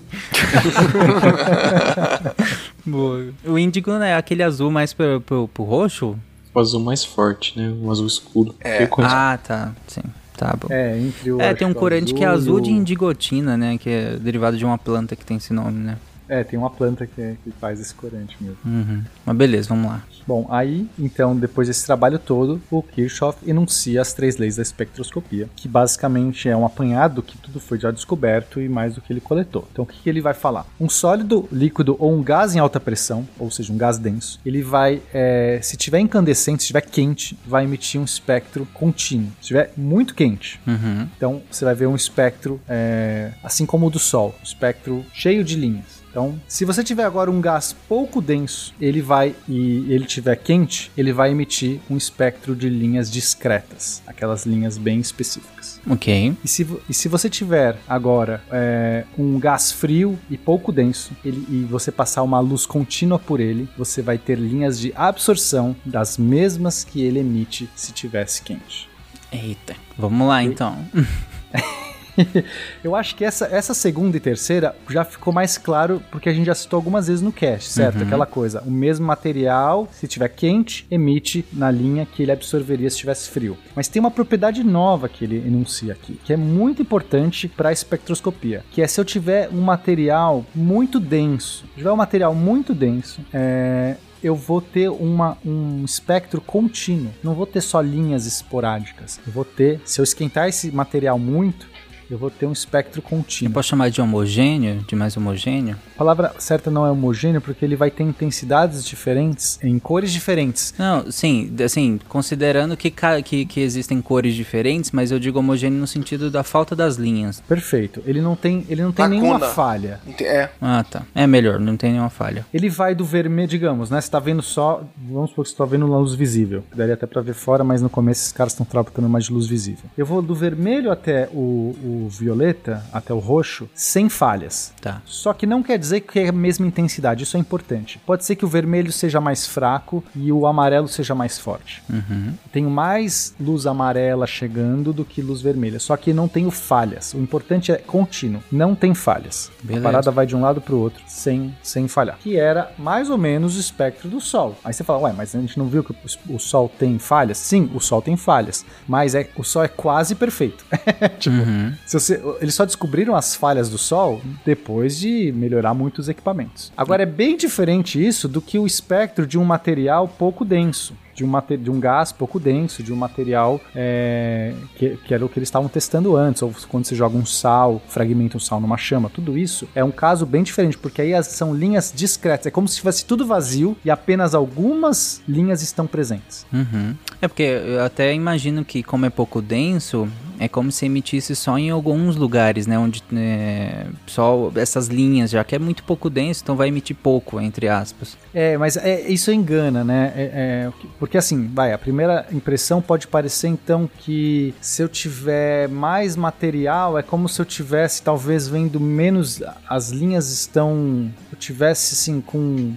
[2.90, 3.28] Boa.
[3.44, 6.18] O índigo é aquele azul mais pro, pro, pro roxo?
[6.54, 7.72] O azul mais forte, né?
[7.82, 8.54] O azul escuro.
[8.60, 8.88] É.
[8.98, 9.72] Ah, tá.
[9.86, 10.02] Sim.
[10.36, 10.68] Tá bom.
[10.70, 11.40] É, entre o...
[11.40, 13.76] É, tem um o corante que é azul de indigotina, né?
[13.76, 15.98] Que é derivado de uma planta que tem esse nome, né?
[16.28, 18.58] É, tem uma planta que, é- que faz esse corante mesmo.
[18.64, 19.02] Uhum.
[19.26, 20.02] Mas beleza, vamos lá.
[20.28, 25.48] Bom, aí, então, depois desse trabalho todo, o Kirchhoff enuncia as três leis da espectroscopia,
[25.56, 29.10] que basicamente é um apanhado do que tudo foi já descoberto e mais do que
[29.10, 29.66] ele coletou.
[29.72, 30.66] Então, o que, que ele vai falar?
[30.78, 34.60] Um sólido, líquido ou um gás em alta pressão, ou seja, um gás denso, ele
[34.60, 39.32] vai, é, se tiver incandescente, se tiver quente, vai emitir um espectro contínuo.
[39.40, 41.08] Se tiver muito quente, Uhum.
[41.16, 45.42] então você vai ver um espectro, é, assim como o do Sol, um espectro cheio
[45.42, 45.97] de linhas.
[46.10, 50.90] Então, se você tiver agora um gás pouco denso, ele vai e ele tiver quente,
[50.96, 55.80] ele vai emitir um espectro de linhas discretas, aquelas linhas bem específicas.
[55.88, 56.34] Ok.
[56.42, 61.44] E se, e se você tiver agora é, um gás frio e pouco denso, ele-
[61.48, 66.16] e você passar uma luz contínua por ele, você vai ter linhas de absorção das
[66.18, 68.88] mesmas que ele emite se tivesse quente.
[69.30, 69.76] Eita.
[69.96, 70.76] Vamos lá então.
[72.82, 76.46] Eu acho que essa, essa segunda e terceira já ficou mais claro porque a gente
[76.46, 77.96] já citou algumas vezes no cast, certo?
[77.96, 78.06] Uhum.
[78.06, 82.96] Aquela coisa, o mesmo material, se tiver quente, emite na linha que ele absorveria se
[82.96, 83.56] estivesse frio.
[83.74, 87.72] Mas tem uma propriedade nova que ele enuncia aqui, que é muito importante para a
[87.72, 92.74] espectroscopia, que é se eu tiver um material muito denso, se tiver um material muito
[92.74, 97.12] denso, é, eu vou ter uma, um espectro contínuo.
[97.22, 99.20] Não vou ter só linhas esporádicas.
[99.26, 101.68] Eu vou ter, se eu esquentar esse material muito,
[102.10, 103.52] eu vou ter um espectro Eu contínuo.
[103.52, 104.84] posso chamar de homogêneo?
[104.86, 105.76] De mais homogêneo?
[105.94, 110.74] A palavra certa não é homogêneo porque ele vai ter intensidades diferentes em cores diferentes.
[110.78, 112.92] Não, sim, assim, considerando que,
[113.24, 117.40] que, que existem cores diferentes, mas eu digo homogêneo no sentido da falta das linhas.
[117.46, 118.02] Perfeito.
[118.06, 119.20] Ele não tem, ele não tem Lacuna.
[119.22, 120.00] nenhuma falha.
[120.20, 120.48] É.
[120.60, 121.02] Ah, tá.
[121.14, 122.46] É melhor, não tem nenhuma falha.
[122.52, 124.00] Ele vai do vermelho, digamos, né?
[124.00, 124.82] Você tá vendo só.
[124.96, 126.64] Vamos supor que você tá vendo luz visível.
[126.74, 129.46] Daria até pra ver fora, mas no começo esses caras estão tratando mais de luz
[129.46, 129.84] visível.
[129.96, 134.72] Eu vou do vermelho até o, o violeta, até o roxo, sem falhas.
[134.80, 135.00] Tá.
[135.04, 137.98] Só que não quer dizer que é a mesma intensidade, isso é importante.
[138.04, 141.82] Pode ser que o vermelho seja mais fraco e o amarelo seja mais forte.
[141.88, 142.34] Uhum.
[142.52, 147.14] Tenho mais luz amarela chegando do que luz vermelha, só que não tenho falhas.
[147.14, 149.50] O importante é contínuo, não tem falhas.
[149.62, 149.88] Beleza.
[149.88, 152.18] A parada vai de um lado pro outro sem, sem falhar.
[152.18, 154.56] Que era mais ou menos o espectro do Sol.
[154.62, 157.38] Aí você fala, ué, mas a gente não viu que o, o Sol tem falhas?
[157.38, 160.64] Sim, o Sol tem falhas, mas é, o Sol é quase perfeito.
[161.18, 161.72] tipo, Uhum.
[161.92, 166.72] Você- eles só descobriram as falhas do Sol depois de melhorar muitos equipamentos.
[166.76, 170.94] Agora é bem diferente isso do que o espectro de um material pouco denso.
[171.14, 175.28] De um, de um gás pouco denso, de um material é, que, que era o
[175.28, 178.76] que eles estavam testando antes, ou quando você joga um sal, fragmenta um sal numa
[178.76, 182.68] chama, tudo isso é um caso bem diferente, porque aí são linhas discretas, é como
[182.68, 186.46] se tivesse tudo vazio e apenas algumas linhas estão presentes.
[186.52, 186.94] Uhum.
[187.20, 190.06] É porque eu até imagino que, como é pouco denso,
[190.38, 192.78] é como se emitisse só em alguns lugares, né?
[192.78, 197.40] Onde é, só essas linhas, já que é muito pouco denso, então vai emitir pouco,
[197.40, 198.16] entre aspas.
[198.32, 200.12] É, mas é, isso engana, né?
[200.14, 205.68] É, é, porque assim, vai, a primeira impressão pode parecer então que se eu tiver
[205.68, 209.42] mais material, é como se eu tivesse talvez vendo menos.
[209.68, 211.10] As linhas estão.
[211.30, 212.74] Eu tivesse assim com.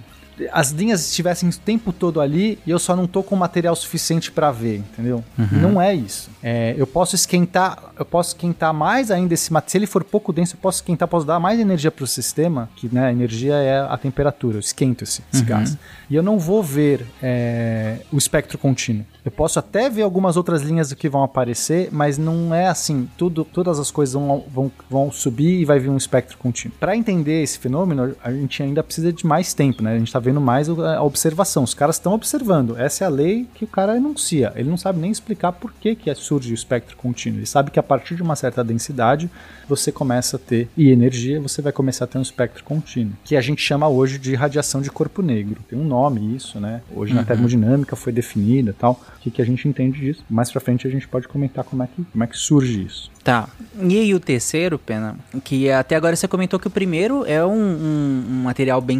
[0.52, 4.30] As linhas estivessem o tempo todo ali e eu só não tô com material suficiente
[4.30, 5.24] para ver, entendeu?
[5.50, 6.30] Não é isso.
[6.42, 9.70] É, eu posso esquentar, eu posso esquentar mais ainda esse material.
[9.72, 12.68] Se ele for pouco denso, eu posso esquentar, posso dar mais energia para o sistema,
[12.76, 15.76] que né, a energia é a temperatura, eu esquento esse, esse gás.
[16.10, 19.04] E eu não vou ver é, o espectro contínuo.
[19.24, 23.44] Eu posso até ver algumas outras linhas que vão aparecer, mas não é assim, tudo,
[23.44, 26.76] todas as coisas vão, vão, vão subir e vai vir um espectro contínuo.
[26.78, 29.94] Para entender esse fenômeno, a gente ainda precisa de mais tempo, né?
[29.94, 31.64] A gente tá vendo mais a observação.
[31.64, 32.76] Os caras estão observando.
[32.78, 34.52] Essa é a lei que o cara enuncia.
[34.54, 37.38] Ele não sabe nem explicar por que, que surge o espectro contínuo.
[37.40, 39.30] Ele sabe que a partir de uma certa densidade,
[39.68, 43.14] você começa a ter, e energia, você vai começar a ter um espectro contínuo.
[43.24, 45.60] Que a gente chama hoje de radiação de corpo negro.
[45.68, 46.82] Tem um nome isso, né?
[46.94, 49.00] Hoje na termodinâmica foi definida tal.
[49.16, 50.24] O que, que a gente entende disso?
[50.28, 53.10] Mais pra frente a gente pode comentar como é que, como é que surge isso.
[53.24, 53.48] Tá.
[53.80, 57.52] E aí o terceiro, Pena, que até agora você comentou que o primeiro é um,
[57.52, 58.98] um- um material bem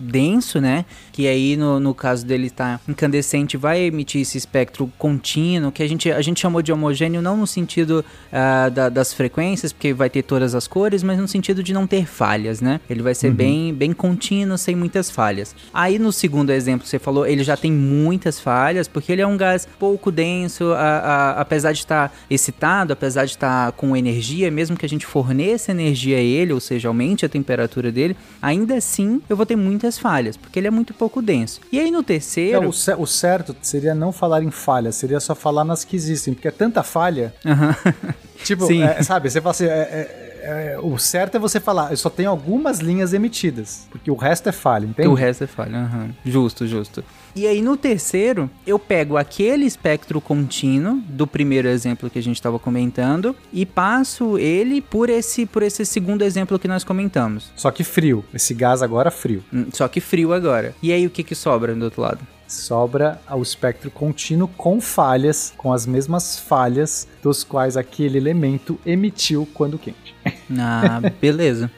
[0.00, 0.84] denso, né?
[1.12, 5.88] Que aí no, no caso dele tá incandescente, vai emitir esse espectro contínuo, que a
[5.88, 10.08] gente, a gente chamou de homogêneo não no sentido ah, da- das frequências, porque vai
[10.08, 12.80] ter todas as cores, mas no sentido de não ter falhas, né?
[12.88, 15.54] Ele vai ser bem, bem contínuo, sem muitas falhas.
[15.74, 19.26] Aí no segundo exemplo que você falou, ele já tem muitas falhas, porque ele é
[19.26, 24.50] um gás pouco denso, a- a- apesar de estar excitado, apesar de estar com energia,
[24.50, 28.76] mesmo que a gente forneça energia a ele, ou seja, aumente a temperatura dele, ainda
[28.76, 31.60] assim eu vou ter muitas falhas, porque ele é muito pouco denso.
[31.70, 32.58] E aí no terceiro.
[32.58, 36.34] Então, o, o certo seria não falar em falha, seria só falar nas que existem,
[36.34, 37.34] porque é tanta falha.
[38.44, 38.82] Tipo, Sim.
[38.82, 42.08] é, sabe, você fala assim, é- é- é- o certo é você falar, eu só
[42.10, 45.08] tenho algumas linhas emitidas, porque o resto é falha, entende?
[45.08, 45.76] O resto é falha.
[45.78, 46.10] aham.
[46.24, 47.02] Justo, justo.
[47.34, 52.36] E aí no terceiro, eu pego aquele espectro contínuo do primeiro exemplo que a gente
[52.36, 57.52] estava comentando e passo ele por esse por esse segundo exemplo que nós comentamos.
[57.54, 59.44] Só que frio, esse gás agora frio.
[59.52, 60.74] Hum, Só que frio agora.
[60.82, 62.20] E aí o que que sobra do outro lado?
[62.48, 69.48] Sobra o espectro contínuo com falhas, com as mesmas falhas dos quais aquele elemento emitiu
[69.52, 70.14] quando quente.
[70.56, 71.68] Ah, beleza.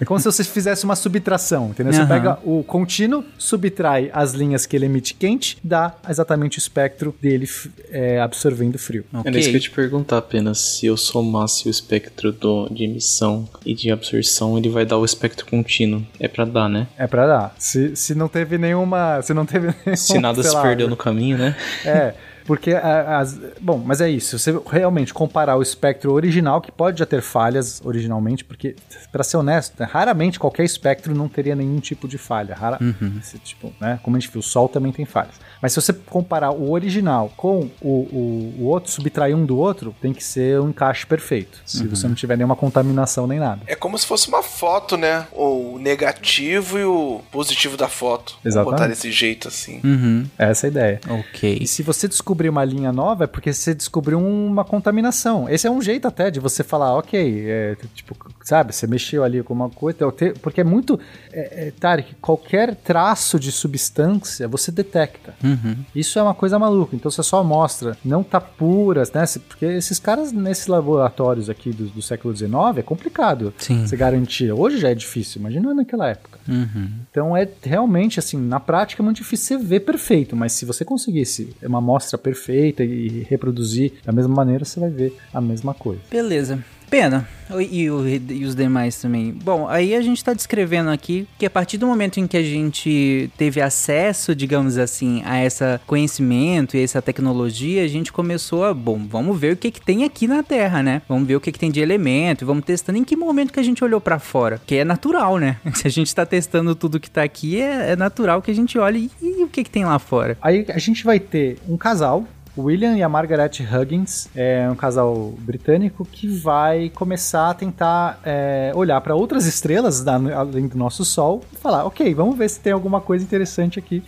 [0.00, 1.92] É como se você fizesse uma subtração, entendeu?
[1.92, 2.08] Você Aham.
[2.08, 7.48] pega o contínuo, subtrai as linhas que ele emite quente, dá exatamente o espectro dele
[7.90, 9.04] é, absorvendo frio.
[9.24, 10.60] Era isso que eu ia te perguntar apenas.
[10.60, 15.04] Se eu somasse o espectro do, de emissão e de absorção, ele vai dar o
[15.04, 16.06] espectro contínuo.
[16.20, 16.86] É pra dar, né?
[16.96, 17.56] É pra dar.
[17.58, 19.20] Se, se não teve nenhuma.
[19.20, 21.56] Se não teve nenhuma, Se nada se lá, perdeu no caminho, né?
[21.84, 22.14] É,
[22.46, 23.38] porque a- as.
[23.60, 24.38] Bom, mas é isso.
[24.38, 28.76] Se você realmente comparar o espectro original, que pode já ter falhas originalmente, porque,
[29.10, 32.54] pra ser honesto, né, raramente qualquer espectro não teria nenhum tipo de falha.
[32.54, 32.78] Rara,
[33.20, 33.98] esse tipo, né?
[34.02, 35.34] Como a gente viu, o Sol também tem falhas.
[35.60, 39.94] Mas se você comparar o original com o, o, o outro, subtrair um do outro,
[40.00, 41.60] tem que ser um encaixe perfeito.
[41.64, 41.90] Se Uhum.
[41.90, 43.62] você não tiver nenhuma contaminação nem nada.
[43.66, 45.26] É como se fosse uma foto, né?
[45.32, 48.34] O negativo e o positivo da foto.
[48.44, 48.70] Exatamente.
[48.72, 49.80] botar desse jeito assim.
[49.84, 50.26] Uhum.
[50.38, 51.00] Essa é a ideia.
[51.08, 51.58] Ok.
[51.60, 55.48] E se você descobrir uma linha nova, é porque você descobriu uma contaminação.
[55.48, 59.42] Esse é um jeito até de você falar, ok, é, tipo, sabe, você mexeu ali
[59.42, 59.98] com uma coisa,
[60.40, 60.98] porque é muito.
[61.32, 65.34] É, é, Tarek, qualquer traço de substância você detecta.
[65.42, 65.76] Uhum.
[65.94, 66.96] Isso é uma coisa maluca.
[66.96, 69.24] Então você só mostra, não tá puras, né?
[69.48, 73.86] Porque esses caras nesses laboratórios aqui do, do século XIX é complicado Sim.
[73.86, 74.52] você garantir.
[74.52, 76.31] Hoje já é difícil, imagina naquela época.
[76.48, 76.88] Uhum.
[77.10, 80.84] Então é realmente assim, na prática é muito difícil você ver perfeito, mas se você
[80.84, 86.00] conseguisse uma amostra perfeita e reproduzir da mesma maneira, você vai ver a mesma coisa.
[86.10, 86.62] Beleza.
[86.92, 87.26] Pena.
[87.70, 89.32] E, o- e os demais também.
[89.32, 92.42] Bom, aí a gente está descrevendo aqui que a partir do momento em que a
[92.42, 98.74] gente teve acesso, digamos assim, a esse conhecimento e essa tecnologia, a gente começou a,
[98.74, 101.00] bom, vamos ver o que, que tem aqui na Terra, né?
[101.08, 102.98] Vamos ver o que, que tem de elemento, vamos testando.
[102.98, 104.60] Em que momento que a gente olhou para fora?
[104.66, 105.56] Que é natural, né?
[105.74, 108.78] Se a gente está testando tudo que tá aqui, é, é natural que a gente
[108.78, 110.36] olhe e, e o que, que tem lá fora.
[110.42, 112.26] Aí a gente vai ter um casal,
[112.56, 118.20] o William e a Margaret Huggins, é um casal britânico que vai começar a tentar
[118.24, 122.48] é, olhar para outras estrelas da- além do nosso Sol e falar, ok, vamos ver
[122.50, 124.02] se tem alguma coisa interessante aqui.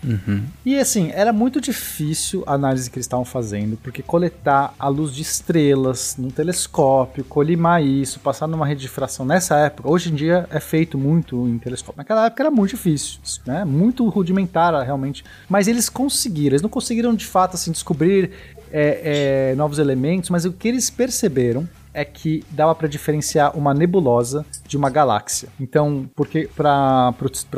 [0.64, 5.14] E assim, era muito difícil a análise que eles estavam fazendo, porque coletar a luz
[5.14, 10.14] de estrelas num telescópio, colimar isso, passar numa rede de difração nessa época, hoje em
[10.14, 11.98] dia é feito muito em telescópio.
[11.98, 13.64] Naquela época era muito difícil, né?
[13.64, 15.24] Muito rudimentar realmente.
[15.48, 18.33] Mas eles conseguiram, eles não conseguiram de fato assim descobrir
[18.72, 23.72] é, é, novos elementos, mas o que eles perceberam é que dava para diferenciar uma
[23.72, 25.48] nebulosa de uma galáxia.
[25.60, 27.14] Então, porque para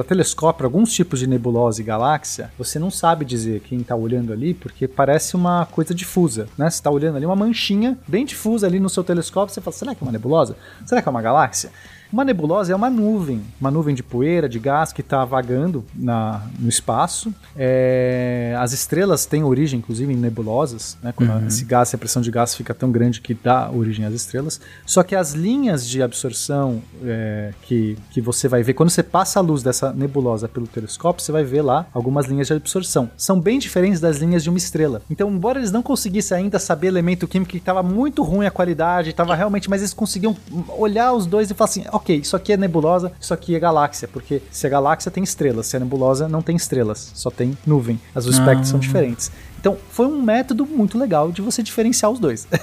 [0.06, 4.52] telescópio, alguns tipos de nebulosa e galáxia, você não sabe dizer quem está olhando ali,
[4.52, 6.68] porque parece uma coisa difusa, né?
[6.68, 9.94] Você está olhando ali uma manchinha bem difusa ali no seu telescópio, você fala, será
[9.94, 10.54] que é uma nebulosa?
[10.84, 11.70] Será que é uma galáxia?
[12.12, 16.42] Uma nebulosa é uma nuvem, uma nuvem de poeira, de gás que está vagando na,
[16.58, 17.32] no espaço.
[17.56, 21.12] É, as estrelas têm origem, inclusive, em nebulosas, né?
[21.14, 21.46] Quando Uhum.
[21.48, 24.60] esse gás, a pressão de gás fica tão grande que dá origem às estrelas.
[24.86, 29.40] Só que as linhas de absorção é, que, que você vai ver, quando você passa
[29.40, 33.10] a luz dessa nebulosa pelo telescópio, você vai ver lá algumas linhas de absorção.
[33.16, 35.02] São bem diferentes das linhas de uma estrela.
[35.10, 39.10] Então, embora eles não conseguissem ainda saber elemento químico que estava muito ruim a qualidade,
[39.10, 40.36] estava realmente, mas eles conseguiam
[40.78, 44.06] olhar os dois e falar assim: ok, isso aqui é nebulosa, isso aqui é galáxia,
[44.08, 48.00] porque se a galáxia tem estrelas, se a nebulosa não tem estrelas, só tem nuvem.
[48.14, 48.70] As espectros Ah.
[48.72, 49.30] são diferentes.
[49.58, 52.46] Então, foi um método muito legal de você diferenciar os dois.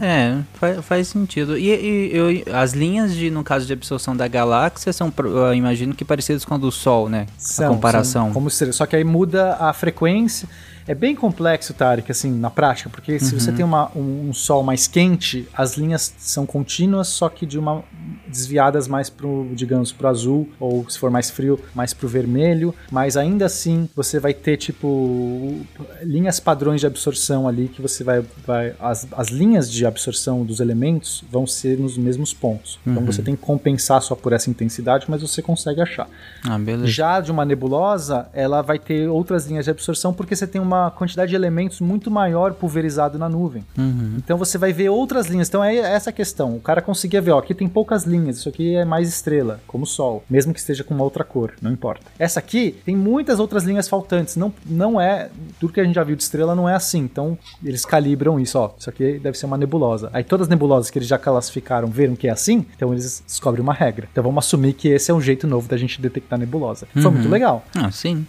[0.00, 1.56] É, faz, faz sentido.
[1.56, 5.94] E, e- eu- as linhas de, no caso de absorção da galáxia são, eu imagino
[5.94, 7.26] que parecidas com a do Sol, né?
[7.38, 8.24] São, a comparação.
[8.26, 8.76] são como estrelas.
[8.76, 10.48] Só que aí muda a frequência.
[10.88, 13.56] É bem complexo, Tarek, assim, na prática, porque se você Uhum.
[13.56, 17.82] tem uma- um, um sol mais quente, as linhas são contínuas, só que de uma
[18.28, 23.16] desviadas mais pro, digamos, pro azul, ou se for mais frio, mais pro vermelho, mas
[23.16, 25.60] ainda assim você vai ter, tipo,
[26.02, 28.22] linhas padrões de absorção ali que você vai.
[28.46, 32.78] vai as, as linhas de absorção dos elementos vão ser nos mesmos pontos.
[32.86, 33.06] Então Uhum.
[33.06, 36.08] você tem que compensar só por essa intensidade, mas você consegue achar.
[36.48, 36.86] Ah, beleza.
[36.86, 40.75] Já de uma nebulosa, ela vai ter outras linhas de absorção porque você tem uma
[40.96, 43.64] quantidade de elementos muito maior pulverizado na nuvem.
[43.76, 44.14] Uhum.
[44.18, 45.48] Então você vai ver outras linhas.
[45.48, 46.56] Então é essa a questão.
[46.56, 49.84] O cara conseguia ver, ó, aqui tem poucas linhas, isso aqui é mais estrela, como
[49.84, 52.06] o Sol, mesmo que esteja com uma outra cor, não importa.
[52.18, 54.36] Essa aqui tem muitas outras linhas faltantes.
[54.36, 55.28] Não, não é.
[55.60, 56.98] Tudo que a gente já viu de estrela não é assim.
[57.00, 58.70] Então eles calibram isso, ó.
[58.78, 60.10] Isso aqui deve ser uma nebulosa.
[60.12, 63.62] Aí todas as nebulosas que eles já classificaram viram que é assim, então eles descobrem
[63.62, 64.08] uma regra.
[64.10, 66.86] Então vamos assumir que esse é um jeito novo da gente detectar nebulosa.
[66.92, 67.10] Foi Uhum.
[67.12, 67.64] muito legal.
[67.74, 68.26] Ah, sim.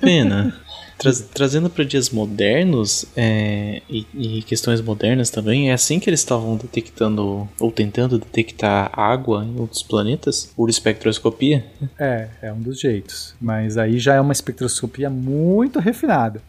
[0.00, 0.54] Pena.
[1.00, 6.20] Tra- trazendo para dias modernos é, e, e, questões modernas também, é assim que eles
[6.20, 11.64] estavam detectando ou tentando detectar água em outros planetas por espectroscopia?
[11.98, 13.34] É, é um dos jeitos.
[13.40, 16.42] Mas aí já é uma espectroscopia muito refinada.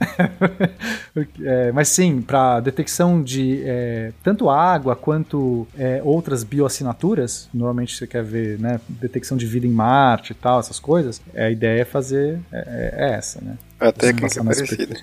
[1.45, 8.05] é, mas sim, para detecção de é, tanto água quanto é, outras bioassinaturas, normalmente você
[8.05, 11.85] quer ver né, detecção de vida em Marte e tal, essas coisas, a ideia é
[11.85, 13.55] fazer é, é essa, né?
[13.81, 14.95] A técnica é parecida.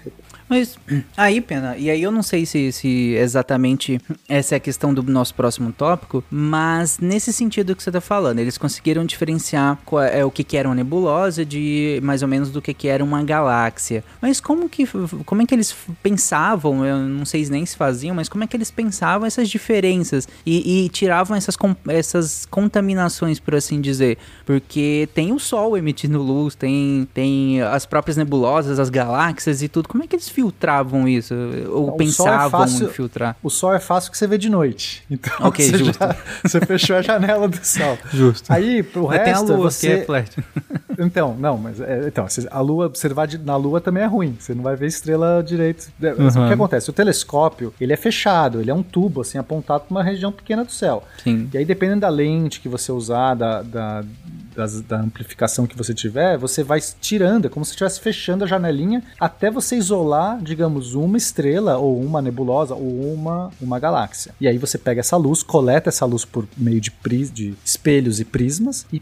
[0.48, 0.78] Mas
[1.16, 5.02] aí, Pena, e aí eu não sei se, se exatamente essa é a questão do
[5.02, 10.24] nosso próximo tópico, mas nesse sentido que você está falando, eles conseguiram diferenciar qual é,
[10.24, 13.22] o que, que era uma nebulosa de mais ou menos do que, que era uma
[13.22, 14.02] galáxia.
[14.20, 14.86] Mas como que
[15.24, 16.84] como é que eles pensavam?
[16.84, 20.84] Eu não sei nem se faziam, mas como é que eles pensavam essas diferenças e,
[20.84, 21.56] e tiravam essas,
[21.88, 24.18] essas contaminações, por assim dizer?
[24.44, 29.88] Porque tem o Sol emitindo luz, tem, tem as próprias nebulosas, as galáxias e tudo.
[29.88, 31.34] Como é que eles filtravam isso?
[31.72, 33.36] Ou pensavam é fácil, em filtrar?
[33.42, 35.02] O sol é fácil que você vê de noite.
[35.10, 35.98] Então Ok, você, justo.
[35.98, 37.98] já- você fechou a janela do sol.
[38.12, 38.52] Justo.
[38.52, 39.86] Aí, pro Mas resto, tem a lua você...
[39.88, 40.44] que reflete.
[41.00, 44.36] Então, não, mas é, então, a lua, observar de- na lua também é ruim.
[44.38, 45.86] Você não vai ver estrela direito.
[46.02, 46.48] É, O Uhum.
[46.48, 46.90] que acontece?
[46.90, 50.64] O telescópio, ele é fechado, ele é um tubo, assim, apontado para uma região pequena
[50.64, 51.04] do céu.
[51.22, 51.48] Sim.
[51.54, 54.04] E aí, dependendo da lente que você usar, da, da,
[54.58, 58.46] das- da amplificação que você tiver, você vai tirando, é como se estivesse fechando a
[58.46, 64.32] janelinha até você isolar, digamos, uma estrela, ou uma nebulosa, ou uma, uma galáxia.
[64.40, 68.18] E aí você pega essa luz, coleta essa luz por meio de, pris, de espelhos
[68.18, 69.00] e prismas e,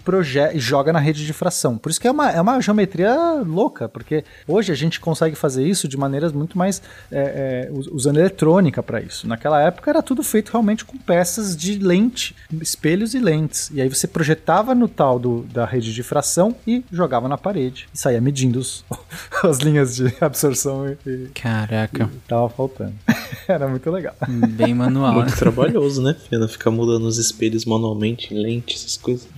[0.55, 1.79] e joga na rede de difração.
[1.79, 3.15] Por isso que é uma, é uma geometria
[3.47, 7.87] louca, porque hoje a gente consegue fazer isso de maneiras muito mais é, é, us-
[7.91, 9.27] usando eletrônica para isso.
[9.27, 13.71] Naquela época era tudo feito realmente com peças de lente, espelhos e lentes.
[13.73, 17.89] E aí você projetava no tal do, da rede de difração e jogava na parede.
[17.95, 18.85] E saía medindo os-
[19.45, 22.95] as linhas de absorção e, e Caraca, tava faltando.
[23.49, 24.15] era muito legal.
[24.51, 25.15] bem manual.
[25.15, 25.21] né?
[25.23, 26.47] Muito trabalhoso, né, Fena?
[26.49, 29.29] Ficar mudando os espelhos manualmente, lente, essas coisas.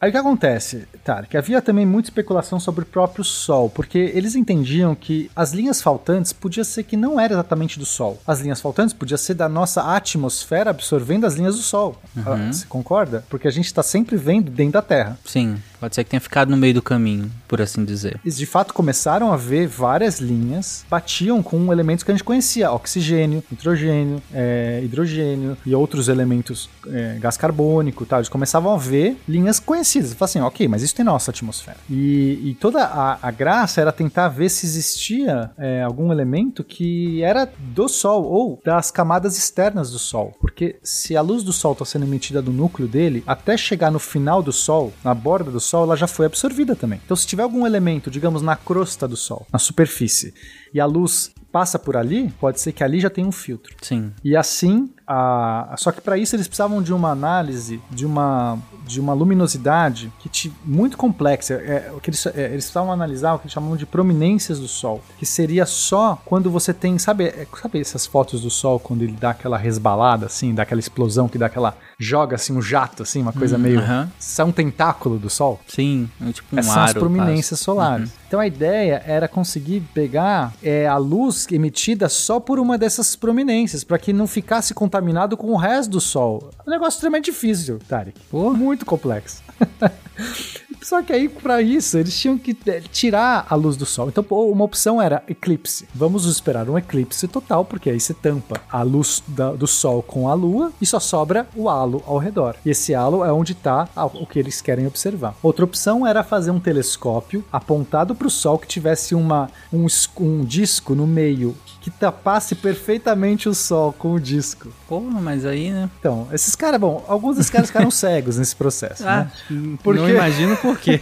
[0.00, 1.36] Aí o que acontece, Tarek?
[1.36, 6.32] Havia também muita especulação sobre o próprio Sol, porque eles entendiam que as linhas faltantes
[6.32, 8.20] podia ser que não era exatamente do Sol.
[8.26, 11.96] As linhas faltantes podia ser da nossa atmosfera absorvendo as linhas do Sol.
[12.16, 13.24] Ah, Você concorda?
[13.28, 15.18] Porque a gente está sempre vendo dentro da Terra.
[15.32, 18.20] Sim, pode ser que tenha ficado no meio do caminho, por assim dizer.
[18.24, 22.70] Eles de fato começaram a ver várias linhas batiam com elementos que a gente conhecia:
[22.70, 28.06] oxigênio, nitrogênio, é, hidrogênio e outros elementos, é, gás carbônico.
[28.06, 28.20] Tal.
[28.20, 30.12] Eles começavam a ver linhas conhecidas.
[30.12, 31.78] Falaram assim: ok, mas isso tem nossa atmosfera.
[31.90, 37.24] E, e toda a, a graça era tentar ver se existia é, algum elemento que
[37.24, 40.32] era do Sol ou das camadas externas do Sol.
[40.40, 43.98] Porque se a luz do Sol está sendo emitida do núcleo dele, até chegar no
[43.98, 47.00] final do Sol, na borda do Sol, ela já foi absorvida também.
[47.04, 50.34] Então, se tiver algum elemento, digamos, na crosta do Sol, na superfície,
[50.74, 53.74] e a luz passa por ali, pode ser que ali já tenha um filtro.
[53.82, 54.12] Sim.
[54.24, 55.74] E assim, a...
[55.78, 60.52] só que para isso eles precisavam de uma análise, de uma, de uma luminosidade que
[60.64, 61.54] muito complexa.
[61.54, 64.68] É, o que eles, é, eles precisavam analisar o que eles chamam de prominências do
[64.68, 69.02] Sol, que seria só quando você tem, sabe, é, sabe essas fotos do Sol quando
[69.02, 73.02] ele dá aquela resbalada assim, dá aquela explosão que dá aquela joga assim um jato
[73.02, 74.10] assim, uma coisa Hum, meio, aham.
[74.18, 75.60] sai um tentáculo do Sol.
[75.66, 77.64] Sim, é tipo um Essas são as prominências quase.
[77.64, 78.10] solares.
[78.26, 83.84] Então a ideia era conseguir pegar é, a luz emitida só por uma dessas prominências,
[83.84, 86.50] para que não ficasse contaminado com o resto do Sol.
[86.66, 88.20] É um negócio extremamente difícil, Tarek.
[88.30, 89.42] Muito complexo.
[90.82, 94.08] Só que aí, para isso, eles tinham que é, tirar a luz do Sol.
[94.08, 95.86] Então, uma opção era eclipse.
[95.94, 100.28] Vamos esperar um eclipse total, porque aí você tampa a luz da- do Sol com
[100.28, 102.56] a Lua e só sobra o halo ao redor.
[102.66, 105.36] E esse halo é onde está o que eles querem observar.
[105.42, 109.86] Outra opção era fazer um telescópio apontado para o Sol que tivesse uma, um,
[110.20, 114.72] um disco no meio que tapasse perfeitamente o Sol com o disco.
[114.88, 115.90] Porra, mas aí, né?
[115.98, 119.78] Então, esses caras, bom, alguns desses caras ficaram cegos nesse processo, Ah, né?
[119.84, 121.00] não imagino por quê.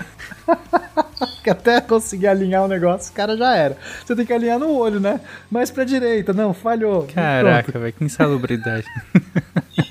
[1.45, 3.77] que até conseguir alinhar o negócio, o cara já era.
[4.05, 5.21] Você tem que alinhar no olho, né?
[5.51, 7.07] Mais pra direita, não, falhou.
[7.15, 8.87] Caraca, velho, que insalubridade.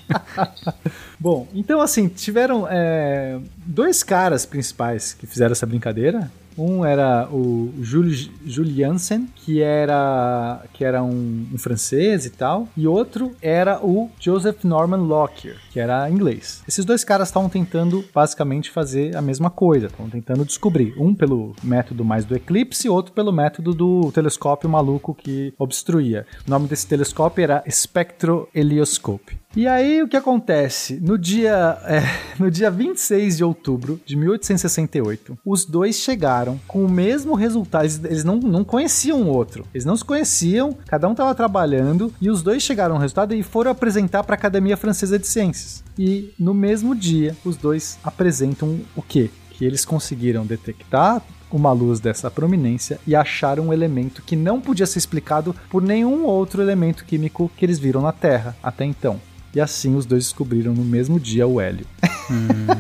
[1.20, 6.32] Bom, então assim, tiveram é, dois caras principais que fizeram essa brincadeira.
[6.58, 13.36] Um era o Juliansen, que era, que era um, um francês e tal, e outro
[13.42, 16.64] era o Joseph Norman Lockyer, que era inglês.
[16.68, 20.94] Esses dois caras estavam tentando basicamente fazer a mesma coisa, estavam tentando descobrir.
[20.98, 26.26] Um pelo método mais do eclipse, outro pelo método do telescópio maluco que obstruía.
[26.48, 29.38] O nome desse telescópio era espectrohelioscope.
[29.56, 31.00] E aí o que acontece?
[31.02, 32.04] No dia, é,
[32.38, 37.84] no dia 26 de outubro de 1868, os dois chegaram com o mesmo resultado.
[37.84, 39.66] Eles, eles não, não conheciam o outro.
[39.74, 43.42] Eles não se conheciam, cada um estava trabalhando, e os dois chegaram ao resultado e
[43.42, 45.84] foram apresentar para a Academia Francesa de Ciências.
[45.98, 49.32] E no mesmo dia, os dois apresentam o quê?
[49.50, 54.86] Que eles conseguiram detectar uma luz dessa prominência e acharam um elemento que não podia
[54.86, 59.20] ser explicado por nenhum outro elemento químico que eles viram na Terra até então.
[59.54, 61.86] E assim os dois descobriram no mesmo dia o hélio.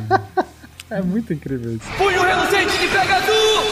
[0.90, 1.86] é muito incrível isso.
[1.98, 3.70] Punho reluzente de Pegasus!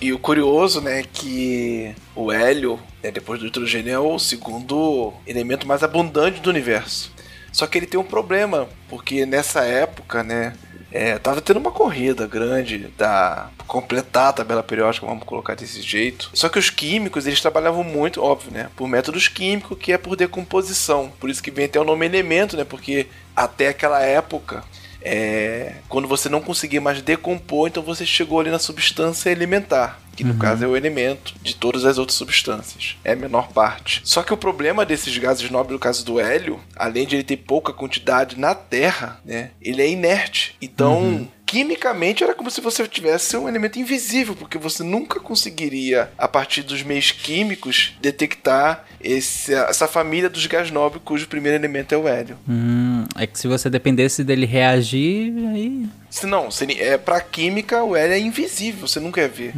[0.00, 5.66] E o curioso, né, que o hélio, né, depois do hidrogênio, é o segundo elemento
[5.66, 7.12] mais abundante do universo.
[7.50, 10.52] Só que ele tem um problema, porque nessa época, né,
[10.90, 16.30] é, tava tendo uma corrida grande da completar a tabela periódica, vamos colocar desse jeito.
[16.32, 20.16] Só que os químicos, eles trabalhavam muito, óbvio, né, por métodos químicos, que é por
[20.16, 21.12] decomposição.
[21.20, 24.64] Por isso que vem até o nome elemento, né, porque até aquela época
[25.00, 30.24] é, quando você não conseguia mais decompor, então você chegou ali na substância elementar, que
[30.24, 32.96] no caso é o elemento de todas as outras substâncias.
[33.04, 34.00] É a menor parte.
[34.02, 37.36] Só que o problema desses gases nobres, no caso do hélio, além de ele ter
[37.36, 40.56] pouca quantidade na Terra, né, ele é inerte.
[40.60, 46.26] Então, quimicamente era como se você tivesse um elemento invisível, porque você nunca conseguiria, a
[46.26, 51.96] partir dos meios químicos, detectar esse, essa família dos gás nobres cujo primeiro elemento é
[51.96, 52.36] o hélio.
[52.48, 55.86] Hum, é que se você dependesse dele reagir, aí.
[56.10, 56.48] Se não,
[56.78, 59.52] é, pra química o hélio é invisível, você nunca ia ver.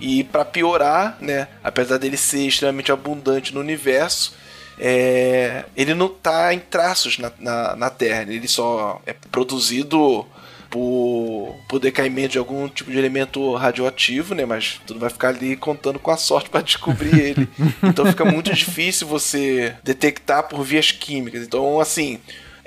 [0.00, 4.34] E pra piorar, né, apesar dele ser extremamente abundante no universo,
[4.78, 10.26] é, ele não tá em traços na, na, na Terra, ele só é produzido
[10.70, 14.44] por, por decaimento de algum tipo de elemento radioativo, né?
[14.44, 17.48] Mas tudo vai ficar ali contando com a sorte para descobrir ele.
[17.82, 21.42] Então fica muito difícil você detectar por vias químicas.
[21.42, 22.18] Então, assim,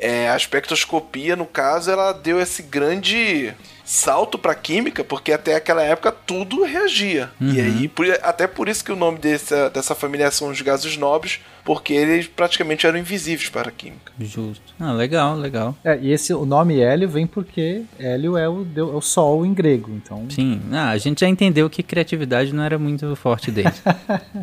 [0.01, 5.81] é, a espectroscopia, no caso, ela deu esse grande salto para química, porque até aquela
[5.81, 7.31] época tudo reagia.
[7.41, 10.95] E aí, por- até por isso que o nome dessa, dessa família são os gases
[10.95, 14.11] nobres, porque eles praticamente eram invisíveis para a química.
[14.19, 14.75] Justo.
[14.79, 15.75] Ah, legal, legal.
[15.83, 19.55] É, e esse, o nome hélio vem porque hélio é o, é o sol em
[19.55, 20.27] grego, então...
[20.29, 23.71] Sim, ah, a gente já entendeu que criatividade não era muito forte dele.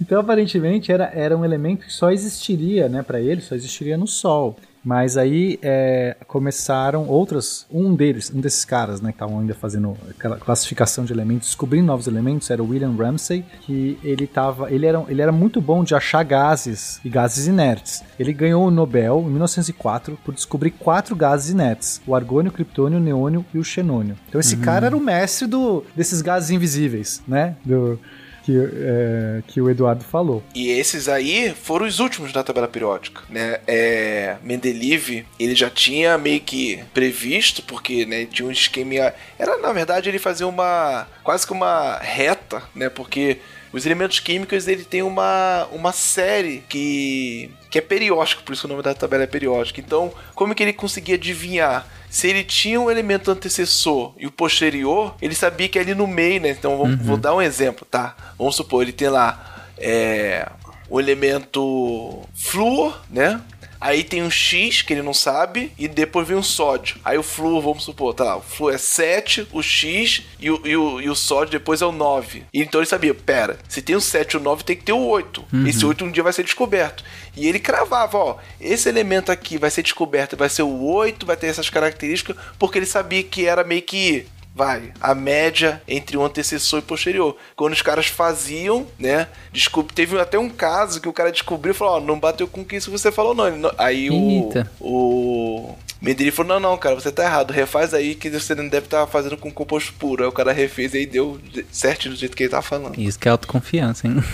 [0.00, 4.06] Então, aparentemente, era, era um elemento que só existiria, né, para ele, só existiria no
[4.06, 4.56] Sol.
[4.84, 9.96] Mas aí é, começaram outras, um deles, um desses caras, né, que estavam ainda fazendo
[10.08, 14.86] aquela classificação de elementos, descobrindo novos elementos, era o William Ramsay, que ele tava, ele
[14.86, 18.02] era, ele era muito bom de achar gases e gases inertes.
[18.18, 22.98] Ele ganhou o Nobel em 1904 por descobrir quatro gases inertes: o argônio, o criptônio,
[22.98, 24.16] o neônio e o xenônio.
[24.28, 27.98] Então esse cara era o mestre do, desses gases invisíveis, né, do
[28.44, 30.42] que, é, que o Eduardo falou.
[30.54, 33.60] E esses aí foram os últimos da tabela periódica, né?
[33.66, 39.12] É, Mendeleev, ele já tinha meio que previsto, porque né, tinha um esquema...
[39.38, 41.06] Era, na verdade, ele fazia uma...
[41.22, 42.88] quase que uma reta, né?
[42.88, 43.38] Porque
[43.72, 48.70] os elementos químicos, ele tem uma, uma série que, que é periódica, por isso o
[48.70, 49.80] nome da tabela é periódica.
[49.80, 51.86] Então, como que ele conseguia adivinhar?
[52.08, 56.40] Se ele tinha um elemento antecessor e o posterior, ele sabia que ali no meio,
[56.40, 56.50] né?
[56.50, 58.16] Então, vamos- vou dar um exemplo, tá?
[58.36, 60.48] Vamos supor, ele tem lá é,
[60.88, 63.40] o elemento flúor, né?
[63.80, 66.98] Aí tem um X que ele não sabe e depois vem um sódio.
[67.04, 70.60] Aí o flúor, vamos supor, tá lá, o flúor é 7, o X e o,
[70.66, 72.44] e o, e o sódio depois é o 9.
[72.52, 74.92] E então ele sabia, pera, se tem o 7 e o 9 tem que ter
[74.92, 75.44] o 8.
[75.66, 77.02] Esse 8 um dia vai ser descoberto.
[77.36, 81.36] E ele cravava, ó, esse elemento aqui vai ser descoberto, vai ser o 8, vai
[81.36, 86.24] ter essas características, porque ele sabia que era meio que vai, a média entre o
[86.24, 87.36] antecessor e posterior.
[87.56, 89.28] Quando os caras faziam, né?
[89.52, 92.62] Desculpe, teve até um caso que o cara descobriu e falou: Ó, não bateu com
[92.62, 93.72] o que isso você falou, não.
[93.78, 94.30] Aí o.
[94.30, 94.70] Eita.
[94.80, 95.74] O.
[96.00, 97.52] Medeiros falou: Não, não, cara, você tá errado.
[97.52, 100.22] Refaz aí que você não deve estar fazendo com composto puro.
[100.22, 101.38] Aí o cara refez e deu
[101.70, 102.98] certinho do jeito que ele tá falando.
[102.98, 104.16] Isso que é autoconfiança, hein?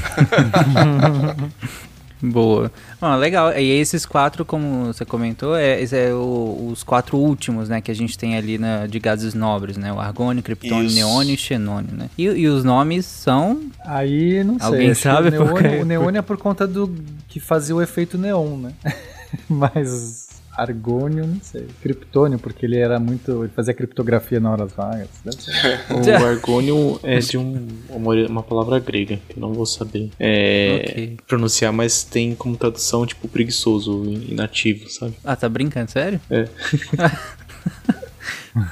[2.22, 2.72] Boa.
[3.00, 3.52] Ah, legal.
[3.52, 7.90] E esses quatro, como você comentou, é, esse é o- os quatro últimos, né, que
[7.90, 9.92] a gente tem ali na, de gases nobres, né?
[9.92, 10.96] O argônio, criptônio, Isso.
[10.96, 12.08] neônio e xenônio, né?
[12.16, 13.60] E, e os nomes são...
[13.84, 14.66] Aí não sei.
[14.66, 16.94] Alguém sabe o por neônio, o neônio é por conta do
[17.28, 18.72] que fazia o efeito neon, né?
[19.48, 20.25] Mas
[20.56, 21.66] argônio, não sei.
[21.82, 23.44] Criptônio, porque ele era muito.
[23.44, 25.08] Ele fazia criptografia na horas vagas.
[25.90, 30.82] O argônio é de um, uma, uma palavra grega, que eu não vou saber é,
[30.88, 31.16] Ok.
[31.26, 35.14] pronunciar, mas tem como tradução, tipo, preguiçoso, inativo, sabe?
[35.24, 35.90] Ah, tá brincando?
[35.90, 36.20] Sério?
[36.30, 36.48] É.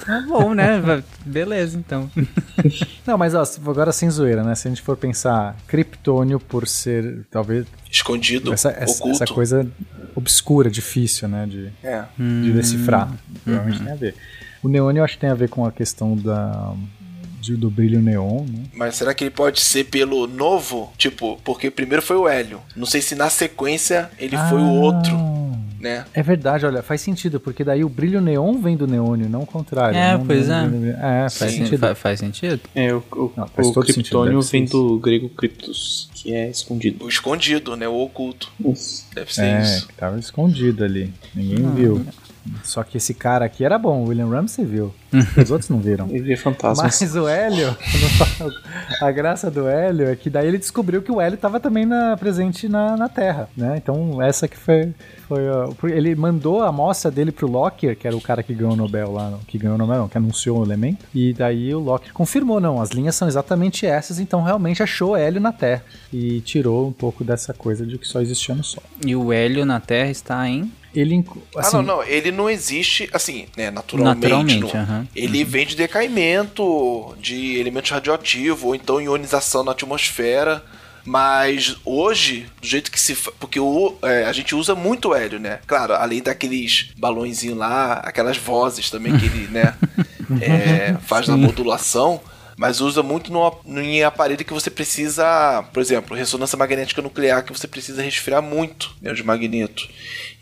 [0.06, 1.02] Tá bom, né?
[1.26, 2.10] Beleza, então.
[3.06, 4.54] Não, mas ó, agora sem zoeira, né?
[4.54, 9.22] Se a gente for pensar Kryptônio por ser, talvez, Escondido, essa, essa, oculto.
[9.22, 9.66] essa coisa
[10.14, 11.46] obscura, difícil, né?
[11.46, 12.04] De, É.
[12.18, 13.12] de decifrar.
[13.44, 14.14] Provavelmente tem a ver.
[14.62, 16.72] O neônio eu acho que tem a ver com a questão da,
[17.52, 18.64] do brilho neon, né?
[18.74, 20.92] Mas será que ele pode ser pelo novo?
[20.96, 22.60] Tipo, porque primeiro foi o Hélio.
[22.74, 25.12] Não sei se na sequência ele foi o outro,
[25.78, 26.04] né?
[26.14, 29.46] É verdade, olha, faz sentido, porque daí o brilho neon vem do neônio, não o
[29.46, 29.96] contrário.
[29.98, 30.66] É, não pois é.
[30.66, 31.78] do- É, faz Sim, sentido.
[31.80, 32.60] fa- faz sentido.
[32.74, 33.92] É, o, o, Não, faz o ser
[34.50, 37.04] vem do grego Cryptus, que é escondido.
[37.04, 37.86] O escondido, né?
[37.86, 38.50] O oculto.
[38.64, 39.06] Isso.
[39.14, 39.88] Deve ser É, isso.
[39.96, 41.12] tava escondido ali.
[41.34, 42.06] Ninguém viu.
[42.62, 44.94] Só que esse cara aqui era bom, o William Ramsey viu.
[45.40, 46.08] Os outros não viram.
[46.10, 47.00] Ele vê fantasmas.
[47.00, 47.76] Mas o Hélio,
[49.00, 52.16] a graça do Hélio é que daí ele descobriu que o Hélio estava também na-
[52.16, 53.74] presente na, na Terra, né?
[53.76, 54.92] Então essa que foi,
[55.28, 58.72] foi ó, ele mandou a amostra dele pro Locker, que era o cara que ganhou
[58.72, 61.78] o Nobel lá, que ganhou o Nobel, não, que anunciou o elemento, e daí o
[61.78, 65.82] Locker confirmou, não, as linhas são exatamente essas, então realmente achou Hélio na Terra
[66.12, 68.82] e tirou um pouco dessa coisa de que só existia no Sol.
[69.06, 70.70] E o Hélio na Terra está em.
[70.94, 72.02] Ele, inc- assim, ah, não, não.
[72.04, 73.70] Ele não existe, assim, né?
[73.70, 74.22] Naturalmente.
[74.22, 74.80] Naturalmente, não.
[74.80, 75.08] aham.
[75.14, 80.62] Ele vem de decaimento de elementos radioativos, ou então ionização na atmosfera.
[81.06, 83.14] Mas hoje, do jeito que se.
[83.38, 85.58] Porque o, é, a gente usa muito o hélio, né?
[85.66, 89.74] Claro, além daqueles balõezinhos lá, aquelas vozes também que ele, né?
[90.40, 92.20] é, faz na modulação.
[92.56, 97.42] Mas usa muito no, no- em aparelho que você precisa, por exemplo, ressonância magnética nuclear,
[97.44, 99.88] que você precisa resfriar muito né, os magnetos.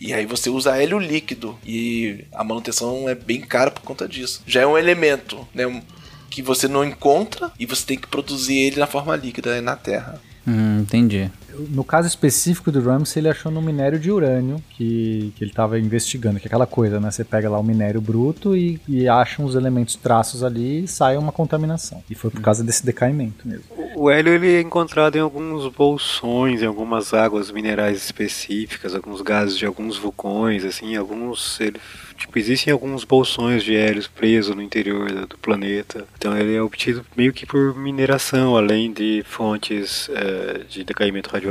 [0.01, 1.59] E aí você usa hélio líquido.
[1.64, 4.43] E a manutenção é bem cara por conta disso.
[4.47, 5.82] Já é um elemento, né?
[6.30, 10.20] Que você não encontra e você tem que produzir ele na forma líquida na Terra.
[10.47, 11.30] Hum, entendi.
[11.70, 15.79] No caso específico do Ramsey, ele achou no minério de urânio que, que ele estava
[15.79, 17.11] investigando, que é aquela coisa, né?
[17.11, 21.16] Você pega lá o minério bruto e, e acha uns elementos traços ali e sai
[21.16, 22.03] uma contaminação.
[22.11, 23.65] E foi por causa desse decaimento mesmo.
[23.95, 29.57] O hélio ele é encontrado em alguns bolsões, em algumas águas minerais específicas, alguns gases
[29.57, 31.79] de alguns vulcões, assim, alguns ele,
[32.16, 36.07] tipo existem alguns bolsões de hélio presos no interior do, planeta.
[36.16, 41.41] Então ele é obtido meio que por mineração, além de fontes eh, de decaimento radioativo.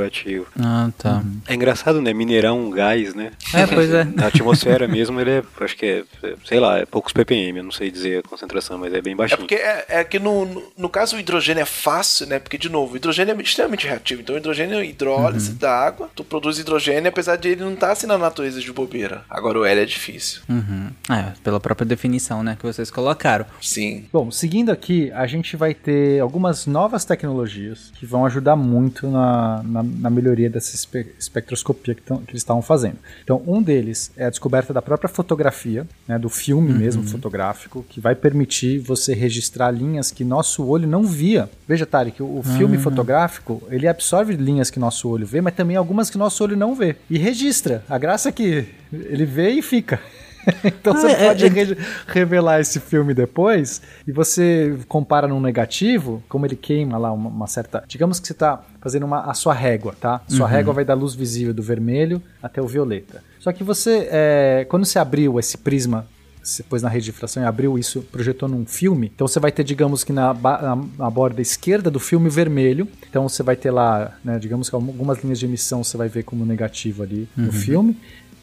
[0.60, 1.24] Ah, tá.
[1.48, 2.14] É engraçado, né?
[2.14, 3.32] Minerar um gás, né?
[3.54, 4.04] É, pois é.
[4.04, 7.64] Na atmosfera mesmo, ele é, acho que é, é, sei lá, é poucos ppm, eu
[7.64, 9.40] não sei dizer a concentração, mas é bem É baixinho.
[9.40, 12.40] porque é, é que no, no, no caso o hidrogênio é fácil, né?
[12.40, 14.22] Porque, de novo, o hidrogênio é extremamente reativo.
[14.22, 16.10] Então, o hidrogênio é hidrólise da água.
[16.16, 19.24] Tu produz hidrogênio, apesar de ele não estar assim na natureza de bobeira.
[19.30, 20.42] Agora, o hélio é difícil.
[20.50, 20.90] Uhum.
[21.10, 23.46] É, pela própria definição, né, que vocês colocaram.
[23.62, 24.06] Sim.
[24.12, 29.62] Bom, seguindo aqui, a gente vai ter algumas novas tecnologias que vão ajudar muito na,
[29.64, 32.98] na, na melhoria dessa espe- espectroscopia que, tão- que eles estavam fazendo.
[33.24, 38.00] Então, um deles é a descoberta da própria fotografia, né, do filme mesmo fotográfico, que
[38.00, 41.50] vai permitir você registrar linhas que nosso olho não via.
[41.68, 45.76] Veja, Tarek, o, o filme fotográfico, ele absorve linhas que nosso olho vê, mas também
[45.76, 46.96] algumas que nosso olho não vê.
[47.10, 47.84] E registra.
[47.90, 50.00] A graça é que ele vê e fica.
[50.64, 51.78] então você Ah, é- pode é- re-
[52.08, 57.48] revelar esse filme depois e você compara num negativo, como ele queima lá uma, uma
[57.48, 57.84] certa.
[57.88, 60.22] Digamos que você está fazendo uma, a sua régua, tá?
[60.28, 63.24] Sua régua vai da luz visível do vermelho até o violeta.
[63.40, 66.06] Só que você, é, quando você abriu esse prisma
[66.44, 69.12] você pôs na rede de difração e abriu isso, projetou num filme.
[69.14, 72.88] Então você vai ter, digamos que na, na, na borda esquerda do filme vermelho.
[73.08, 76.24] Então você vai ter lá, né, digamos que algumas linhas de emissão você vai ver
[76.24, 77.96] como negativo ali no filme.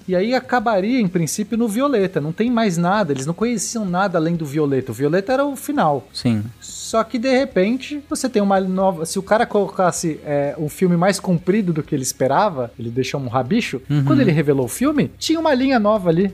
[0.08, 2.20] E aí acabaria, em princípio, no violeta.
[2.20, 3.12] Não tem mais nada.
[3.12, 4.90] Eles não conheciam nada além do violeta.
[4.90, 6.08] O violeta era o final.
[6.12, 6.42] Sim.
[6.60, 9.04] Só que de repente você tem uma nova.
[9.04, 13.20] Se o cara colocasse é, um filme mais comprido do que ele esperava, ele deixou
[13.20, 13.82] um rabicho.
[14.06, 16.32] Quando ele revelou o filme, tinha uma linha nova ali,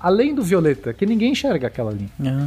[0.00, 2.08] além do violeta, que ninguém enxerga aquela linha.
[2.24, 2.46] Ah,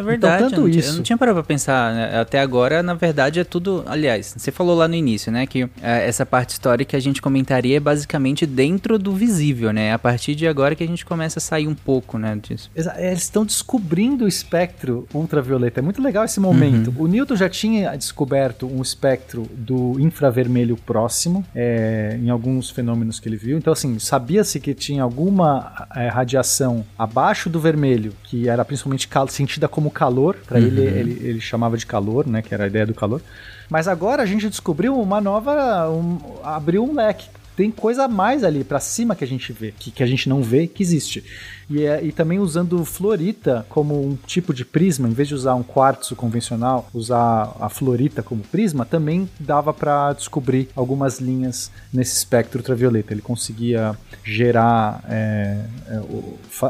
[0.00, 0.42] é verdade.
[0.44, 0.90] tanto eu, não tinha, isso.
[0.90, 1.94] eu não tinha parado pra pensar.
[1.94, 2.20] né?
[2.20, 3.84] Até agora, na verdade, é tudo.
[3.86, 5.46] Aliás, você falou lá no início, né?
[5.46, 9.92] Que é, essa parte histórica a gente comentaria é basicamente dentro do visível, né?
[9.92, 12.38] A partir de agora que a gente começa a sair um pouco, né?
[12.40, 12.70] Disso.
[12.74, 15.80] Eles estão descobrindo o espectro ultravioleta.
[15.80, 16.92] É muito legal esse momento.
[16.98, 23.28] O Newton já tinha descoberto um espectro do infravermelho próximo é, em alguns fenômenos que
[23.28, 23.58] ele viu.
[23.58, 29.68] Então, assim, sabia-se que tinha alguma é, radiação abaixo do vermelho, que era principalmente sentida
[29.68, 30.36] como calor.
[30.46, 32.40] Para ele, ele, ele chamava de calor, né?
[32.42, 33.20] Que era a ideia do calor.
[33.68, 35.90] Mas agora a gente descobriu uma nova.
[35.90, 39.74] um- abriu um leque tem coisa a mais ali pra cima que a gente vê,
[39.78, 41.22] que, que a gente não vê, que existe.
[41.70, 45.54] E, é, e também usando fluorita como um tipo de prisma, em vez de usar
[45.54, 52.16] um quartzo convencional, usar a fluorita como prisma, também dava para descobrir algumas linhas nesse
[52.16, 53.14] espectro ultravioleta.
[53.14, 55.58] Ele conseguia gerar, é,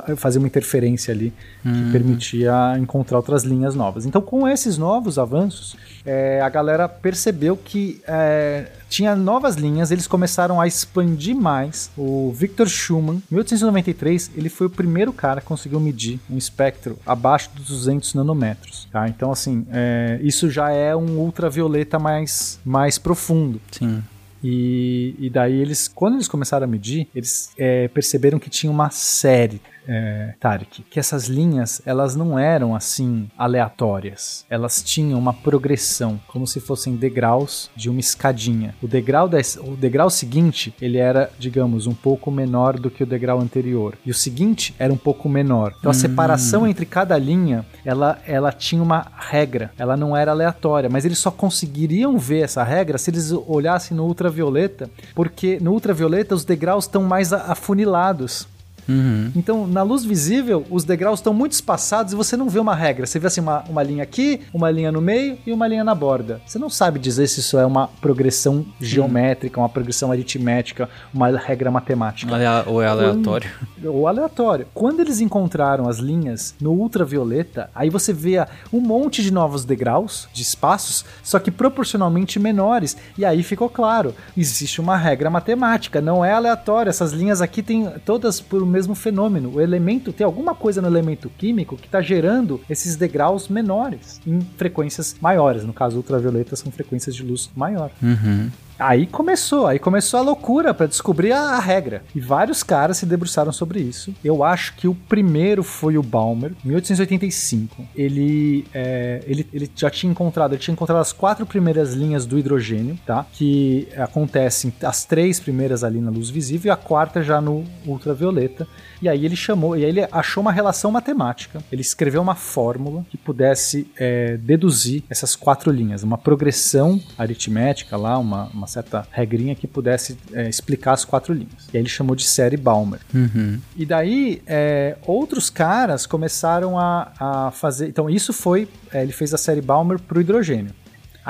[0.07, 1.33] é, fazer uma interferência ali
[1.63, 4.05] que permitia encontrar outras linhas novas.
[4.07, 10.07] Então, com esses novos avanços, é, a galera percebeu que é, tinha novas linhas, eles
[10.07, 11.91] começaram a expandir mais.
[11.97, 16.99] O Victor Schumann, em 1893, ele foi o primeiro cara que conseguiu medir um espectro
[17.07, 18.89] abaixo dos 200 nanômetros.
[18.91, 19.09] Tá?
[19.09, 23.61] Então, assim, é, isso já é um ultravioleta mais, mais profundo.
[23.71, 24.03] Sim.
[24.43, 28.91] E, e daí eles, quando eles começaram a medir, eles é, perceberam que tinha uma
[28.91, 29.61] série,
[29.91, 34.47] é, Tarek, que essas linhas elas não eram assim aleatórias.
[34.49, 38.73] Elas tinham uma progressão, como se fossem degraus de uma escadinha.
[38.81, 43.07] O degrau, des, o degrau seguinte ele era, digamos, um pouco menor do que o
[43.07, 43.99] degrau anterior.
[44.07, 45.75] E o seguinte era um pouco menor.
[45.79, 49.73] Então a separação entre cada linha ela, ela tinha uma regra.
[49.77, 54.05] Ela não era aleatória, mas eles só conseguiriam ver essa regra se eles olhassem no
[54.05, 58.47] ultravioleta, porque no ultravioleta os degraus estão mais afunilados.
[58.91, 59.31] Uhum.
[59.37, 63.07] Então, na luz visível, os degraus estão muito espaçados e você não vê uma regra.
[63.07, 65.95] Você vê assim uma, uma linha aqui, uma linha no meio e uma linha na
[65.95, 66.41] borda.
[66.45, 71.71] Você não sabe dizer se isso é uma progressão geométrica, uma progressão aritmética, uma regra
[71.71, 72.33] matemática
[72.67, 73.51] ou é aleatório.
[73.85, 74.67] ou aleatório.
[74.75, 80.29] Quando eles encontraram as linhas no ultravioleta, aí você vê um monte de novos degraus,
[80.33, 82.97] de espaços, só que proporcionalmente menores.
[83.17, 86.91] E aí ficou claro, existe uma regra matemática, não é aleatório.
[86.91, 89.53] Essas linhas aqui têm todas por o mesmo fenômeno.
[89.55, 94.41] O elemento tem alguma coisa no elemento químico que está gerando esses degraus menores em
[94.57, 95.65] frequências maiores.
[95.65, 97.91] No caso, ultravioleta são frequências de luz maior.
[98.03, 98.51] Uhum.
[98.81, 102.03] Aí começou, aí começou a loucura pra descobrir a, a regra.
[102.15, 104.15] E vários caras se debruçaram sobre isso.
[104.25, 107.87] Eu acho que o primeiro foi o Balmer, 1885.
[107.95, 112.39] Ele, é, ele, ele já tinha encontrado, ele tinha encontrado as quatro primeiras linhas do
[112.39, 113.27] hidrogênio, tá?
[113.33, 118.67] Que acontecem as três primeiras ali na luz visível e a quarta já no ultravioleta.
[119.03, 121.63] E aí ele chamou, e aí ele achou uma relação matemática.
[121.71, 128.19] Ele escreveu uma fórmula que pudesse é, deduzir essas quatro linhas, uma progressão aritmética lá,
[128.19, 131.69] uma, uma certa regrinha que pudesse é, explicar as quatro linhas.
[131.73, 133.01] E aí ele chamou de série Balmer.
[133.15, 133.61] Uhum.
[133.77, 137.89] E daí, é, outros caras começaram a, a fazer.
[137.89, 138.69] Então, isso foi.
[138.93, 140.73] é, ele fez a série Balmer pro hidrogênio.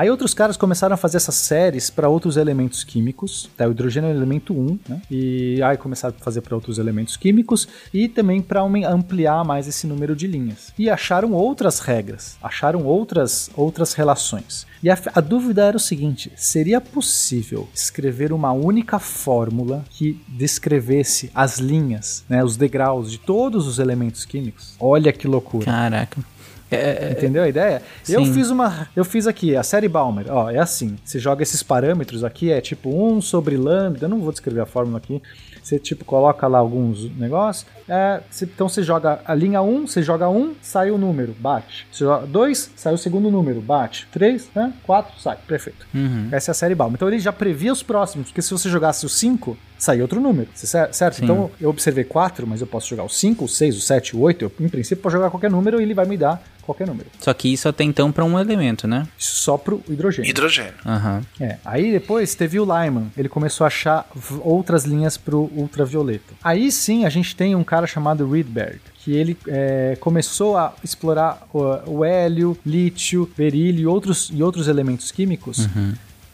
[0.01, 3.51] Aí outros caras começaram a fazer essas séries para outros elementos químicos.
[3.55, 3.69] Tá?
[3.69, 5.03] O hidrogênio é o elemento 1, né?
[5.11, 9.87] E aí começaram a fazer para outros elementos químicos e também para ampliar mais esse
[9.87, 10.73] número de linhas.
[10.79, 14.67] E acharam outras regras, acharam outras, outras relações.
[14.83, 21.31] E a, a dúvida era o seguinte: seria possível escrever uma única fórmula que descrevesse
[21.35, 24.77] as linhas, né, os degraus de todos os elementos químicos?
[24.81, 25.67] Olha que loucura.
[25.67, 26.25] Caraca.
[26.71, 27.83] É, Entendeu a ideia?
[28.09, 28.33] Eu Sim.
[28.35, 28.89] fiz uma.
[28.95, 30.27] Eu fiz aqui, a série Balmer.
[30.29, 30.97] Ó, é assim.
[31.05, 34.05] Você joga esses parâmetros aqui, é tipo 1 sobre lambda.
[34.05, 35.21] Eu não vou descrever a fórmula aqui.
[35.63, 37.67] Você tipo coloca lá alguns negócios.
[37.89, 41.87] É, então você joga a linha 1, você joga 1, sai o número, bate.
[41.93, 44.07] Você joga 2, sai o segundo número, bate.
[44.13, 44.73] 3, né?
[44.85, 45.37] 4, sai.
[45.47, 45.87] Perfeito.
[45.95, 46.29] Uhum.
[46.33, 46.95] Essa é a série Balmer.
[46.97, 50.49] Então ele já previa os próximos, porque se você jogasse o 5, saía outro número,
[50.55, 51.17] cer- certo?
[51.17, 51.25] Sim.
[51.25, 54.21] Então eu observei 4, mas eu posso jogar o 5, o 6, o 7, o
[54.21, 54.45] 8.
[54.45, 57.09] Eu, em princípio, posso jogar qualquer número e ele vai me dar qualquer número.
[57.19, 59.07] Só que isso até então pra um elemento, né?
[59.19, 60.29] Isso só pro hidrogênio.
[60.29, 60.75] Hidrogênio.
[60.87, 61.23] Aham.
[61.41, 61.57] É.
[61.65, 63.11] Aí depois teve o Lyman.
[63.17, 64.09] Ele começou a achar
[64.43, 66.35] outras linhas pro ultravioleta.
[66.43, 68.81] Aí sim a gente tem um cara chamado Rydberg.
[69.03, 71.61] Que ele é, começou a explorar o,
[72.01, 75.67] o hélio, lítio, berílio e outros, e outros elementos químicos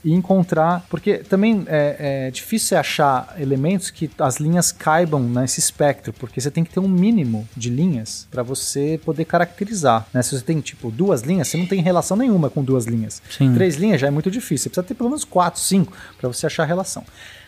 [0.07, 0.87] e encontrar.
[0.89, 6.41] Porque também é, é difícil você achar elementos que as linhas caibam nesse espectro, porque
[6.41, 10.07] você tem que ter um mínimo de linhas para você poder caracterizar.
[10.15, 10.23] Né?
[10.23, 13.21] Se você tem tipo duas linhas, você não tem relação nenhuma com duas linhas.
[13.29, 13.53] Sim.
[13.53, 14.65] Três linhas já é muito difícil.
[14.65, 17.05] Você precisa ter pelo menos quatro, cinco para você achar a relação.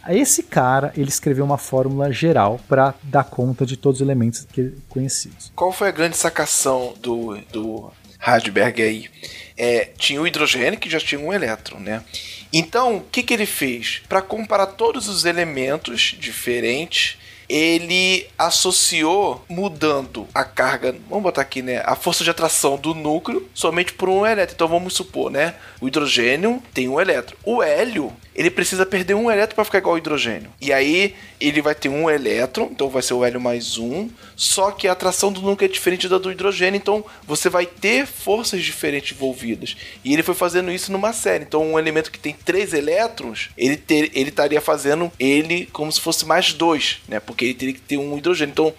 [0.08, 4.72] Esse cara, ele escreveu uma fórmula geral para dar conta de todos os elementos que
[4.88, 5.52] conhecidos.
[5.54, 9.10] Qual foi a grande sacação do, do Hardberg aí?
[9.56, 12.02] É, tinha o hidrogênio que já tinha um elétron, né?
[12.52, 14.02] Então, o que, que ele fez?
[14.08, 17.18] Para comparar todos os elementos diferentes,
[17.48, 23.48] ele associou mudando a carga, vamos botar aqui, né, a força de atração do núcleo
[23.54, 24.54] somente por um elétron.
[24.54, 27.36] Então vamos supor, né, o hidrogênio tem um elétron.
[27.44, 30.50] O hélio, ele precisa perder um elétron para ficar igual ao hidrogênio.
[30.60, 34.70] E aí ele vai ter um elétron, então vai ser o hélio mais um, só
[34.70, 38.62] que a atração do núcleo é diferente da do hidrogênio, então você vai ter forças
[38.62, 39.76] diferentes envolvidas.
[40.04, 41.44] E ele foi fazendo isso numa série.
[41.44, 46.00] Então um elemento que tem três elétrons, ele ter, ele estaria fazendo ele como se
[46.00, 47.18] fosse mais dois, né?
[47.20, 48.50] Porque porque ele teria que ter um hidrogênio.
[48.50, 48.74] Então,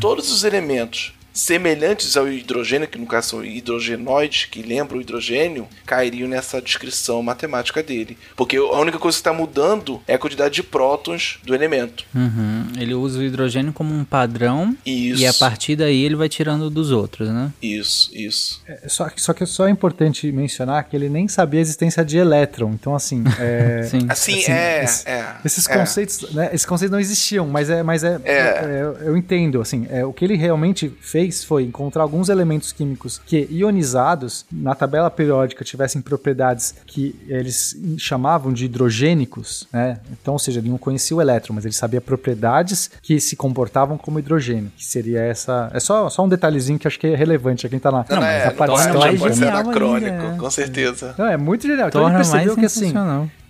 [0.00, 5.66] todos os elementos semelhantes ao hidrogênio, que no caso são hidrogenoides, que lembram o hidrogênio,
[5.84, 8.16] cairiam nessa descrição matemática dele.
[8.36, 12.04] Porque a única coisa que está mudando é a quantidade de prótons do elemento.
[12.14, 12.66] Uhum.
[12.78, 15.20] Ele usa o hidrogênio como um padrão Isso.
[15.20, 17.50] e a partir daí ele vai tirando dos outros, né?
[17.60, 18.62] Isso, isso.
[18.66, 22.04] É, Só, que- só que só é importante mencionar que ele nem sabia a existência
[22.04, 22.70] de elétron.
[22.74, 23.24] Então, assim.
[23.40, 24.06] É, Sim.
[24.08, 25.34] Assim, Assim, é, esse- é.
[25.44, 25.76] Esses é.
[25.76, 28.32] conceitos, né, esses conceitos não existiam, mas é, mas é, É.
[28.32, 33.20] é, eu entendo, assim, é, o que ele realmente fez foi encontrar alguns elementos químicos
[33.24, 40.00] que ionizados na tabela periódica tivessem propriedades que eles chamavam de hidrogênicos, né?
[40.12, 43.96] Então, ou seja, ele não conhecia o elétron, mas ele sabia propriedades que se comportavam
[43.96, 47.66] como hidrogênio, que seria essa, é só, só um detalhezinho que acho que é relevante
[47.66, 50.38] a quem tá na, Não, é, na não parte torna mais pode ser anacrônico, ainda,
[50.38, 51.14] com certeza.
[51.16, 51.88] não, é muito genial.
[51.88, 52.92] Então ele Torna mais percebeu que assim,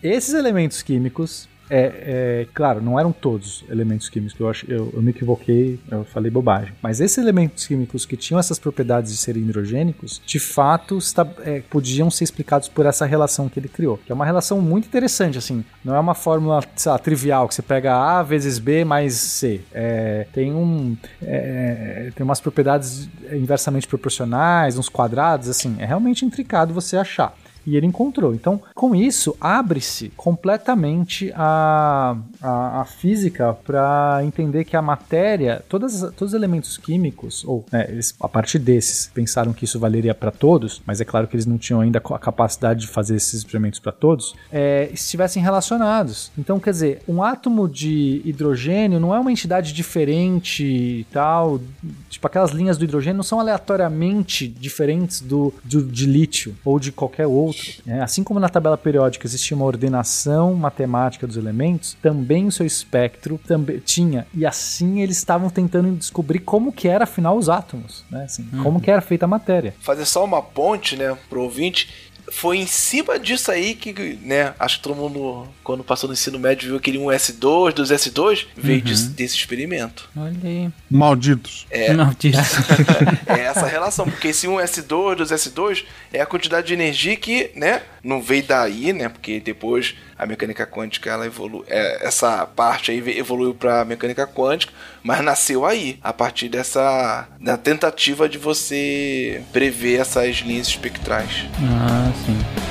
[0.02, 5.02] esses elementos químicos, é, é, claro, não eram todos elementos químicos, eu, acho, eu, eu
[5.02, 6.72] me equivoquei, eu falei bobagem.
[6.82, 11.62] Mas esses elementos químicos que tinham essas propriedades de serem hidrogênicos, de fato, esta- é,
[11.70, 13.98] podiam ser explicados por essa relação que ele criou.
[13.98, 15.64] Que é uma relação muito interessante, assim.
[15.84, 19.60] Não é uma fórmula, sei lá, trivial, que você pega A vezes B mais C.
[19.72, 20.96] É, tem um.
[21.22, 25.76] é, tem umas propriedades inversamente proporcionais, uns quadrados, assim.
[25.78, 27.34] É realmente intricado você achar.
[27.66, 28.34] E ele encontrou.
[28.34, 36.00] Então, com isso, abre-se completamente a, a, a física para entender que a matéria, todas,
[36.00, 40.30] todos os elementos químicos, ou né, eles, a partir desses, pensaram que isso valeria para
[40.30, 43.80] todos, mas é claro que eles não tinham ainda a capacidade de fazer esses experimentos
[43.80, 46.30] para todos, é, estivessem relacionados.
[46.36, 51.60] Então, quer dizer, um átomo de hidrogênio não é uma entidade diferente e tal.
[52.08, 56.92] Tipo, aquelas linhas do hidrogênio não são aleatoriamente diferentes do, do de lítio ou de
[56.92, 57.53] qualquer outro.
[57.84, 58.02] Né?
[58.02, 63.40] Assim como na tabela periódica existia uma ordenação matemática dos elementos, também o seu espectro
[63.46, 64.26] também tinha.
[64.34, 68.24] E assim eles estavam tentando descobrir como que era afinal os átomos, né?
[68.24, 69.74] Assim, Como que era feita a matéria.
[69.80, 72.12] Fazer só uma ponte, né, pro ouvinte.
[72.32, 76.38] Foi em cima disso aí que, né, acho que todo mundo, quando passou no ensino
[76.38, 80.08] médio, viu aquele 1S2, 2S2, veio disso- desse experimento.
[80.16, 80.70] Olha aí.
[80.90, 81.66] Malditos.
[81.70, 81.92] É.
[81.94, 82.38] Maldito.
[83.26, 88.20] É essa relação, porque esse 1S2, 2S2 é a quantidade de energia que, né, não
[88.22, 93.54] veio daí, né, porque depois a mecânica quântica, ela evolui, é, essa parte aí evoluiu
[93.54, 94.72] para mecânica quântica,
[95.02, 101.46] mas nasceu aí, a partir dessa da tentativa de você prever essas linhas espectrais.
[101.62, 102.64] ah, sim.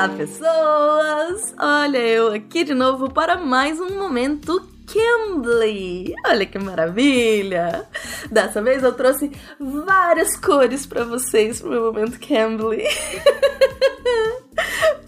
[0.00, 0.59] Olá, pessoas!
[1.62, 6.14] Olha eu aqui de novo para mais um momento Cambly.
[6.26, 7.86] Olha que maravilha!
[8.30, 9.30] Dessa vez eu trouxe
[9.60, 12.84] várias cores para vocês pro meu momento Cambly.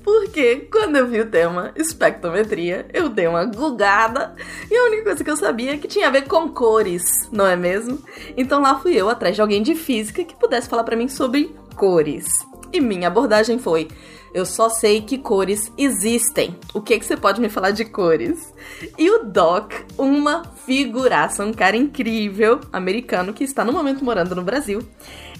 [0.04, 4.36] Porque quando eu vi o tema espectrometria, eu dei uma gugada
[4.70, 7.46] e a única coisa que eu sabia é que tinha a ver com cores, não
[7.46, 7.98] é mesmo?
[8.36, 11.56] Então lá fui eu atrás de alguém de física que pudesse falar pra mim sobre
[11.76, 12.26] cores.
[12.70, 13.88] E minha abordagem foi:
[14.34, 16.56] eu só sei que cores existem.
[16.72, 18.52] O que que você pode me falar de cores?
[18.98, 24.42] E o Doc, uma figuraça, um cara incrível, americano que está no momento morando no
[24.42, 24.80] Brasil.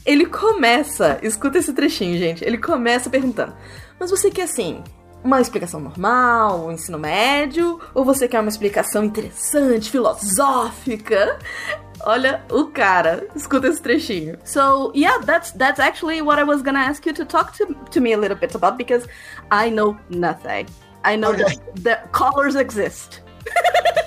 [0.04, 2.44] Ele começa, escuta esse trechinho, gente.
[2.44, 3.54] Ele começa perguntando:
[3.98, 4.82] "Mas você quer assim,
[5.24, 11.38] uma explicação normal, um ensino médio, ou você quer uma explicação interessante, filosófica?"
[12.04, 14.36] Olha o cara, escuta esse trechinho.
[14.44, 18.00] So, yeah, that's that's actually what I was gonna ask you to talk to, to
[18.00, 19.06] me a little bit about because
[19.52, 20.66] I know nothing.
[21.04, 21.44] I know Okay.
[21.44, 23.20] that, that colors exist.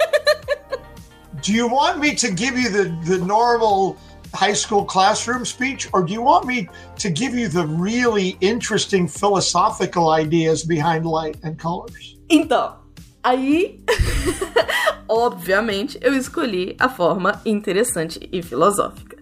[1.41, 3.97] Do you want me to give you the, the normal
[4.35, 6.67] high school classroom speech, or do you want me
[6.99, 12.17] to give you the really interesting philosophical ideas behind light and colors?
[12.29, 12.75] Então,
[13.23, 13.79] aí,
[15.07, 19.15] obviamente, eu escolhi a forma interessante e filosófica.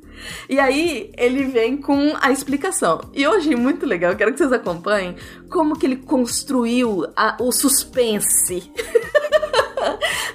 [0.49, 3.02] E aí, ele vem com a explicação.
[3.14, 5.15] E achei muito legal, quero que vocês acompanhem
[5.49, 8.72] como que ele construiu a- o suspense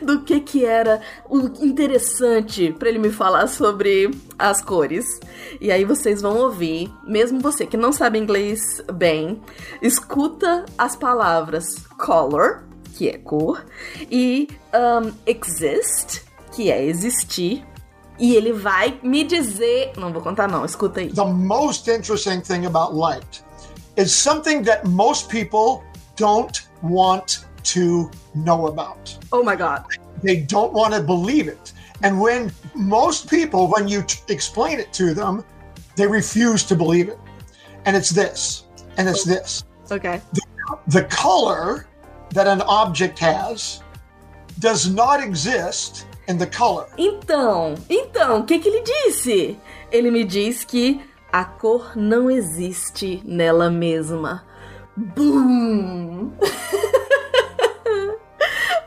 [0.03, 5.05] do que que era o interessante pra ele me falar sobre as cores.
[5.61, 8.61] E aí vocês vão ouvir, mesmo você que não sabe inglês
[8.93, 9.41] bem,
[9.83, 12.65] escuta as palavras color,
[12.95, 13.65] que é cor,
[14.11, 16.23] e um, exist,
[16.53, 17.65] que é existir.
[18.19, 19.93] E ele vai me dizer.
[19.97, 21.13] Não vou contar, não, escuta aí.
[21.13, 23.45] The most interesting thing about light
[23.97, 25.85] is something that most people
[26.17, 29.17] don't want to know about.
[29.33, 29.85] Oh my god.
[30.23, 31.73] They don't want to believe it.
[32.03, 35.45] And when most people, when you t- explain it to them,
[35.97, 37.19] they refuse to believe it.
[37.85, 38.65] And it's this,
[38.97, 39.35] and it's oh.
[39.35, 39.65] this.
[39.91, 40.21] Ok.
[40.89, 41.87] The color
[42.31, 43.83] that an object has
[44.59, 46.89] does not exist in the color.
[46.99, 49.59] Então, então, o que, que ele disse?
[49.91, 51.01] Ele me diz que
[51.33, 54.45] a cor não existe nela mesma.
[54.97, 56.33] Boom!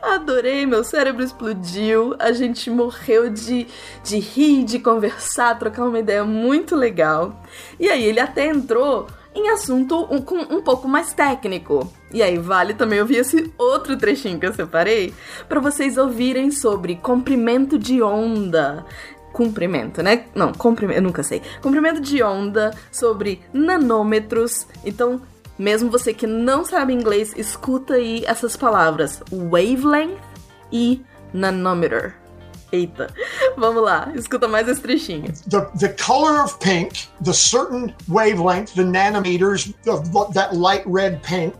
[0.02, 3.68] Adorei, meu cérebro explodiu, a gente morreu de,
[4.02, 7.40] de rir, de conversar, trocar uma ideia muito legal.
[7.78, 11.88] E aí ele até entrou em assunto um, com um pouco mais técnico.
[12.12, 15.14] E aí vale também ouvir esse outro trechinho que eu separei
[15.48, 18.84] para vocês ouvirem sobre comprimento de onda.
[19.32, 20.24] Comprimento, né?
[20.34, 21.40] Não, comprimento, eu nunca sei.
[21.62, 24.66] Comprimento de onda sobre nanômetros.
[24.84, 25.22] Então,
[25.58, 30.20] mesmo você que não sabe inglês, escuta aí essas palavras: wavelength
[30.72, 31.02] e
[31.32, 32.12] nanômetro.
[32.72, 33.12] Eita,
[33.54, 35.30] vamos lá, escuta mais esse trechinho.
[35.48, 41.54] The, the color of pink, the certain wavelength, the nanometers of that light red pink,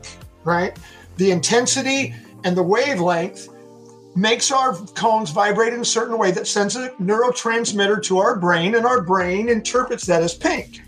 [0.44, 0.74] right?
[1.18, 2.14] The intensity
[2.44, 3.48] and the wavelength
[4.16, 8.74] makes our cones vibrate in a certain way that sends a neurotransmitter to our brain,
[8.74, 10.80] and our brain interprets that as pink.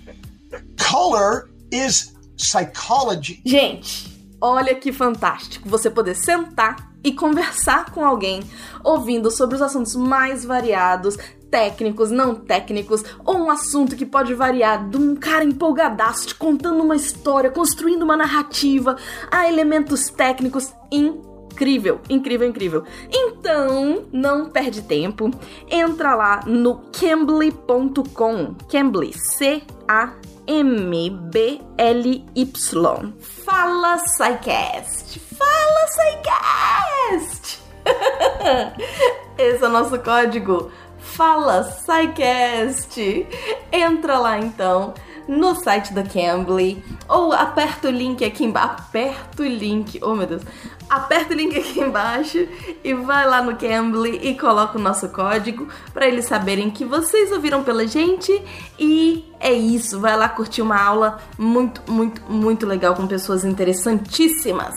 [0.78, 3.40] Color is psychology.
[3.44, 8.42] Gente, olha que fantástico você poder sentar e conversar com alguém
[8.82, 11.18] ouvindo sobre os assuntos mais variados,
[11.50, 16.82] técnicos, não técnicos, ou um assunto que pode variar de um cara empolgadaço te contando
[16.82, 18.96] uma história, construindo uma narrativa,
[19.30, 22.84] a elementos técnicos incrível, incrível, incrível.
[23.08, 25.30] Então, não perde tempo,
[25.70, 30.14] entra lá no cambly.com, Cambly, C A
[30.46, 33.12] M B L Y.
[33.20, 35.20] Fala SciCast.
[35.38, 37.62] Fala SciCast.
[39.38, 40.70] Esse é o nosso código.
[40.98, 43.26] Fala SciCast.
[43.72, 44.94] Entra lá então
[45.26, 48.74] no site da Cambly ou aperta o link aqui embaixo.
[48.74, 50.42] Aperta o link, oh meu Deus.
[50.88, 52.46] Aperta o link aqui embaixo
[52.82, 57.32] e vai lá no Cambly e coloca o nosso código para eles saberem que vocês
[57.32, 58.42] ouviram pela gente
[58.78, 60.00] e é isso.
[60.00, 64.74] Vai lá curtir uma aula muito, muito, muito legal com pessoas interessantíssimas.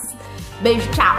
[0.60, 1.16] Beijo, tchau.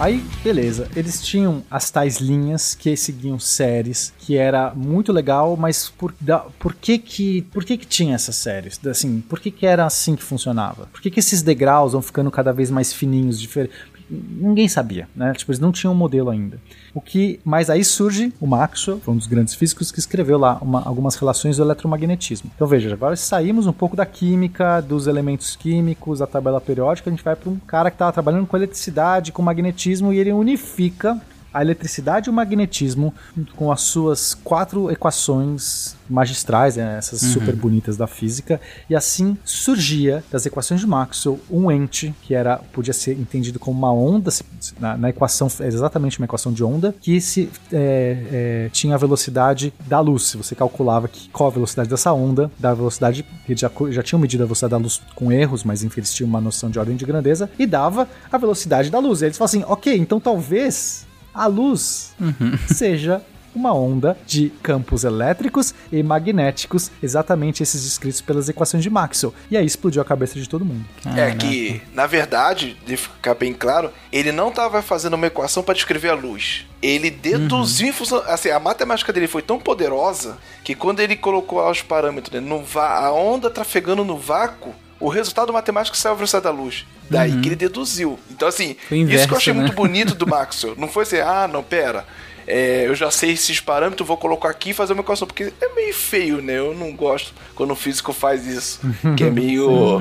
[0.00, 0.88] Aí, beleza.
[0.96, 6.38] Eles tinham as tais linhas que seguiam séries, que era muito legal, mas por, da,
[6.38, 8.80] por que que por que que tinha essas séries?
[8.86, 10.88] Assim, por que que era assim que funcionava?
[10.92, 13.76] Por que que esses degraus vão ficando cada vez mais fininhos, diferentes?
[14.10, 15.32] Ninguém sabia, né?
[15.34, 16.58] Tipo, eles não tinham um modelo ainda.
[16.92, 20.82] O que, mas aí surge o Maxwell, um dos grandes físicos que escreveu lá uma-
[20.82, 22.50] algumas relações do eletromagnetismo.
[22.54, 27.12] Então veja, agora saímos um pouco da química, dos elementos químicos, da tabela periódica, a
[27.12, 31.16] gente vai para um cara que estava trabalhando com eletricidade, com magnetismo e ele unifica
[31.52, 33.14] a eletricidade e o magnetismo
[33.56, 37.32] com as suas quatro equações magistrais, né, essas Uhum.
[37.34, 42.58] super bonitas da física, e assim surgia das equações de Maxwell um ente que era
[42.72, 44.30] podia ser entendido como uma onda
[44.78, 48.98] na, na equação é exatamente uma equação de onda que se é, é, tinha a
[48.98, 50.24] velocidade da luz.
[50.24, 54.20] Se você calculava que, qual a velocidade dessa onda, da velocidade que já, já tinham
[54.20, 56.96] medido a velocidade da luz com erros, mas enfim eles tinham uma noção de ordem
[56.96, 59.22] de grandeza e dava a velocidade da luz.
[59.22, 62.14] E eles falam assim, ok, então talvez a luz
[62.66, 69.34] seja uma onda de campos elétricos e magnéticos, exatamente esses descritos pelas equações de Maxwell.
[69.50, 70.84] E aí explodiu a cabeça de todo mundo.
[71.16, 75.74] É que, na verdade, de ficar bem claro, ele não estava fazendo uma equação para
[75.74, 76.64] descrever a luz.
[76.80, 78.22] Ele deduziu em função.
[78.26, 82.40] Assim, a matemática dele foi tão poderosa que quando ele colocou lá os parâmetros, né,
[82.40, 86.86] no va- a onda trafegando no vácuo, o resultado matemático saiu a velocidade da luz.
[87.08, 87.40] Daí Uhum.
[87.40, 88.18] que ele deduziu.
[88.30, 89.60] Então, assim, Foi isso que inverso, eu achei né?
[89.60, 90.74] muito bonito do Maxwell.
[90.76, 92.04] Não foi assim, ah, não, pera.
[92.46, 95.26] é, eu já sei esses parâmetros, vou colocar aqui e fazer uma equação.
[95.26, 96.58] Porque é meio feio, né?
[96.58, 98.80] Eu não gosto quando o físico faz isso.
[99.16, 100.00] Que é meio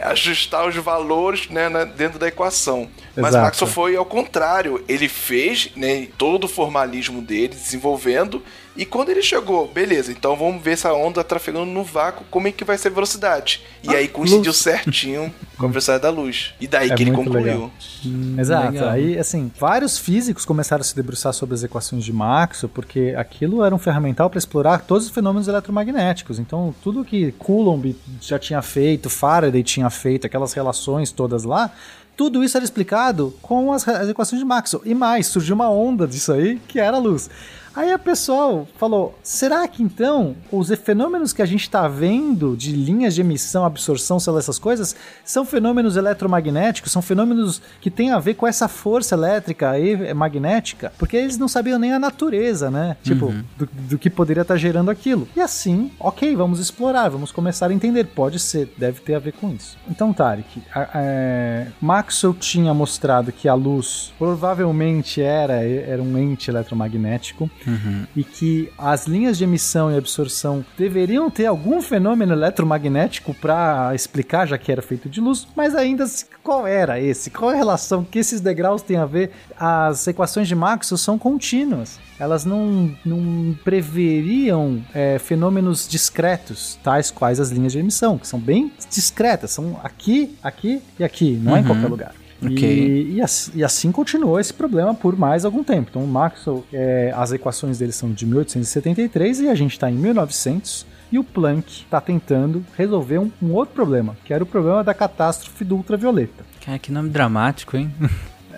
[0.00, 2.88] ajustar os valores né, dentro da equação.
[3.16, 3.44] Mas Exato.
[3.44, 4.82] Maxwell foi ao contrário.
[4.88, 8.42] Ele fez né, todo o formalismo dele, desenvolvendo.
[8.76, 12.52] E quando ele chegou, beleza, então vamos ver essa onda trafegando no vácuo, como é
[12.52, 13.62] que vai ser a velocidade.
[13.82, 16.54] E aí coincidiu certinho com a velocidade da luz.
[16.60, 17.42] E daí É que ele concluiu.
[17.44, 17.70] legal.
[18.38, 18.72] Exato.
[18.72, 18.88] legal.
[18.88, 23.64] Aí, assim, vários físicos começaram a se debruçar sobre as equações de Maxwell, porque aquilo
[23.64, 26.40] era um ferramental para explorar todos os fenômenos eletromagnéticos.
[26.40, 31.70] Então, tudo que Coulomb já tinha feito, Faraday tinha feito, aquelas relações todas lá,
[32.16, 34.82] tudo isso era explicado com as, as equações de Maxwell.
[34.84, 37.28] E mais, surgiu uma onda disso aí, que era a luz.
[37.74, 42.72] Aí a pessoal falou: será que então os fenômenos que a gente está vendo de
[42.72, 44.94] linhas de emissão, absorção, sei lá, essas coisas,
[45.24, 50.92] são fenômenos eletromagnéticos, são fenômenos que têm a ver com essa força elétrica e magnética?
[50.98, 52.96] Porque eles não sabiam nem a natureza, né?
[53.02, 53.42] Tipo, Uhum.
[53.56, 55.26] do, do que poderia estar gerando aquilo.
[55.34, 58.04] E assim, ok, vamos explorar, vamos começar a entender.
[58.04, 59.76] Pode ser, deve ter a ver com isso.
[59.88, 66.50] Então, Tarek, a- é, Maxwell tinha mostrado que a luz provavelmente era, era um ente
[66.50, 68.06] eletromagnético Uhum.
[68.16, 74.46] e que as linhas de emissão e absorção deveriam ter algum fenômeno eletromagnético para explicar,
[74.46, 77.30] já que era feito de luz, mas ainda assim, qual era esse?
[77.30, 79.30] Qual é a relação que esses degraus têm a ver?
[79.58, 81.98] As equações de Maxwell são contínuas.
[82.18, 88.38] Elas não, não preveriam é, fenômenos discretos, tais quais as linhas de emissão, que são
[88.38, 91.68] bem discretas, são aqui, aqui e aqui, não é em Uhum.
[91.68, 92.14] qualquer lugar.
[92.44, 92.68] Ok.
[92.68, 95.88] E, e assim, e assim continuou esse problema por mais algum tempo.
[95.90, 99.94] Então, o Maxwell, é, as equações dele são de 1873 e a gente está em
[99.94, 100.86] 1900.
[101.12, 104.92] E o Planck está tentando resolver um, um outro problema, que era o problema da
[104.92, 106.44] catástrofe do ultravioleta.
[106.64, 107.92] Cara, que nome dramático, hein?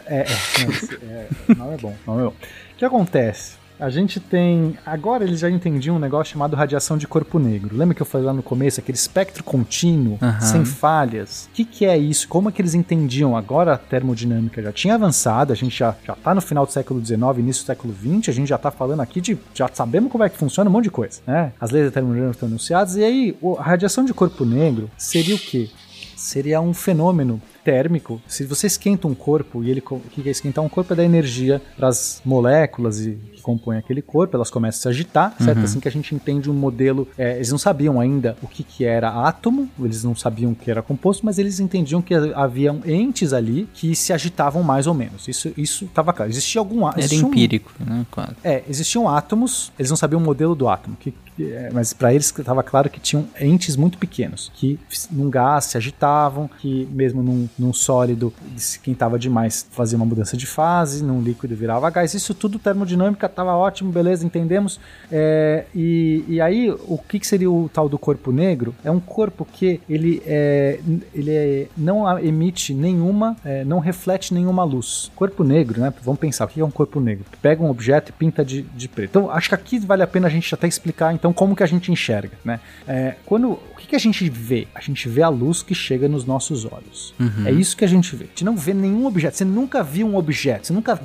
[0.08, 0.26] É, é,
[0.64, 2.28] não, é, não é bom, não é bom.
[2.28, 3.54] O que acontece?
[3.78, 4.78] A gente tem.
[4.84, 7.76] Agora eles já entendiam um negócio chamado radiação de corpo negro.
[7.76, 8.80] Lembra que eu falei lá no começo?
[8.80, 10.40] Aquele espectro contínuo, Aham.
[10.40, 11.48] sem falhas.
[11.52, 12.26] O que, que é isso?
[12.28, 13.36] Como é que eles entendiam?
[13.36, 17.04] Agora a termodinâmica já tinha avançado, a gente já, já tá no final do século
[17.04, 19.38] XIX, início do século XX, a gente já tá falando aqui de.
[19.54, 21.52] Já sabemos como é que funciona um monte de coisa, né?
[21.60, 25.38] As leis da termodinâmica estão anunciadas, e aí a radiação de corpo negro seria o
[25.38, 25.68] quê?
[26.16, 27.40] seria um fenômeno
[27.70, 28.20] térmico.
[28.28, 31.04] Se você esquenta um corpo e ele o que é esquentar um corpo é dar
[31.04, 35.58] energia para as moléculas e que compõem aquele corpo, elas começam a se agitar, certo?
[35.58, 35.64] Uhum.
[35.64, 37.08] Assim que a gente entende um modelo.
[37.18, 40.70] é, eles não sabiam ainda o que, que era átomo, eles não sabiam o que
[40.70, 45.26] era composto, mas eles entendiam que haviam entes ali que se agitavam mais ou menos.
[45.26, 46.30] Isso isso estava claro.
[46.30, 48.06] Existia algum á- Era existia um- empírico, né?
[48.10, 48.36] Quase.
[48.44, 52.14] é, existiam átomos, eles não sabiam o modelo do átomo, que, que- é, mas para
[52.14, 54.78] eles estava claro que tinham entes muito pequenos, que
[55.10, 60.46] num gás se agitavam, que mesmo num, num sólido esquentava demais, fazia uma mudança de
[60.46, 62.14] fase, num líquido virava gás.
[62.14, 64.78] Isso tudo termodinâmica estava ótimo, beleza, entendemos.
[65.10, 68.74] É, e, e aí, o que, que seria o tal do corpo negro?
[68.84, 70.80] É um corpo que ele, é,
[71.14, 75.10] ele é- não emite nenhuma, é, não reflete nenhuma luz.
[75.16, 75.92] Corpo negro, né?
[76.02, 77.24] Vamos pensar, o que é um corpo negro?
[77.40, 79.10] Pega um objeto e pinta de, de preto.
[79.10, 81.66] Então, acho que aqui vale a pena a gente até explicar, então, como que a
[81.66, 82.60] gente enxerga, né?
[82.86, 84.66] É, quando, o que, que a gente vê?
[84.74, 87.14] A gente vê a luz que chega nos nossos olhos.
[87.18, 87.45] Uhum.
[87.48, 88.24] É isso que a gente vê.
[88.24, 89.36] A gente não vê nenhum objeto.
[89.36, 90.66] Você nunca viu um objeto.
[90.66, 91.00] Você nunca.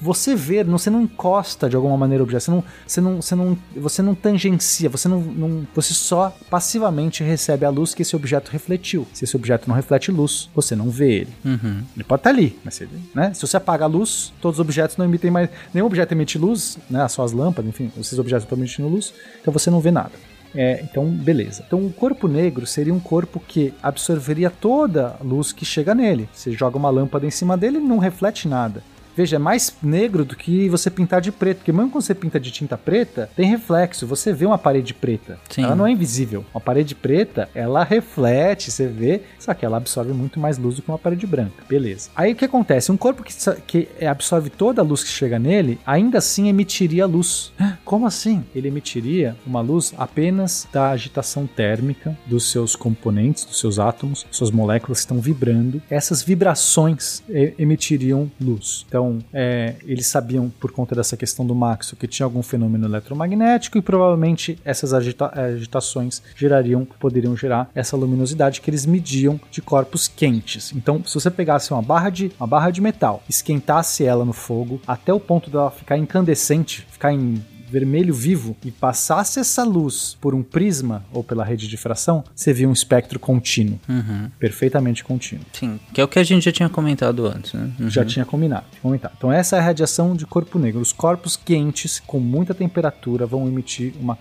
[0.00, 2.42] Você vê, não- você não encosta de alguma maneira o objeto.
[2.44, 4.88] Você não, você não, você não, você não tangencia.
[4.90, 9.06] Você não, não- Você só passivamente recebe a luz que esse objeto refletiu.
[9.14, 11.32] Se esse objeto não reflete luz, você não vê ele.
[11.44, 11.82] Uhum.
[11.94, 13.32] Ele pode estar ali, mas você, né?
[13.34, 15.48] Se você apaga a luz, todos os objetos não emitem mais.
[15.72, 17.06] Nenhum objeto emite luz, né?
[17.08, 20.12] Só as lâmpadas, enfim, esses objetos estão emitindo luz, então você não vê nada.
[20.54, 21.64] É, então, beleza.
[21.66, 26.28] Então, o corpo negro seria um corpo que absorveria toda a luz que chega nele.
[26.32, 28.82] Você joga uma lâmpada em cima dele, ele não reflete nada.
[29.16, 32.40] Veja, é mais negro do que você pintar de preto, porque mesmo quando você pinta
[32.40, 35.38] de tinta preta, tem reflexo, você vê uma parede preta.
[35.48, 35.62] Sim.
[35.62, 36.44] Ela não é invisível.
[36.52, 40.82] Uma parede preta, ela reflete, você vê, só que ela absorve muito mais luz do
[40.82, 41.64] que uma parede branca.
[41.68, 42.10] Beleza.
[42.14, 42.90] Aí o que acontece?
[42.90, 43.34] Um corpo que,
[43.66, 47.52] que absorve toda a luz que chega nele, ainda assim emitiria luz.
[47.84, 48.44] Como assim?
[48.54, 54.50] Ele emitiria uma luz apenas da agitação térmica dos seus componentes, dos seus átomos, suas
[54.50, 55.82] moléculas estão vibrando.
[55.90, 57.22] Essas vibrações
[57.58, 58.84] emitiriam luz.
[58.88, 63.78] Então, eh, eles sabiam, por conta dessa questão do Maxwell, que tinha algum fenômeno eletromagnético
[63.78, 70.08] e provavelmente essas agita- agitações gerariam, poderiam gerar essa luminosidade que eles mediam de corpos
[70.08, 70.72] quentes.
[70.74, 74.80] Então, se você pegasse uma barra de, uma barra de metal, esquentasse ela no fogo
[74.86, 77.42] até o ponto dela ficar incandescente, ficar em
[77.74, 82.52] vermelho vivo e passasse essa luz por um prisma ou pela rede de difração, você
[82.52, 84.30] via um espectro contínuo, Uhum.
[84.38, 85.44] perfeitamente contínuo.
[85.52, 87.70] Sim, que é o que a gente já tinha comentado antes, né?
[87.80, 87.90] Uhum.
[87.90, 89.14] Já tinha combinado, comentado.
[89.18, 90.80] Então essa é a radiação de corpo negro.
[90.80, 94.16] Os corpos quentes com muita temperatura vão emitir uma,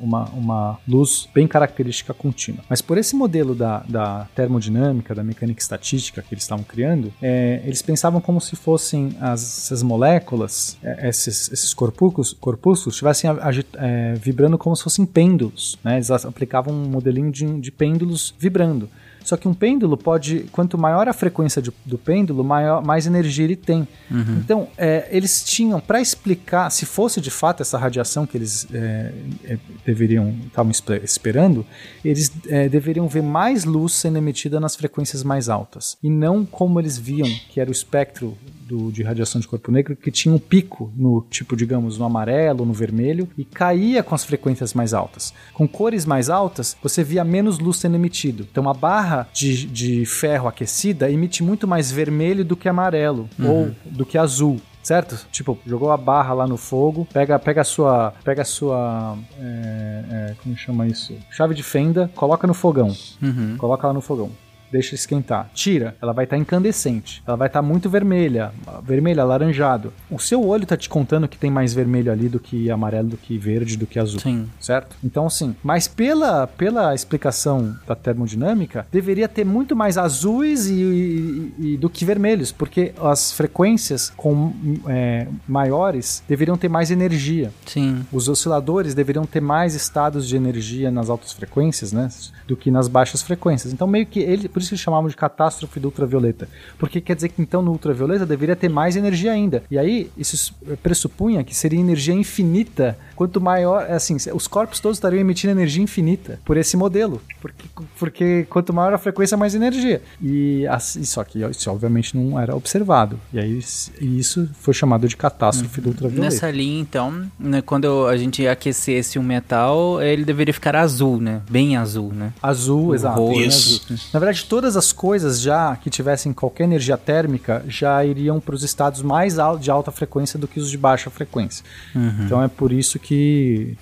[0.00, 2.62] uma, uma luz bem característica contínua.
[2.70, 7.60] Mas por esse modelo da, da termodinâmica, da mecânica estatística que eles estavam criando, é,
[7.64, 13.66] eles pensavam como se fossem as, essas moléculas, é, esses, esses corpúsculos, corpúsculos estivessem agi-
[13.74, 15.78] é, vibrando como se fossem pêndulos.
[15.82, 15.96] Né?
[15.96, 18.88] Eles aplicavam um modelinho de, de pêndulos vibrando.
[19.24, 23.44] Só que um pêndulo pode, quanto maior a frequência de- do pêndulo, maior, mais energia
[23.44, 23.80] ele tem.
[24.08, 24.38] Uhum.
[24.38, 29.12] Então, é, eles tinham, para explicar, se fosse de fato essa radiação que eles é,
[29.42, 31.66] é, deveriam, estavam espe- esperando,
[32.04, 35.98] eles é, deveriam ver mais luz sendo emitida nas frequências mais altas.
[36.00, 39.94] E não como eles viam, que era o espectro do, de radiação de corpo negro
[39.96, 44.24] que tinha um pico no tipo, digamos, no amarelo, no vermelho e caía com as
[44.24, 45.32] frequências mais altas.
[45.54, 48.46] Com cores mais altas, você via menos luz sendo emitido.
[48.50, 53.48] Então a barra de, de ferro aquecida emite muito mais vermelho do que amarelo Uhum.
[53.50, 54.60] ou do que azul.
[54.82, 55.26] Certo?
[55.32, 58.14] Tipo, jogou a barra lá no fogo, pega, pega a sua.
[58.24, 59.18] Pega a sua.
[59.40, 61.12] é, é, como chama isso?
[61.30, 62.94] Chave de fenda, coloca no fogão.
[63.20, 63.56] Uhum.
[63.58, 64.30] Coloca lá no fogão.
[64.70, 65.50] Deixa esquentar.
[65.54, 67.22] Tira, ela vai estar incandescente.
[67.26, 68.52] Ela vai estar muito vermelha,
[68.82, 69.92] vermelha, alaranjado.
[70.10, 73.16] O seu olho tá te contando que tem mais vermelho ali do que amarelo, do
[73.16, 74.20] que verde, do que azul.
[74.20, 74.46] Sim.
[74.60, 74.96] Certo?
[75.04, 81.54] Então, assim, mas pela, pela explicação da termodinâmica, deveria ter muito mais azuis e, e-
[81.58, 84.52] e- do que vermelhos, porque as frequências com
[84.88, 87.52] é, maiores deveriam ter mais energia.
[87.66, 88.04] Sim.
[88.12, 92.08] Os osciladores deveriam ter mais estados de energia nas altas frequências, né?
[92.46, 93.72] Do que nas baixas frequências.
[93.72, 94.48] Então, meio que ele.
[94.56, 96.48] Por isso que chamavam de catástrofe do ultravioleta.
[96.78, 99.62] Porque quer dizer que então no ultravioleta deveria ter mais energia ainda.
[99.70, 102.96] E aí, isso pressupunha que seria energia infinita.
[103.16, 103.90] Quanto maior.
[103.90, 107.20] Assim, os corpos todos estariam emitindo energia infinita por esse modelo.
[107.40, 107.64] Porque,
[107.98, 110.02] porque quanto maior a frequência, mais energia.
[110.22, 113.18] E assim, só que isso obviamente não era observado.
[113.32, 113.58] E aí
[114.00, 116.24] isso foi chamado de catástrofe do ultravioleta.
[116.34, 121.40] Nessa linha, então, né, quando a gente aquecesse um metal, ele deveria ficar azul, né?
[121.50, 122.32] Bem azul, né?
[122.42, 123.20] Azul, O exato.
[123.20, 123.36] rosto.
[123.38, 123.80] bem azul.
[124.12, 128.62] Na verdade, todas as coisas já que tivessem qualquer energia térmica já iriam para os
[128.62, 131.64] estados mais de alta frequência do que os de baixa frequência.
[131.94, 132.24] Uhum.
[132.24, 133.05] Então é por isso que,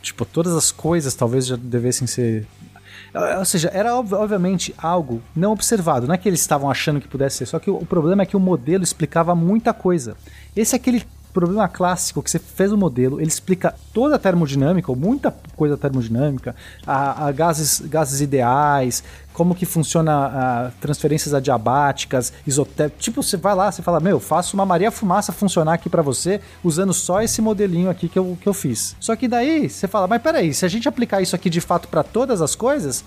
[0.03, 2.47] tipo, todas as coisas talvez já devessem ser
[3.15, 7.01] eh, ou seja, era ob- obviamente algo não observado, não é que eles estavam achando
[7.01, 10.17] que pudesse ser, só que o, o problema é que o modelo explicava muita coisa.
[10.55, 14.91] Esse é aquele problema clássico que você fez o modelo, ele explica toda a termodinâmica,
[14.91, 16.55] ou muita coisa termodinâmica,
[16.87, 19.03] a, a gases, gases ideais,
[19.35, 23.05] como que funciona a transferências adiabáticas, isotérmicas.
[23.05, 26.41] Tipo, você vai lá, você fala, meu, faço uma Maria Fumaça funcionar aqui pra você
[26.63, 28.97] usando só esse modelinho aqui que eu, que eu fiz.
[29.01, 31.89] Só que daí você fala, mas peraí, se a gente aplicar isso aqui de fato
[31.89, 33.05] pra todas as coisas,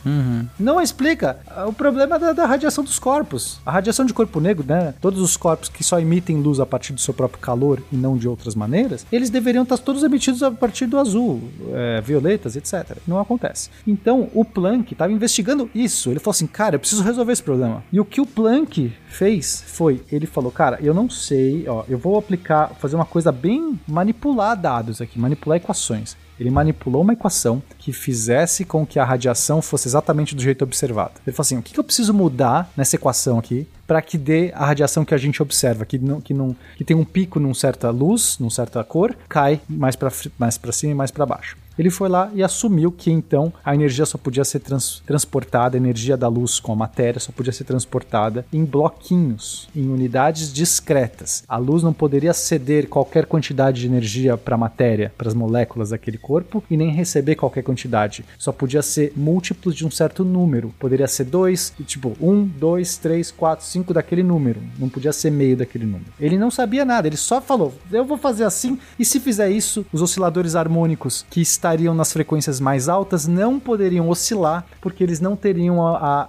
[0.59, 3.59] não explica o problema da, da radiação dos corpos.
[3.65, 4.93] A radiação de corpo negro, né?
[4.99, 8.17] Todos os corpos que só emitem luz a partir do seu próprio calor e não
[8.17, 11.41] de outras maneiras, eles deveriam estar todos emitidos a partir do azul,
[11.73, 12.97] é, violetas, etc.
[13.07, 13.69] Não acontece.
[13.85, 16.11] Então, o Planck estava investigando isso.
[16.17, 17.83] Ele falou assim, cara, eu preciso resolver esse problema.
[17.93, 21.99] E o que o Planck fez foi, ele falou, cara, eu não sei, ó, eu
[21.99, 26.17] vou aplicar, fazer uma coisa bem manipular dados aqui, manipular equações.
[26.39, 31.13] Ele manipulou uma equação que fizesse com que a radiação fosse exatamente do jeito observado.
[31.25, 34.65] Ele falou assim: o que eu preciso mudar nessa equação aqui para que dê a
[34.65, 37.89] radiação que a gente observa, que não, que não, que tem um pico num certa
[37.89, 41.57] luz, num certa cor, cai mais para mais para cima e mais para baixo.
[41.77, 45.79] Ele foi lá e assumiu que então a energia só podia ser trans- transportada, a
[45.79, 51.43] energia da luz com a matéria só podia ser transportada em bloquinhos, em unidades discretas.
[51.47, 55.89] A luz não poderia ceder qualquer quantidade de energia para a matéria, para as moléculas
[55.89, 58.25] daquele corpo, e nem receber qualquer quantidade.
[58.37, 60.73] Só podia ser múltiplos de um certo número.
[60.79, 64.61] Poderia ser dois, e tipo um, dois, três, quatro, cinco daquele número.
[64.79, 66.11] Não podia ser meio daquele número.
[66.19, 69.85] Ele não sabia nada, ele só falou: eu vou fazer assim, e se fizer isso,
[69.91, 75.35] os osciladores harmônicos que estariam nas frequências mais altas não poderiam oscilar, porque eles não
[75.35, 76.23] teriam a, a-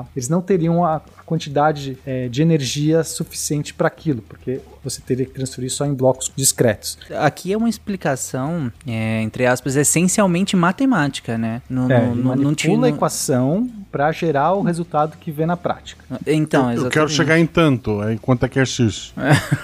[0.00, 5.24] a- eles não teriam a quantidade eh, de energia suficiente para aquilo, porque você teria
[5.24, 6.98] que transferir só em blocos discretos.
[7.18, 11.62] Aqui é uma explicação, é, entre aspas, essencialmente matemática, né?
[11.70, 16.04] Não, É, não manipula tinha- a equação para gerar o resultado que vê na prática.
[16.26, 19.14] Então, eu, eu quero chegar em tanto, aí quanto é que é X?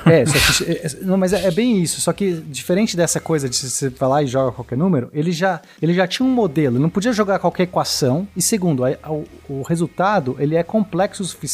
[0.07, 2.01] É, só que, é, é, não, mas é, é bem isso.
[2.01, 5.93] Só que diferente dessa coisa de você lá e joga qualquer número, ele já, ele
[5.93, 6.77] já tinha um modelo.
[6.77, 8.27] Ele não podia jogar qualquer equação.
[8.35, 11.49] E segundo, a- a- o, o resultado ele é complexo o suficiente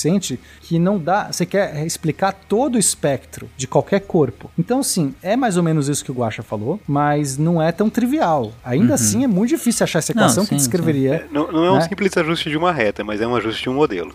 [0.62, 1.30] que não dá.
[1.32, 4.50] Você quer explicar todo o espectro de qualquer corpo.
[4.58, 7.88] Então, sim, é mais ou menos isso que o Guaxa falou, mas não é tão
[7.88, 8.52] trivial.
[8.64, 8.94] Ainda Uhum.
[8.94, 11.26] assim, é muito difícil achar essa Não, equação que sim, descreveria.
[11.30, 11.80] Não, não é um né?
[11.88, 14.14] simples ajuste de uma reta, mas é um ajuste de um modelo.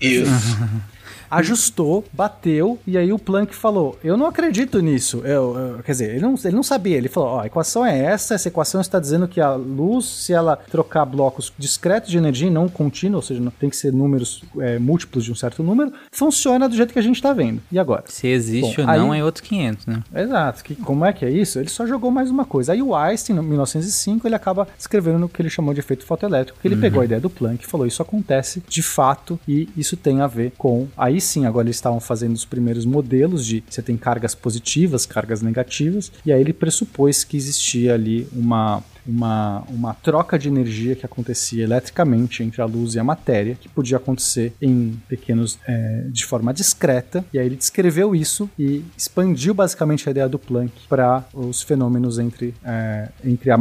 [0.00, 0.30] Isso.
[1.38, 5.22] ajustou, bateu, e aí o Planck falou: Eu não acredito nisso.
[5.24, 6.96] Eu, eu- quer dizer, ele não, ele não sabia.
[6.96, 10.32] Ele falou: Ó, a equação é essa, essa equação está dizendo que a luz, se
[10.32, 13.92] ela trocar blocos discretos de energia e não contínuo, ou seja, não, tem que ser
[13.92, 17.60] números é, múltiplos de um certo número, funciona do jeito que a gente está vendo.
[17.72, 18.04] E agora?
[18.06, 20.02] Se existe Bom, ou não aí- é outros 500, né?
[20.14, 20.62] Exato.
[20.62, 21.58] Que, como é que é isso?
[21.58, 22.72] Ele só jogou mais uma coisa.
[22.72, 26.58] Aí o Einstein, em 1905, ele acaba escrevendo o que ele chamou de efeito fotoelétrico,
[26.60, 26.80] que ele Uhum.
[26.80, 30.26] pegou a ideia do Planck e falou, isso acontece de fato e isso tem a
[30.26, 30.88] ver com...
[30.96, 35.42] Aí sim, agora eles estavam fazendo os primeiros modelos de você tem cargas positivas, cargas
[35.42, 41.04] negativas, e aí ele pressupôs que existia ali uma uma, uma troca de energia que
[41.04, 46.24] acontecia eletricamente entre a luz e a matéria, que podia acontecer em pequenos é, de
[46.24, 47.24] forma discreta.
[47.32, 52.18] E aí ele descreveu isso e expandiu basicamente a ideia do Planck para os fenômenos
[52.18, 53.58] entre, é, entre a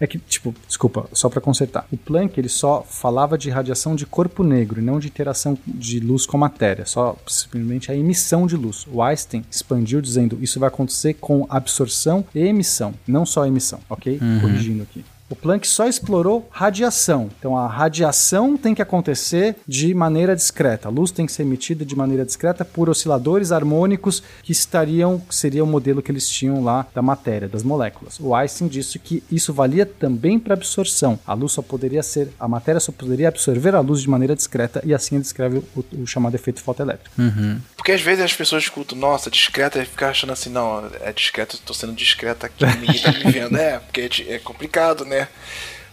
[0.00, 1.86] é que, tipo, desculpa, só para consertar.
[1.92, 6.00] O Planck, ele só falava de radiação de corpo negro e não de interação de
[6.00, 8.86] luz com matéria, só simplesmente a emissão de luz.
[8.90, 14.18] O Einstein expandiu dizendo isso vai acontecer com absorção e emissão, não só emissão, ok?
[14.20, 14.40] Uhum.
[14.40, 15.04] Corrigindo aqui.
[15.30, 17.30] O Planck só explorou radiação.
[17.38, 20.88] Então a radiação tem que acontecer de maneira discreta.
[20.88, 25.34] A luz tem que ser emitida de maneira discreta por osciladores harmônicos que estariam, que
[25.34, 28.18] seria o modelo que eles tinham lá da matéria, das moléculas.
[28.18, 31.16] O Einstein disse que isso valia também para absorção.
[31.24, 34.82] A luz só poderia ser, a matéria só poderia absorver a luz de maneira discreta
[34.84, 37.14] e assim ele descreve o, o chamado efeito fotoelétrico.
[37.16, 37.60] Uhum.
[37.76, 41.56] Porque às vezes as pessoas escutam, nossa, discreta, e ficam achando assim, não, é discreto,
[41.64, 43.50] tô sendo discreta aqui, ninguém tá me vendo.
[43.60, 45.19] É, porque é complicado, né?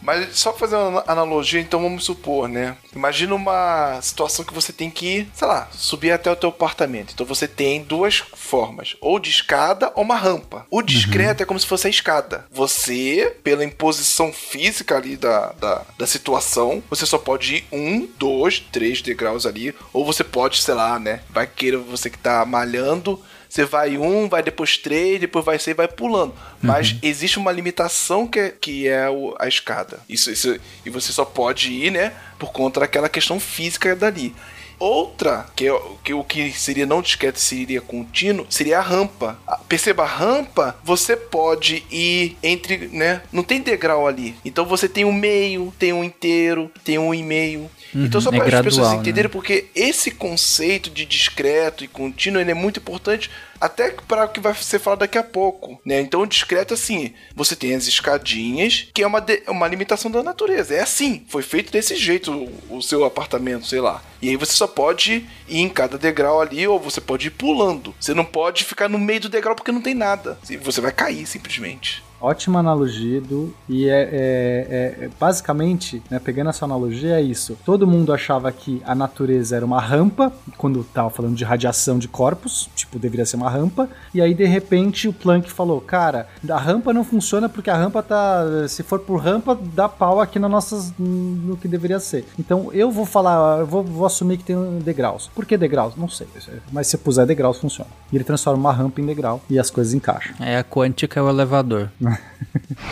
[0.02, 2.78] Mas só fazer uma analogia, então vamos supor, né?
[2.96, 7.14] Imagina uma situação que você tem que, sei lá, subir até o teu apartamento.
[7.14, 10.66] Então você tem duas formas, ou de escada ou uma rampa.
[10.70, 11.44] O discreto uhum.
[11.44, 12.46] é como se fosse a escada.
[12.52, 18.60] Você, pela imposição física ali da, da, da situação, você só pode ir um, dois,
[18.60, 21.22] três degraus ali, ou você pode, sei lá, né?
[21.30, 25.76] Vai querer você que tá malhando você vai um, vai depois três, depois vai seis,
[25.76, 26.34] vai pulando.
[26.62, 27.00] Mas uhum.
[27.04, 29.06] existe uma limitação que é, que é
[29.40, 30.00] a escada.
[30.08, 34.36] Isso, isso, e você só pode ir, né, por conta daquela questão física dali.
[34.80, 39.40] Outra, que, é, que o que seria não discreto seria contínuo, seria a rampa.
[39.68, 43.24] Perceba, a rampa você pode ir entre, né?
[43.32, 44.36] Não tem degrau ali.
[44.46, 47.70] Então você tem um meio, tem um inteiro, tem um e meio.
[47.98, 49.30] Uhum, então só é para as pessoas entenderem, né?
[49.30, 54.54] porque esse conceito de discreto e contínuo é muito importante até para o que vai
[54.54, 56.00] ser falado daqui a pouco, né?
[56.00, 60.76] Então, discreto assim, você tem as escadinhas, que é uma, de, uma limitação da natureza.
[60.76, 64.04] É assim, foi feito desse jeito o, o, seu apartamento, sei lá.
[64.22, 67.96] E aí você só pode ir em cada degrau ali, ou você pode ir pulando.
[68.00, 70.38] Você não pode ficar no meio do degrau porque não tem nada.
[70.62, 72.04] Você vai cair simplesmente.
[72.20, 77.58] Ótima analogia, do E é, é, é basicamente, né, pegando essa analogia, é isso.
[77.66, 82.08] Todo mundo achava que a natureza era uma rampa, quando tava falando de radiação de
[82.08, 83.90] corpos, tipo, deveria ser uma rampa.
[84.14, 88.02] E aí, de repente, o Planck falou: Cara, a rampa não funciona porque a rampa
[88.02, 88.44] tá.
[88.68, 92.26] Se for por rampa, dá pau aqui na nossas, no que deveria ser.
[92.40, 95.30] Então eu vou falar, eu vou, vou assumir que tem degraus.
[95.34, 95.96] Por que degraus?
[95.96, 96.28] Não sei.
[96.72, 97.90] Mas se puser degraus, funciona.
[98.12, 100.36] E ele transforma uma rampa em degrau e as coisas encaixam.
[100.40, 101.90] É a quântica é o elevador.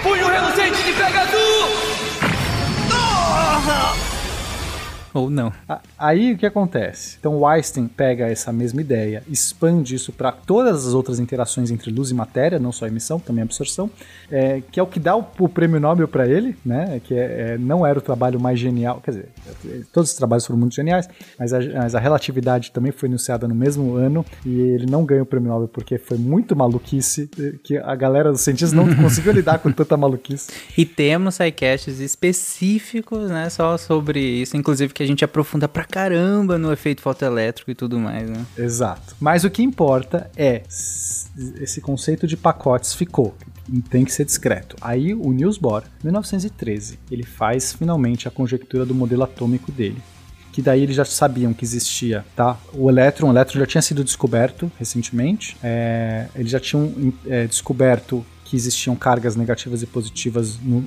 [0.03, 1.04] Punho reluzente de Pegadu!
[5.15, 5.49] Ou não.
[5.97, 7.15] Aí o que acontece?
[7.17, 11.89] Então o Einstein pega essa mesma ideia, expande isso para todas as outras interações entre
[11.89, 13.89] luz e matéria, não só emissão, também absorção,
[14.29, 16.99] é, que é o que dá o, o prêmio Nobel para ele, né?
[17.01, 19.29] Que é, é, não era o trabalho mais genial, quer dizer,
[19.93, 21.07] todos os trabalhos foram muito geniais,
[21.39, 25.23] mas a, mas a relatividade também foi anunciada no mesmo ano e ele não ganhou
[25.23, 27.29] o prêmio Nobel porque foi muito maluquice,
[27.63, 30.51] que a galera dos cientistas não conseguiu lidar com tanta maluquice.
[30.77, 36.57] E temos sidecasts específicos, né, só sobre isso, inclusive que a gente aprofunda pra caramba
[36.57, 38.45] no efeito fotoelétrico e tudo mais, né?
[38.57, 39.15] Exato.
[39.19, 43.35] Mas o que importa é esse conceito de pacotes ficou
[43.89, 44.75] tem que ser discreto.
[44.81, 50.01] Aí o Niels Bohr, 1913, ele faz finalmente a conjectura do modelo atômico dele.
[50.51, 52.57] Que daí eles já sabiam que existia, tá?
[52.73, 55.57] O elétron, o elétron já tinha sido descoberto recentemente.
[55.61, 60.57] É, eles já tinham é, descoberto que existiam cargas negativas e positivas.
[60.61, 60.85] No,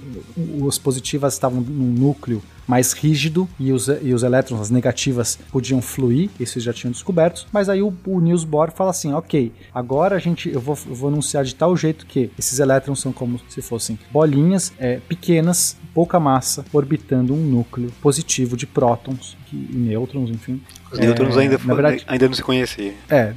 [0.67, 5.81] as positivas estavam num núcleo mais rígido e os, e os elétrons, as negativas, podiam
[5.81, 10.17] fluir, isso já tinham descoberto, mas aí o, o Niels Bohr fala assim, ok, agora
[10.17, 13.41] a gente, eu vou, eu vou anunciar de tal jeito que esses elétrons são como
[13.49, 20.31] se fossem bolinhas é, pequenas, pouca massa, orbitando um núcleo positivo de prótons e nêutrons,
[20.31, 20.61] enfim.
[20.93, 22.95] Os nêutrons é, ainda, verdade, ainda não se conhecia.
[23.11, 23.33] É,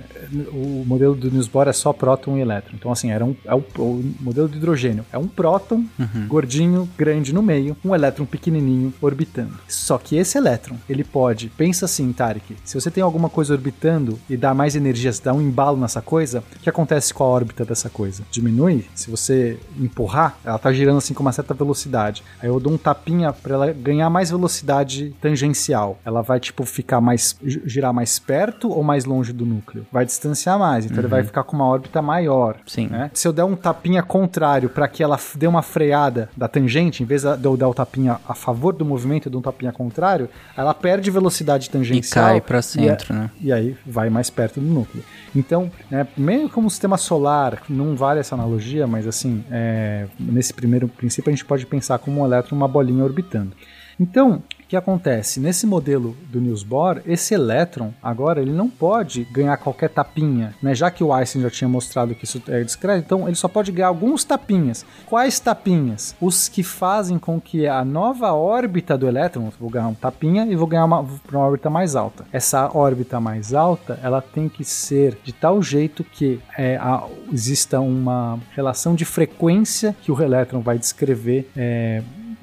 [0.51, 2.75] o modelo do Niels Bohr é só próton e elétron.
[2.75, 5.05] Então, assim, era um, é o, o modelo de hidrogênio.
[5.11, 6.27] É um próton uhum.
[6.27, 9.57] gordinho, grande no meio, um elétron pequenininho orbitando orbitando.
[9.67, 14.19] Só que esse elétron, ele pode, pensa assim, Tarek, se você tem alguma coisa orbitando
[14.29, 17.27] e dá mais energia, se dá um embalo nessa coisa, o que acontece com a
[17.27, 18.23] órbita dessa coisa?
[18.31, 18.85] Diminui?
[18.95, 22.23] Se você empurrar, ela tá girando assim com uma certa velocidade.
[22.41, 25.99] Aí eu dou um tapinha para ela ganhar mais velocidade tangencial.
[26.05, 27.35] Ela vai, tipo, ficar mais.
[27.43, 29.85] girar mais perto ou mais longe do núcleo?
[29.91, 32.57] Vai distanciar mais, então ele vai ficar com uma órbita maior.
[32.65, 32.87] Sim.
[32.87, 33.09] né?
[33.13, 37.05] Se eu der um tapinha contrário para que ela dê uma freada da tangente, em
[37.05, 40.29] vez de eu dar o tapinha a favor do movimento, eu dou um tapinha contrário,
[40.55, 42.25] ela perde velocidade E tangencial.
[42.25, 43.29] cai pra e a- centro, né?
[43.39, 45.03] e aí vai mais perto do núcleo.
[45.35, 50.53] Então, né, meio como um sistema solar, não vale essa analogia, mas assim, é, nesse
[50.53, 53.51] primeiro princípio a gente pode pensar como um uma bolinha orbitando.
[53.99, 55.39] Então, o que acontece?
[55.39, 60.73] Nesse modelo do Niels Bohr, esse elétron, agora, ele não pode ganhar qualquer tapinha, né?
[60.73, 63.71] Já que o Einstein já tinha mostrado que isso é discreto, então ele só pode
[63.71, 64.83] ganhar alguns tapinhas.
[65.05, 66.15] Quais tapinhas?
[66.19, 70.55] Os que fazem com que a nova órbita do elétron, vou ganhar um tapinha e
[70.55, 72.25] vou ganhar uma, uma órbita mais alta.
[72.31, 77.79] Essa órbita mais alta, ela tem que ser de tal jeito que é, a- exista
[77.81, 82.01] uma relação de frequência que o elétron vai descrever é,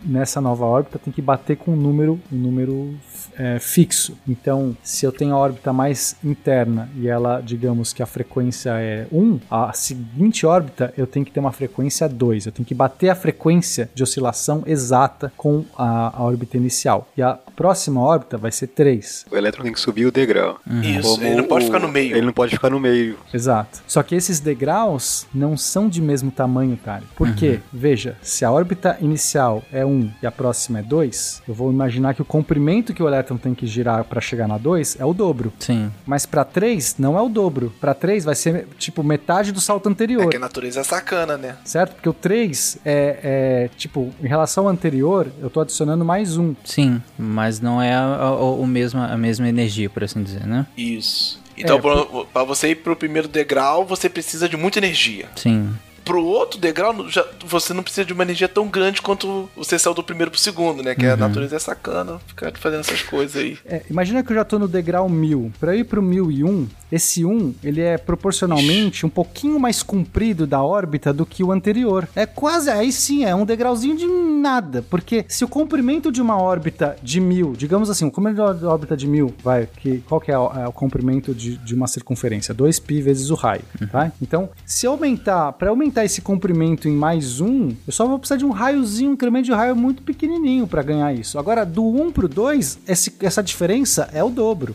[0.08, 2.94] nessa nova órbita tem que bater com um número, um número
[3.36, 4.16] é, fixo.
[4.28, 9.06] Então, se eu tenho a órbita mais interna e ela, digamos que a frequência é
[9.12, 12.46] 1, a seguinte órbita eu tenho que ter uma frequência 2.
[12.46, 17.08] Eu tenho que bater a frequência de oscilação exata com a, a órbita inicial.
[17.16, 19.26] E a próxima órbita vai ser 3.
[19.30, 20.58] O elétron tem que subir o degrau.
[20.82, 22.16] Isso, Como ele não pode o- ficar no meio.
[22.16, 23.18] Ele não pode ficar no meio.
[23.32, 23.80] Exato.
[23.86, 27.04] Só que esses degraus não são de mesmo tamanho, Tari.
[27.16, 27.60] Por quê?
[27.72, 32.14] Veja, se a órbita inicial é 1 e a próxima é 2, eu vou imaginar
[32.14, 35.12] que o comprimento que o elétron tem que girar para chegar na 2 é o
[35.12, 35.52] dobro.
[35.58, 35.90] Sim.
[36.06, 37.72] Mas para 3 não é o dobro.
[37.80, 40.28] Para 3 vai ser tipo metade do salto É anterior.
[40.30, 41.56] que a natureza é sacana, né?
[41.64, 41.94] Certo?
[41.94, 46.54] Porque o 3 é, é, tipo, em relação ao anterior, eu tô adicionando mais um.
[46.64, 50.66] Sim, mas não é a, a- o mesmo, a mesma energia, por assim dizer, né?
[50.76, 51.40] Isso.
[51.56, 55.26] Então, É, pra você ir pro primeiro degrau, você precisa de muita energia.
[55.34, 55.70] Sim.
[56.08, 59.92] Pro outro degrau, já, você não precisa de uma energia tão grande quanto você saiu
[59.92, 60.94] do primeiro pro segundo, né?
[60.94, 63.58] Que a natureza é sacana, ficar fazendo essas coisas aí.
[63.66, 65.52] É, imagina que eu já tô no degrau 1000.
[65.60, 71.12] Para ir pro 1001, esse 1, ele é proporcionalmente um pouquinho mais comprido da órbita
[71.12, 72.08] do que o anterior.
[72.16, 76.40] É quase, aí sim, é um degrauzinho de nada, porque se o comprimento de uma
[76.40, 80.32] órbita de 1000, digamos assim, o comprimento da órbita de 1000, vai, que qual que
[80.32, 82.54] é o, é o comprimento de, de uma circunferência?
[82.54, 83.62] 2π vezes o raio,
[83.92, 84.10] tá?
[84.22, 88.36] Então, se eu aumentar, para aumentar esse comprimento em mais um, eu só vou precisar
[88.38, 91.38] de um raiozinho, um incremento de raio muito pequenininho para ganhar isso.
[91.38, 94.74] Agora, do 1 pro 2, esse, essa diferença é o dobro.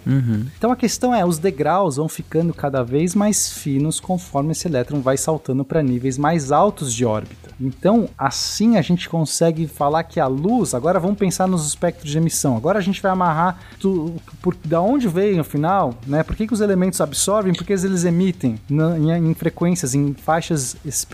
[0.57, 5.01] Então a questão é, os degraus vão ficando cada vez mais finos conforme esse elétron
[5.01, 7.51] vai saltando para níveis mais altos de órbita.
[7.61, 12.17] Então, assim a gente consegue falar que a luz, agora vamos pensar nos espectros de
[12.17, 12.57] emissão.
[12.57, 16.23] Agora a gente vai amarrar tu, por, da onde veio no final, né?
[16.23, 17.53] Por que, que os elementos absorvem?
[17.53, 21.12] Porque eles emitem na- em, em frequências, em faixas específicas.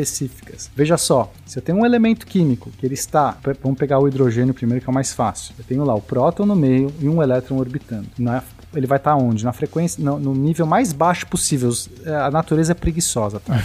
[0.75, 4.53] Veja só, se eu tenho um elemento químico que ele está, vamos pegar o hidrogênio
[4.53, 5.53] primeiro que é o mais fácil.
[5.57, 8.07] Eu tenho lá o próton no meio e um elétron orbitando.
[8.17, 8.43] Na
[8.73, 9.43] ele vai estar onde?
[9.43, 11.69] Na frequência, no, no nível mais baixo possível.
[11.69, 13.55] Os- é, A natureza é preguiçosa, tá?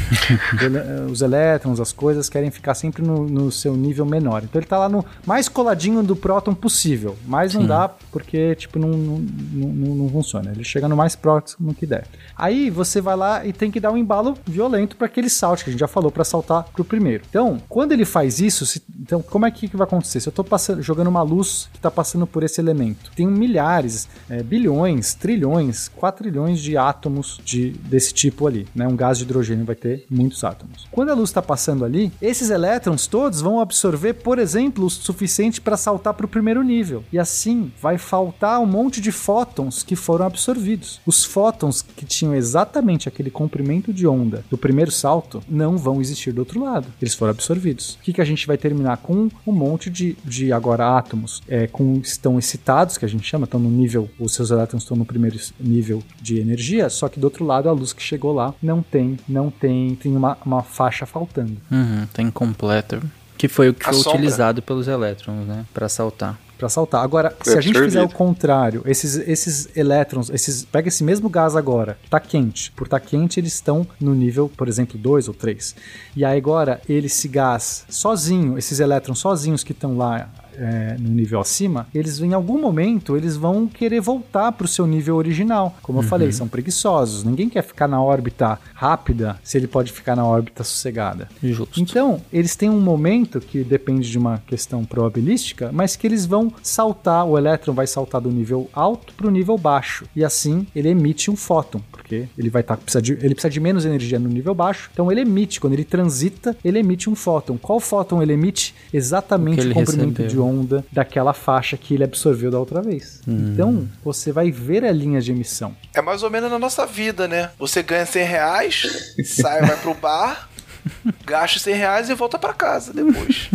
[0.54, 4.42] Os ele- Os elétrons, as coisas querem ficar sempre no, no seu nível menor.
[4.44, 7.16] Então ele tá lá no mais coladinho do próton possível.
[7.26, 7.66] Mas não Sim.
[7.68, 10.50] dá porque, tipo, não, não, não, não- não funciona.
[10.52, 12.04] Ele chega no mais próximo que der.
[12.36, 15.70] Aí você vai lá e tem que dar um embalo violento para aquele salte que
[15.70, 17.24] a gente já falou para saltar pro primeiro.
[17.28, 20.20] Então, quando ele faz isso, se- então como é que, que vai acontecer?
[20.20, 24.42] Se eu passando, jogando uma luz que tá passando por esse elemento, tem milhares, é,
[24.42, 28.86] bilhões, trilhões, quatrilhões de átomos de, desse tipo ali, né?
[28.86, 30.86] Um gás de hidrogênio vai ter muitos átomos.
[30.90, 35.60] Quando a luz está passando ali, esses elétrons todos vão absorver, por exemplo, o suficiente
[35.60, 37.02] para saltar para o primeiro nível.
[37.12, 41.00] E assim vai faltar um monte de fótons que foram absorvidos.
[41.06, 46.32] Os fótons que tinham exatamente aquele comprimento de onda do primeiro salto não vão existir
[46.32, 46.86] do outro lado.
[47.00, 47.94] Eles foram absorvidos.
[47.94, 51.66] O que, que a gente vai terminar com um monte de, de agora átomos é,
[51.66, 55.04] com, estão excitados, que a gente chama, estão no nível, os seus elétrons estão no
[55.04, 58.82] primeiro nível de energia, só que do outro lado a luz que chegou lá não
[58.82, 61.56] tem, não tem, tem uma, uma faixa faltando.
[61.70, 63.02] Uhum, tá incompleto.
[63.36, 64.18] Que foi o que A foi sombra.
[64.18, 65.66] utilizado pelos elétrons, né?
[65.74, 66.38] Pra saltar.
[66.56, 67.02] Pra saltar.
[67.02, 71.56] Agora, se a gente fizer o contrário, esses, esses elétrons, esses pega esse mesmo gás
[71.56, 72.70] agora, tá quente.
[72.72, 75.74] Por tá quente, eles estão no nível, por exemplo, 2 ou 3.
[76.16, 80.28] E aí agora, ele, esse gás sozinho, esses elétrons sozinhos que estão lá
[80.58, 84.86] é, no nível acima, eles em algum momento eles vão querer voltar para o seu
[84.86, 85.76] nível original.
[85.82, 87.24] Como eu falei, são preguiçosos.
[87.24, 91.28] Ninguém quer ficar na órbita rápida se ele pode ficar na órbita sossegada.
[91.42, 91.80] Justo.
[91.80, 96.52] Então, eles têm um momento que depende de uma questão probabilística, mas que eles vão
[96.62, 100.06] saltar, o elétron vai saltar do nível alto para o nível baixo.
[100.14, 103.60] E assim ele emite um fóton, porque ele vai estar precisa de, ele precisa de
[103.60, 104.90] menos energia no nível baixo.
[104.92, 107.56] Então ele emite, quando ele transita, ele emite um fóton.
[107.56, 108.74] Qual fóton ele emite?
[108.92, 110.28] O Exatamente o, ele comprimento recebeu.
[110.28, 113.20] de onda daquela faixa que ele absorveu da outra vez.
[113.26, 113.52] Hum.
[113.52, 115.74] Então, você vai ver a linha de emissão.
[115.94, 117.50] É mais ou menos na nossa vida, né?
[117.58, 120.48] Você ganha 100 reais, sai, vai pro bar,
[121.24, 123.48] gasta 100 reais e volta pra casa depois.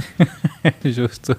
[0.85, 1.35] Justo.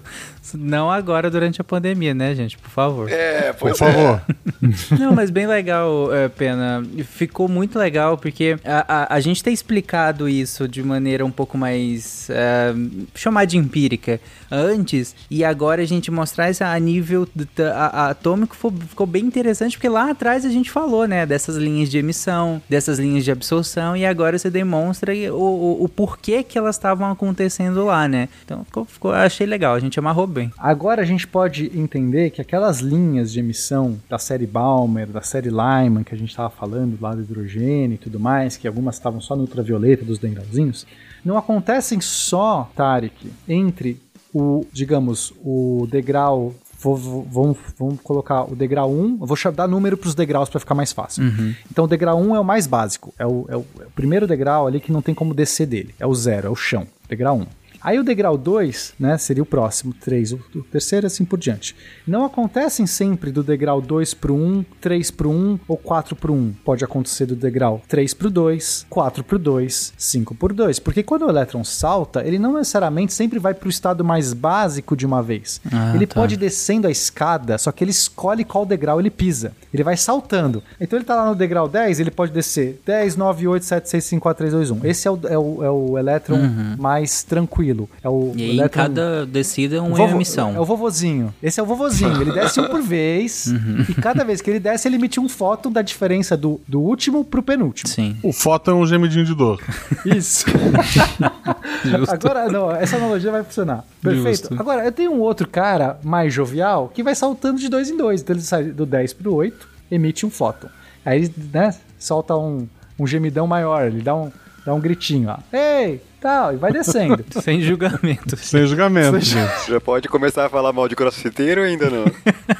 [0.54, 2.58] Não agora durante a pandemia, né, gente?
[2.58, 3.08] Por favor.
[3.10, 4.20] É, Por favor.
[4.98, 6.82] Não, mas bem legal, é, Pena.
[7.04, 11.56] Ficou muito legal porque a, a, a gente tem explicado isso de maneira um pouco
[11.56, 12.28] mais.
[12.30, 12.74] é,
[13.14, 14.20] chamar de empírica
[14.50, 17.28] antes, e agora a gente mostrar isso a nível
[17.72, 21.54] a- a- atômico ficou, ficou bem interessante porque lá atrás a gente falou, né, dessas
[21.56, 26.42] linhas de emissão, dessas linhas de absorção, e agora você demonstra o, o, o porquê
[26.42, 28.28] que elas estavam acontecendo lá, né?
[28.44, 30.50] Então ficou, ficou, achei legal, a gente amarrou bem.
[30.58, 35.48] Agora a gente pode entender que aquelas linhas de emissão da série Balmer, da série
[35.50, 39.20] Lyman, que a gente estava falando lá do hidrogênio e tudo mais, que algumas estavam
[39.20, 40.86] só no ultravioleta dos degrauzinhos,
[41.24, 44.00] não acontecem só, Tarek, entre
[44.32, 46.54] o, digamos, o degrau.
[46.82, 49.18] vou- vou- Vamos, vamos colocar o degrau 1.
[49.20, 51.24] Eu vou dar número para os degraus para ficar mais fácil.
[51.70, 53.12] Então o degrau 1 é o mais básico.
[53.18, 55.94] É o, é o- é o primeiro degrau ali que não tem como descer dele.
[56.00, 56.86] É o zero, é o chão.
[57.06, 57.46] Degrau 1.
[57.82, 61.74] Aí o degrau 2, né, seria o próximo, 3, o, o terceiro assim por diante.
[62.06, 66.54] Não acontecem sempre do degrau 2 pro 1, 3 pro 1 ou 4 pro 1.
[66.64, 70.78] Pode acontecer do degrau 3 pro 2, 4 pro 2, 5 por 2.
[70.78, 75.06] Porque quando o elétron salta, ele não necessariamente sempre vai pro estado mais básico de
[75.06, 75.60] uma vez.
[75.72, 76.16] Ah, ele tá.
[76.16, 79.52] pode ir descendo a escada, só que ele escolhe qual degrau ele pisa.
[79.72, 80.62] Ele vai saltando.
[80.78, 84.04] Então ele tá lá no degrau 10, ele pode descer 10, 9, 8, 7, 6,
[84.04, 84.86] 5, 4, 3, 2, 1.
[84.86, 86.38] Esse é o, é o, é o elétron
[86.78, 87.69] mais tranquilo.
[88.02, 88.32] É o.
[88.36, 90.54] E aí, cada descida é uma vovo- emissão.
[90.54, 91.34] É o vovozinho.
[91.42, 92.20] Esse é o vovozinho.
[92.20, 93.46] Ele desce um por vez.
[93.46, 93.84] Uhum.
[93.88, 97.24] E cada vez que ele desce, ele emite um fóton da diferença do, do último
[97.24, 97.88] pro penúltimo.
[97.88, 98.16] Sim.
[98.22, 99.60] O foto é um gemidinho de dor.
[100.04, 100.44] Isso.
[102.08, 103.84] Agora, não, essa analogia vai funcionar.
[104.02, 104.28] Perfeito.
[104.48, 104.54] Justo.
[104.58, 108.20] Agora, eu tenho um outro cara mais jovial que vai saltando de dois em dois.
[108.22, 110.68] Então ele sai do 10 pro 8, emite um fóton.
[111.04, 112.68] Aí né, solta um,
[112.98, 114.30] um gemidão maior, ele dá um,
[114.64, 115.38] dá um gritinho, ó.
[115.56, 116.02] Ei!
[116.20, 117.24] Tal, e vai descendo.
[117.42, 118.36] Sem julgamento.
[118.36, 119.70] Sem julgamento, Sem gente.
[119.70, 122.04] Já pode começar a falar mal de crossfiteiro ainda não?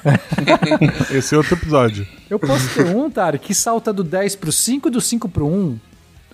[1.10, 2.06] Esse é outro episódio.
[2.28, 5.46] Eu posso ter um, Tari, que salta do 10 pro 5 e do 5 pro
[5.46, 5.78] 1.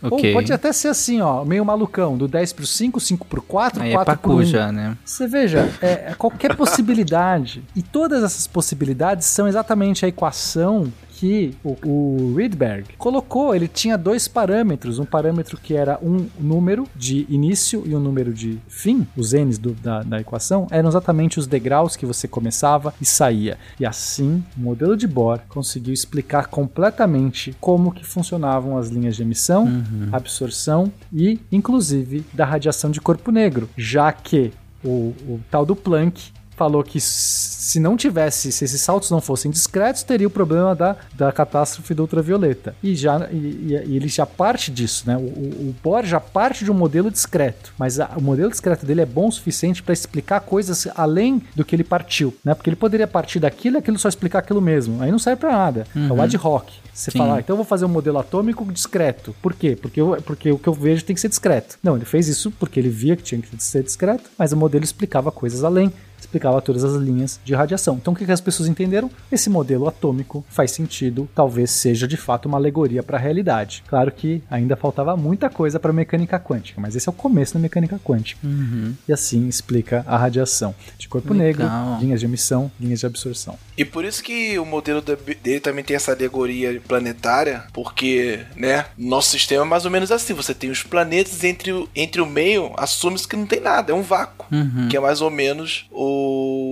[0.03, 0.29] Ok.
[0.29, 3.83] Ou pode até ser assim, ó, meio malucão, do 10 pro 5, 5 pro 4,
[3.83, 4.45] Aí é 4 pro pacu 1.
[4.45, 4.97] já, né?
[5.05, 7.65] Você veja, é, é qualquer possibilidade.
[7.75, 13.55] E todas essas possibilidades são exatamente a equação que o, o Rydberg colocou.
[13.55, 14.99] Ele tinha dois parâmetros.
[14.99, 19.07] Um parâmetro que era um número de início e um número de fim.
[19.17, 23.57] Os n's do- da, da equação eram exatamente os degraus que você começava e saía.
[23.81, 29.23] E assim, o modelo de Bohr conseguiu explicar completamente como que funcionavam as linhas de
[29.23, 29.67] emissão,
[30.13, 34.53] absorção e, inclusive, da radiação de corpo negro, já que
[34.85, 39.51] o, o tal do Planck falou que se não tivesse, se esses saltos não fossem
[39.51, 42.75] discretos, teria o problema da, da catástrofe do ultravioleta.
[42.83, 45.17] E, já, e, e- ele já parte disso, né?
[45.17, 45.25] O, o,
[45.71, 49.07] o Bohr já parte de um modelo discreto, mas a- o modelo discreto dele é
[49.07, 52.55] bom o suficiente para explicar coisas além do que ele partiu, né?
[52.55, 55.03] Porque ele poderia partir daquilo e aquilo só explicar aquilo mesmo.
[55.03, 55.87] Aí não serve para nada.
[55.95, 56.23] É o Uhum.
[56.23, 56.69] ad hoc.
[56.95, 57.19] Você Sim.
[57.19, 59.35] fala, ah, então eu vou fazer um modelo atômico discreto.
[59.43, 59.77] Por quê?
[59.81, 61.77] Porque, eu- porque o que eu vejo tem que ser discreto.
[61.83, 64.83] Não, ele fez isso porque ele via que tinha que ser discreto, mas o modelo
[64.83, 67.97] explicava coisas além, explicava todas as linhas de radiação.
[67.97, 69.11] Então o que, as pessoas entenderam?
[69.31, 73.83] Esse modelo atômico faz sentido, talvez seja de fato uma alegoria para a realidade.
[73.89, 77.61] Claro que ainda faltava muita coisa para mecânica quântica, mas esse é o começo da
[77.61, 78.41] mecânica quântica.
[78.45, 78.95] Uhum.
[79.09, 81.47] E assim explica a radiação de corpo Legal.
[81.91, 83.57] negro, linhas de emissão, linhas de absorção.
[83.77, 88.87] E por isso que o modelo da- dele também tem essa alegoria planetária, porque, né,
[88.99, 92.27] nosso sistema é mais ou menos assim, você tem os planetas entre o, entre o
[92.27, 94.89] meio, assume-se que não tem nada, é um vácuo, Uhum.
[94.89, 95.87] que é mais ou menos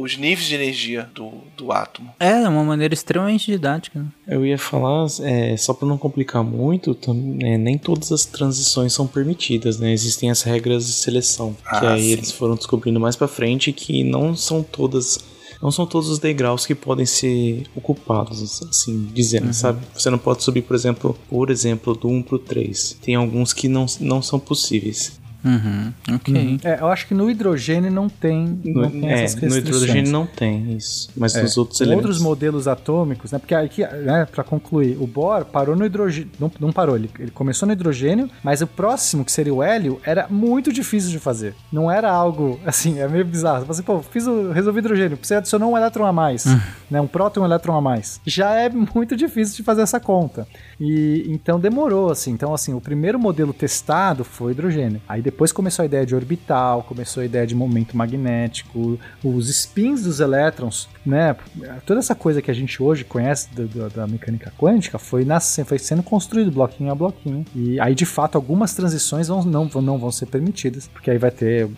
[0.02, 2.10] os níveis de energia do, do átomo.
[2.20, 4.00] É, é uma maneira extremamente didática.
[4.00, 4.06] Né?
[4.26, 6.96] Eu ia falar, é, só para não complicar muito,
[7.42, 9.92] é, nem todas as transições são permitidas, né?
[9.92, 12.10] Existem as regras de seleção, que Ah, aí sim.
[12.10, 15.18] eles foram descobrindo mais para frente que não são todas,
[15.62, 19.80] não são todos os degraus que podem ser ocupados, assim dizendo, sabe?
[19.94, 22.98] Você não pode subir, por exemplo, por exemplo, do 1 pro 3.
[23.02, 25.20] Tem alguns que não, não são possíveis.
[25.44, 25.92] Uhum.
[26.14, 26.60] Ok.
[26.64, 30.10] É, eu acho que no hidrogênio não tem, não No, tem é, essas no hidrogênio
[30.10, 31.42] não tem isso, mas É.
[31.42, 32.06] nos outros Em elementos.
[32.06, 33.38] outros modelos atômicos, né?
[33.38, 36.30] Porque aqui, né, para concluir, o Bohr parou no hidrogênio.
[36.40, 40.00] Não, não parou, ele, ele começou no hidrogênio, mas o próximo, que seria o hélio,
[40.04, 41.54] era muito difícil de fazer.
[41.70, 43.64] Não era algo assim, é meio bizarro.
[43.66, 46.46] Você, pô, fiz o, resolvi hidrogênio, você adicionou um elétron a mais,
[46.90, 47.00] né?
[47.00, 48.20] Um próton e um elétron a mais.
[48.24, 50.46] Já é muito difícil de fazer essa conta.
[50.80, 52.30] E então demorou, assim.
[52.32, 55.00] Então, assim, o primeiro modelo testado foi hidrogênio.
[55.08, 60.02] Aí depois começou a ideia de orbital, começou a ideia de momento magnético, os spins
[60.02, 61.36] dos elétrons, né?
[61.84, 65.78] Toda essa coisa que a gente hoje conhece do, da mecânica quântica foi, nascendo, foi
[65.78, 67.44] sendo construído bloquinho a bloquinho.
[67.54, 71.30] E aí, de fato, algumas transições vão, não, não vão ser permitidas, porque aí vai
[71.30, 71.68] ter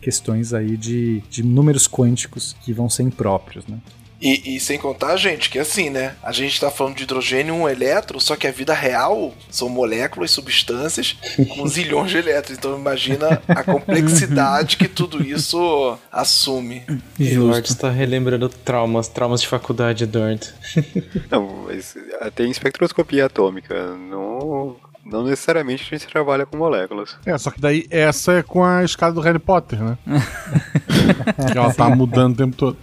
[0.00, 3.78] questões aí de, de números quânticos que vão ser impróprios, né?
[4.22, 6.14] E, e, sem contar, gente, que assim, né?
[6.22, 9.68] A gente tá falando de hidrogênio e um elétron, só que a vida real são
[9.68, 11.16] moléculas, substâncias
[11.56, 12.56] com zilhões de elétrons.
[12.56, 16.84] Então imagina a complexidade que tudo isso assume.
[17.18, 20.50] E o Dort está relembrando traumas, traumas de faculdade, Dort.
[21.28, 21.96] Não, mas
[22.36, 23.96] tem espectroscopia atômica.
[23.96, 27.16] Não não necessariamente a gente trabalha com moléculas.
[27.26, 29.98] É, só que daí essa é com a escada do Harry Potter, né?
[31.50, 32.78] que ela tá mudando o tempo todo.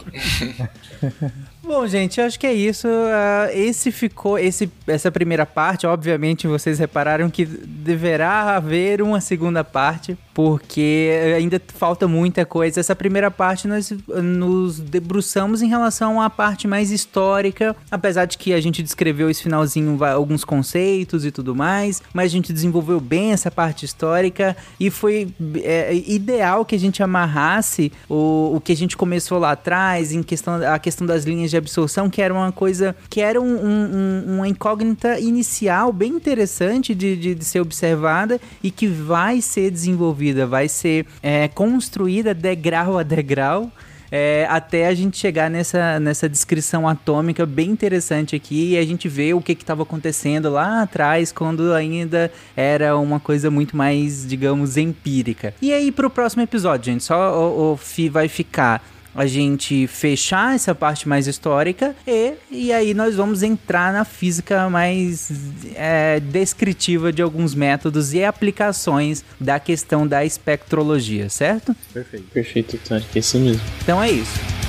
[1.63, 2.87] Bom, gente, acho que é isso.
[2.87, 4.37] Uh, esse ficou.
[4.37, 11.61] Esse, essa primeira parte, obviamente, vocês repararam que deverá haver uma segunda parte, porque ainda
[11.67, 12.79] falta muita coisa.
[12.79, 18.53] Essa primeira parte nós nos debruçamos em relação à parte mais histórica, apesar de que
[18.53, 23.33] a gente descreveu esse finalzinho alguns conceitos e tudo mais, mas a gente desenvolveu bem
[23.33, 25.27] essa parte histórica e foi
[25.61, 30.23] é, ideal que a gente amarrasse o, o que a gente começou lá atrás, em
[30.23, 34.35] questão a questão das linhas de absorção, que era uma coisa que era um, um,
[34.35, 40.28] uma incógnita inicial bem interessante de, de, de, ser observada e que vai ser desenvolvida,
[40.33, 43.71] vai ser é, construída degrau a degrau.
[44.11, 49.07] É, até a gente chegar nessa, nessa descrição atômica bem interessante aqui e a gente
[49.07, 54.77] vê o que estava acontecendo lá atrás, quando ainda era uma coisa muito mais, digamos,
[54.77, 55.53] empírica.
[55.61, 58.83] E aí, para o próximo episódio, gente, só o, o Fi vai ficar
[59.13, 64.69] a gente fechar essa parte mais histórica e, e aí nós vamos entrar na física
[64.69, 65.31] mais
[65.75, 71.75] é, descritiva de alguns métodos e aplicações da questão da espectrologia, certo?
[71.93, 72.25] Perfeito.
[72.31, 73.61] Perfeito, então acho que é isso mesmo.
[73.81, 74.68] Então é isso.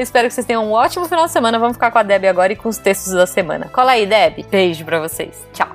[0.03, 1.59] espero que vocês tenham um ótimo final de semana.
[1.59, 3.69] Vamos ficar com a Deb agora e com os textos da semana.
[3.71, 4.45] Cola aí, Deb.
[4.49, 5.45] Beijo pra vocês.
[5.53, 5.69] Tchau.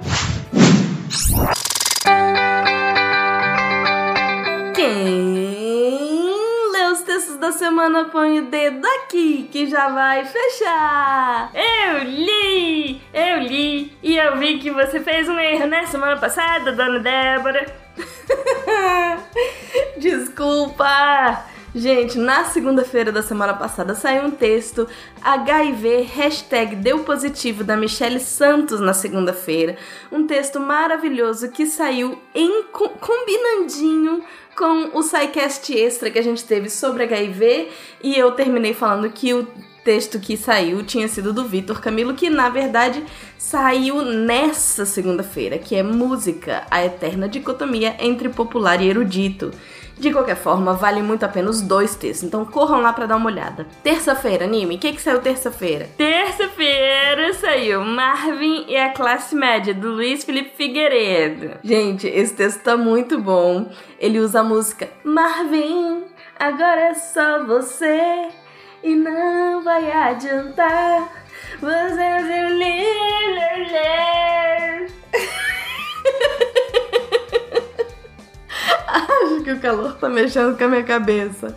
[4.75, 6.31] Quem
[6.73, 11.51] lê os textos da semana põe o dedo aqui que já vai fechar.
[11.55, 16.73] Eu li, eu li e eu vi que você fez um erro na semana passada,
[16.73, 17.67] dona Débora.
[19.97, 21.56] Desculpa.
[21.79, 24.89] Gente, na segunda-feira da semana passada saiu um texto
[25.23, 29.77] HIV hashtag deu positivo da Michelle Santos na segunda-feira.
[30.11, 34.25] Um texto maravilhoso que saiu em combinandinho
[34.57, 37.69] com o SciCast Extra que a gente teve sobre HIV
[38.03, 39.47] e eu terminei falando que o
[39.85, 43.05] texto que saiu tinha sido do Vitor Camilo, que na verdade
[43.37, 49.53] saiu nessa segunda-feira, que é Música, a eterna dicotomia entre popular e erudito.
[49.99, 53.17] De qualquer forma, vale muito a pena os dois textos, então corram lá para dar
[53.17, 53.67] uma olhada.
[53.83, 55.89] Terça-feira, anime, o que, que saiu terça-feira?
[55.97, 61.59] Terça-feira saiu Marvin e a classe média, do Luiz Felipe Figueiredo.
[61.65, 63.71] Gente, esse texto tá muito bom.
[63.99, 66.05] Ele usa a música Marvin,
[66.39, 68.29] agora é só você
[68.83, 71.09] e não vai adiantar.
[71.59, 72.27] Você é
[79.25, 81.55] Acho que o calor tá mexendo com a minha cabeça.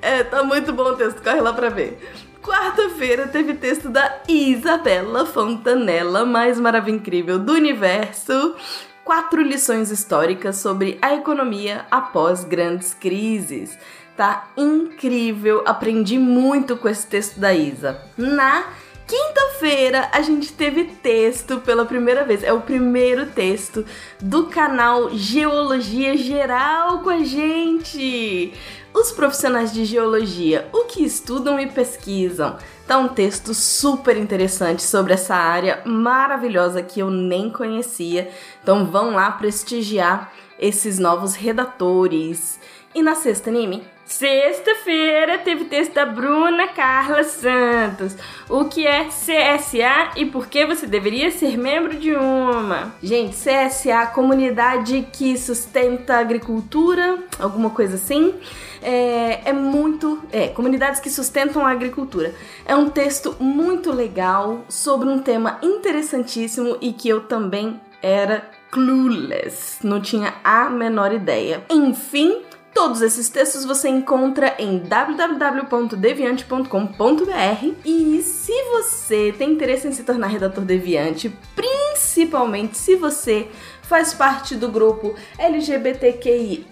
[0.00, 1.98] É, tá muito bom o texto, corre lá pra ver.
[2.42, 8.56] quarta-feira teve texto da Isabela Fontanella, mais maravilha incrível do universo.
[9.04, 13.76] Quatro lições históricas sobre a economia após grandes crises.
[14.16, 18.00] Tá incrível, aprendi muito com esse texto da Isa.
[18.16, 18.64] Na
[19.06, 22.42] quinta-feira a gente teve texto pela primeira vez.
[22.42, 23.84] É o primeiro texto
[24.20, 28.52] do canal Geologia Geral com a gente.
[28.94, 32.58] Os profissionais de geologia, o que estudam e pesquisam.
[32.86, 38.30] Tá um texto super interessante sobre essa área maravilhosa que eu nem conhecia.
[38.62, 42.60] Então vão lá prestigiar esses novos redatores.
[42.94, 48.14] E na sexta anime, Sexta-feira teve texto da Bruna Carla Santos.
[48.46, 52.94] O que é CSA e por que você deveria ser membro de uma?
[53.02, 58.34] Gente, CSA, comunidade que sustenta a agricultura, alguma coisa assim.
[58.82, 60.22] É, é muito.
[60.30, 62.34] É, comunidades que sustentam a agricultura.
[62.66, 69.78] É um texto muito legal sobre um tema interessantíssimo e que eu também era clueless,
[69.86, 71.64] não tinha a menor ideia.
[71.70, 72.42] Enfim,
[72.74, 80.28] Todos esses textos você encontra em www.deviante.com.br e se você tem interesse em se tornar
[80.28, 83.48] redator deviante, principalmente se você
[83.82, 86.64] faz parte do grupo LGBTQIA+,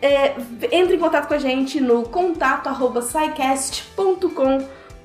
[0.00, 0.36] é,
[0.70, 2.04] entre em contato com a gente no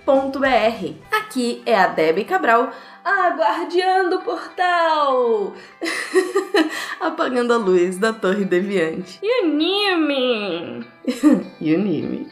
[0.05, 0.93] contato@scicast.com.br.
[1.11, 2.71] Aqui é a Debbie Cabral
[3.03, 5.53] a guardiã do portal!
[7.01, 9.19] Apagando a luz da torre deviante.
[9.21, 10.85] E o Nime!
[11.59, 12.29] e o Nime.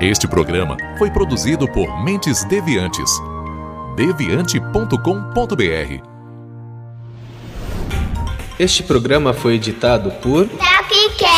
[0.00, 3.10] Este programa foi produzido por Mentes Deviantes.
[3.96, 6.02] deviante.com.br
[8.58, 11.37] Este programa foi editado por Tapcast.